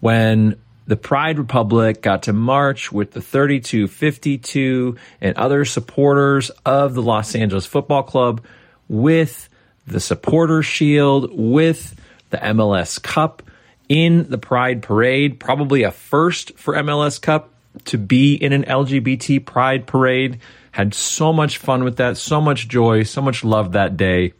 [0.00, 0.56] when
[0.88, 7.36] the Pride Republic got to march with the 3252 and other supporters of the Los
[7.36, 8.42] Angeles Football Club
[8.88, 9.48] with
[9.86, 11.94] the supporter shield, with
[12.30, 13.44] the MLS Cup
[13.88, 15.38] in the Pride Parade.
[15.38, 17.50] Probably a first for MLS Cup
[17.84, 20.40] to be in an LGBT Pride Parade.
[20.76, 24.34] Had so much fun with that, so much joy, so much love that day.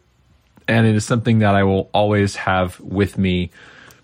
[0.69, 3.53] And it is something that I will always have with me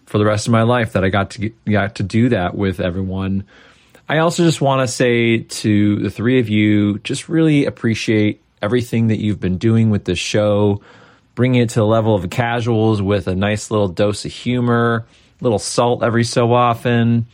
[0.06, 2.54] for the rest of my life that I got to get, got to do that
[2.54, 3.44] with everyone.
[4.08, 9.08] I also just want to say to the three of you, just really appreciate everything
[9.08, 10.80] that you've been doing with this show,
[11.34, 15.04] bringing it to the level of casuals with a nice little dose of humor,
[15.42, 17.26] little salt every so often.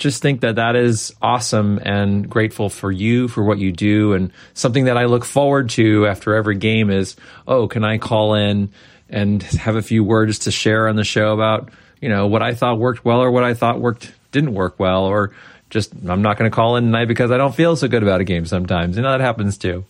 [0.00, 4.14] Just think that that is awesome and grateful for you for what you do.
[4.14, 7.16] And something that I look forward to after every game is,
[7.46, 8.70] oh, can I call in
[9.10, 11.70] and have a few words to share on the show about,
[12.00, 15.04] you know, what I thought worked well or what I thought worked didn't work well
[15.04, 15.32] or
[15.68, 18.20] just I'm not going to call in tonight because I don't feel so good about
[18.20, 18.96] a game sometimes.
[18.96, 19.84] You know, that happens too.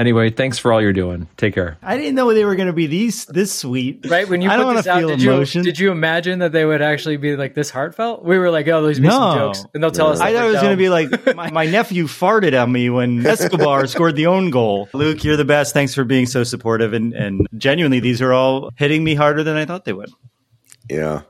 [0.00, 1.28] Anyway, thanks for all you're doing.
[1.36, 1.76] Take care.
[1.82, 4.06] I didn't know they were going to be these this sweet.
[4.08, 5.58] Right when you I put don't this out, feel did emotion.
[5.58, 8.24] you did you imagine that they would actually be like this heartfelt?
[8.24, 10.18] We were like, oh, there's be no, some jokes, and they'll tell us.
[10.20, 13.26] I thought it was going to be like my, my nephew farted at me when
[13.26, 14.88] Escobar scored the own goal.
[14.94, 15.74] Luke, you're the best.
[15.74, 19.56] Thanks for being so supportive and and genuinely, these are all hitting me harder than
[19.56, 20.10] I thought they would.
[20.88, 21.22] Yeah.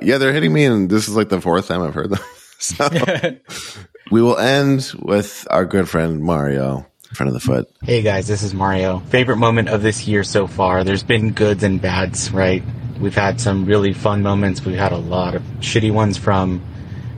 [0.00, 2.20] Yeah, they're hitting me, and this is like the fourth time I've heard them.
[2.60, 2.88] So
[4.10, 6.86] we will end with our good friend Mario.
[7.14, 7.70] Friend of the foot.
[7.82, 9.00] Hey guys, this is Mario.
[9.00, 10.84] Favorite moment of this year so far.
[10.84, 12.62] There's been goods and bads, right?
[13.00, 14.64] We've had some really fun moments.
[14.64, 16.62] We've had a lot of shitty ones from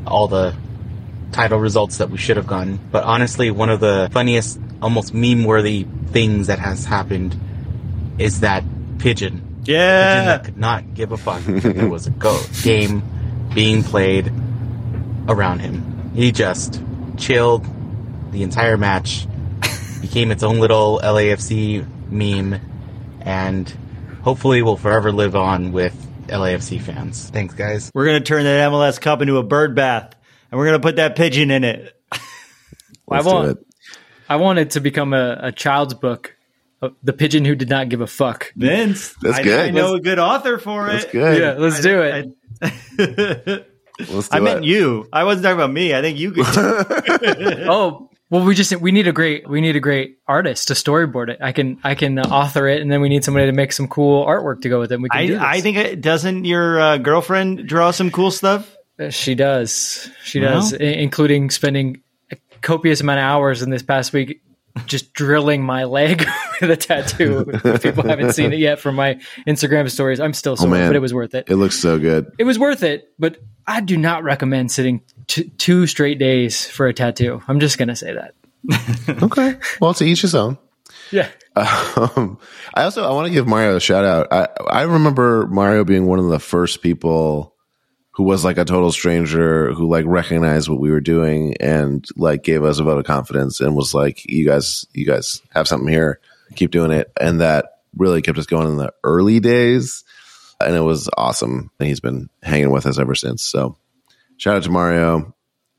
[0.06, 0.54] all the
[1.32, 2.78] title results that we should have gotten.
[2.90, 7.38] But honestly, one of the funniest, almost meme worthy things that has happened
[8.18, 8.64] is that
[8.98, 9.62] pigeon.
[9.64, 10.14] Yeah.
[10.14, 13.02] Pigeon that could not give a fuck if there was a go game
[13.54, 14.32] being played
[15.28, 16.10] around him.
[16.14, 16.80] He just
[17.16, 17.66] chilled
[18.32, 19.26] the entire match,
[20.00, 22.60] became its own little LAFC meme,
[23.20, 23.72] and
[24.22, 25.94] hopefully will forever live on with
[26.28, 27.30] LAFC fans.
[27.30, 27.90] Thanks, guys.
[27.94, 30.14] We're gonna turn that MLS Cup into a bird bath,
[30.50, 31.94] and we're gonna put that pigeon in it.
[33.10, 33.58] I want,
[34.28, 36.36] I want it to become a, a child's book.
[37.02, 38.52] The pigeon who did not give a fuck.
[38.56, 39.68] Vince, That's I, good.
[39.68, 40.92] I know a good author for it.
[40.92, 41.12] That's it.
[41.12, 41.38] good.
[41.38, 43.66] Yeah, let's do it.
[44.08, 44.68] Let's do I meant it.
[44.68, 45.06] you.
[45.12, 45.94] I wasn't talking about me.
[45.94, 46.46] I think you could.
[47.68, 51.30] oh well, we just we need a great we need a great artist to storyboard
[51.30, 51.38] it.
[51.42, 53.88] I can I can uh, author it, and then we need somebody to make some
[53.88, 55.00] cool artwork to go with it.
[55.00, 55.42] We can do this.
[55.42, 58.74] I, I think it, doesn't your uh, girlfriend draw some cool stuff?
[58.98, 60.08] Uh, she does.
[60.24, 60.54] She Well.
[60.60, 64.40] does, i- including spending a copious amount of hours in this past week
[64.86, 66.24] just drilling my leg
[66.60, 67.44] with a tattoo.
[67.64, 70.88] If people haven't seen it yet from my Instagram stories, I'm still Oh sore, man,
[70.88, 71.46] but it was worth it.
[71.48, 72.30] It looks so good.
[72.38, 75.00] It was worth it, but I do not recommend sitting
[75.30, 77.40] t- two straight days for a tattoo.
[77.46, 78.34] I'm just gonna say that.
[79.22, 79.56] okay.
[79.80, 80.58] Well, to each his own.
[81.10, 81.28] Yeah.
[81.56, 82.38] Um,
[82.74, 84.28] I also I want to give Mario a shout out.
[84.32, 87.54] I I remember Mario being one of the first people
[88.12, 92.42] who was like a total stranger who like recognized what we were doing and like
[92.42, 95.88] gave us a vote of confidence and was like, "You guys, you guys have something
[95.88, 96.20] here.
[96.54, 97.66] Keep doing it." And that
[97.96, 100.04] really kept us going in the early days,
[100.60, 101.70] and it was awesome.
[101.78, 103.42] And he's been hanging with us ever since.
[103.42, 103.76] So,
[104.40, 105.34] shout out to Mario.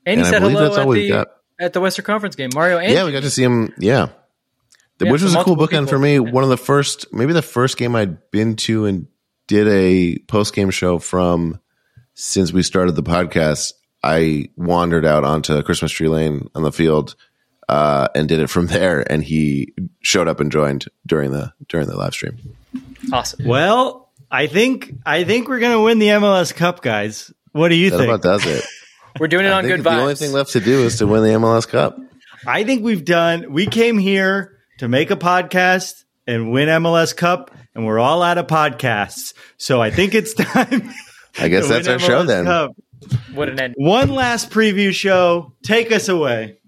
[0.06, 1.28] And he I said hello that's at all the got.
[1.60, 2.50] at the Western Conference game.
[2.54, 3.74] Mario and Yeah, we got to see him.
[3.78, 4.08] Yeah.
[5.00, 6.20] Yeah, Which was a cool multiple bookend for me.
[6.20, 9.08] One of the first, maybe the first game I'd been to and
[9.48, 11.58] did a post game show from
[12.14, 13.72] since we started the podcast.
[14.04, 17.16] I wandered out onto Christmas Tree Lane on the field
[17.68, 19.00] uh, and did it from there.
[19.10, 19.72] And he
[20.02, 22.38] showed up and joined during the during the live stream.
[23.12, 23.44] awesome.
[23.44, 27.32] Well, I think I think we're gonna win the MLS Cup, guys.
[27.52, 28.08] What do you That think?
[28.10, 28.64] about does it.
[29.20, 31.06] We're doing it I on think good the only thing left to do is to
[31.06, 31.98] win the MLS Cup.
[32.46, 33.52] I think we've done.
[33.52, 35.92] We came here to make a podcast
[36.26, 39.34] and win MLS Cup, and we're all out of podcasts.
[39.58, 40.90] So I think it's time.
[41.38, 42.44] I guess to that's win our show then.
[42.46, 42.72] Cup.
[43.34, 43.74] What an end.
[43.76, 45.52] One last preview show.
[45.62, 46.58] Take us away.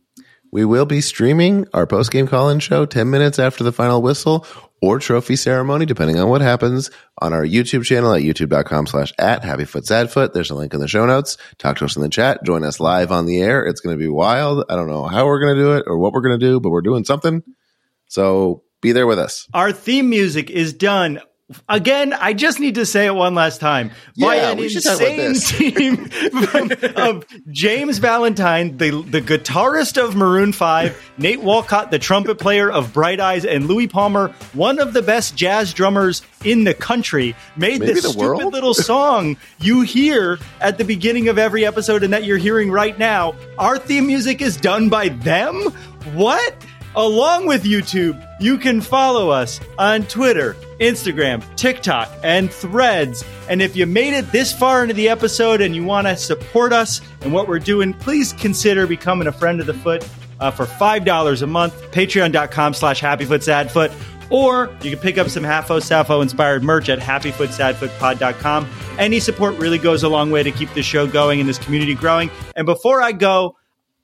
[0.53, 4.03] We will be streaming our post game call in show 10 minutes after the final
[4.03, 4.47] whistle
[4.85, 9.43] or trophy ceremony, depending on what happens, on our YouTube channel at youtube.com slash at
[9.43, 10.35] happyfootsadfoot.
[10.35, 11.39] There's a link in the show notes.
[11.57, 12.45] Talk to us in the chat.
[12.45, 13.65] Join us live on the air.
[13.65, 14.65] It's going to be wild.
[14.69, 16.61] I don't know how we're going to do it or what we're going to do,
[16.61, 17.43] but we're doing something.
[18.09, 19.49] So be there with us.
[19.55, 21.21] Our theme music is done.
[21.69, 23.91] Again, I just need to say it one last time.
[24.19, 30.53] By Yeah, an talk about insane team of James Valentine, the, the guitarist of Maroon
[30.53, 35.03] 5, Nate Walcott, the trumpet player of Bright Eyes, and Louis Palmer, one of the
[35.03, 38.53] best jazz drummers in the country, made Maybe this stupid world?
[38.53, 42.99] little song you hear at the beginning of every episode and that you're hearing right
[42.99, 43.35] now.
[43.59, 45.55] Our theme music is done by them?
[46.13, 46.55] What?
[46.97, 53.25] Along with YouTube, you can follow us on Twitter, Instagram, TikTok, and Threads.
[53.49, 56.73] And if you made it this far into the episode and you want to support
[56.73, 60.09] us and what we're doing, please consider becoming a friend of the foot
[60.39, 61.75] uh, for $5 a month.
[61.91, 63.93] Patreon.com slash happyfootsadfoot.
[64.31, 68.69] Or you can pick up some HaFoSaFo inspired merch at happyfootsadfootpod.com.
[68.99, 71.95] Any support really goes a long way to keep the show going and this community
[71.95, 72.31] growing.
[72.55, 73.57] And before I go,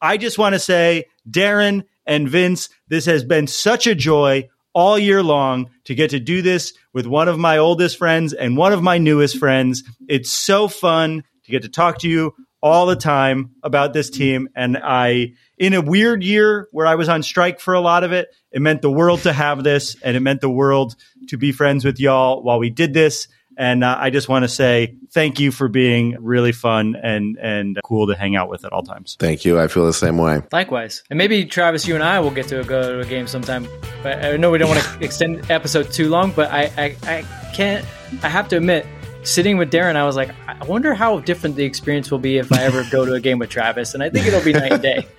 [0.02, 4.98] I just want to say, Darren and Vince, this has been such a joy all
[4.98, 8.72] year long to get to do this with one of my oldest friends and one
[8.72, 9.84] of my newest friends.
[10.08, 14.48] It's so fun to get to talk to you all the time about this team.
[14.54, 18.12] And I, in a weird year where I was on strike for a lot of
[18.12, 20.94] it, it meant the world to have this and it meant the world
[21.28, 23.28] to be friends with y'all while we did this.
[23.56, 27.78] And uh, I just want to say thank you for being really fun and, and
[27.84, 29.16] cool to hang out with at all times.
[29.18, 29.58] Thank you.
[29.60, 30.42] I feel the same way.
[30.52, 31.02] Likewise.
[31.10, 33.68] And maybe Travis, you and I will get to go to a game sometime.
[34.02, 37.22] But I know we don't want to extend episode too long, but I, I, I
[37.54, 37.84] can't,
[38.22, 38.86] I have to admit,
[39.24, 42.50] sitting with Darren, I was like, I wonder how different the experience will be if
[42.52, 43.92] I ever go to a game with Travis.
[43.92, 45.06] And I think it'll be night and day.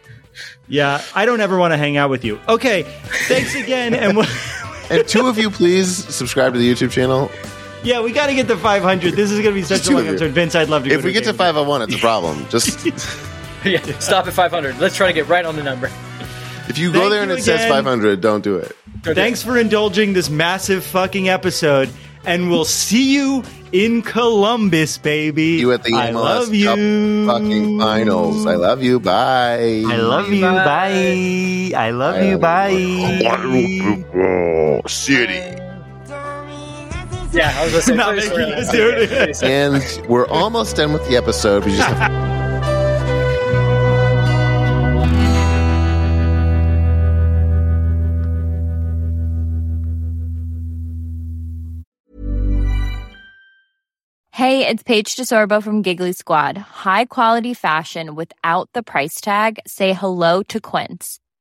[0.70, 2.40] Yeah, I don't ever want to hang out with you.
[2.48, 2.84] Okay,
[3.28, 3.94] thanks again.
[3.94, 4.26] and we'll-
[4.90, 7.30] And two of you, please subscribe to the YouTube channel.
[7.84, 9.16] Yeah, we got to get to 500.
[9.16, 10.32] This is going to be such a long of episode.
[10.32, 12.46] Vince, I'd love to go If we a get to 501, it's a problem.
[12.50, 12.86] Just
[13.66, 14.80] yeah, stop at 500.
[14.80, 15.90] Let's try to get right on the number.
[16.68, 18.76] If you go Thank there and you it says 500, don't do it.
[19.04, 21.90] Thanks for indulging this massive fucking episode,
[22.24, 25.58] and we'll see you in Columbus, baby.
[25.58, 26.66] You at the I MLS love you.
[27.26, 28.46] Cup fucking finals.
[28.46, 29.00] I love you.
[29.00, 29.84] Bye.
[29.88, 30.42] I love you.
[30.42, 31.72] Bye.
[31.76, 32.38] I love you.
[32.38, 34.04] Bye.
[34.88, 35.61] City.
[37.34, 39.10] Yeah, I was gonna Not making sure us that's- do it.
[39.10, 39.50] pretty sure.
[39.50, 41.64] And we're almost done with the episode.
[41.66, 42.12] We just have
[54.34, 56.58] Hey, it's Paige DeSorbo from Giggly Squad.
[56.58, 59.60] High quality fashion without the price tag.
[59.68, 61.20] Say hello to Quince.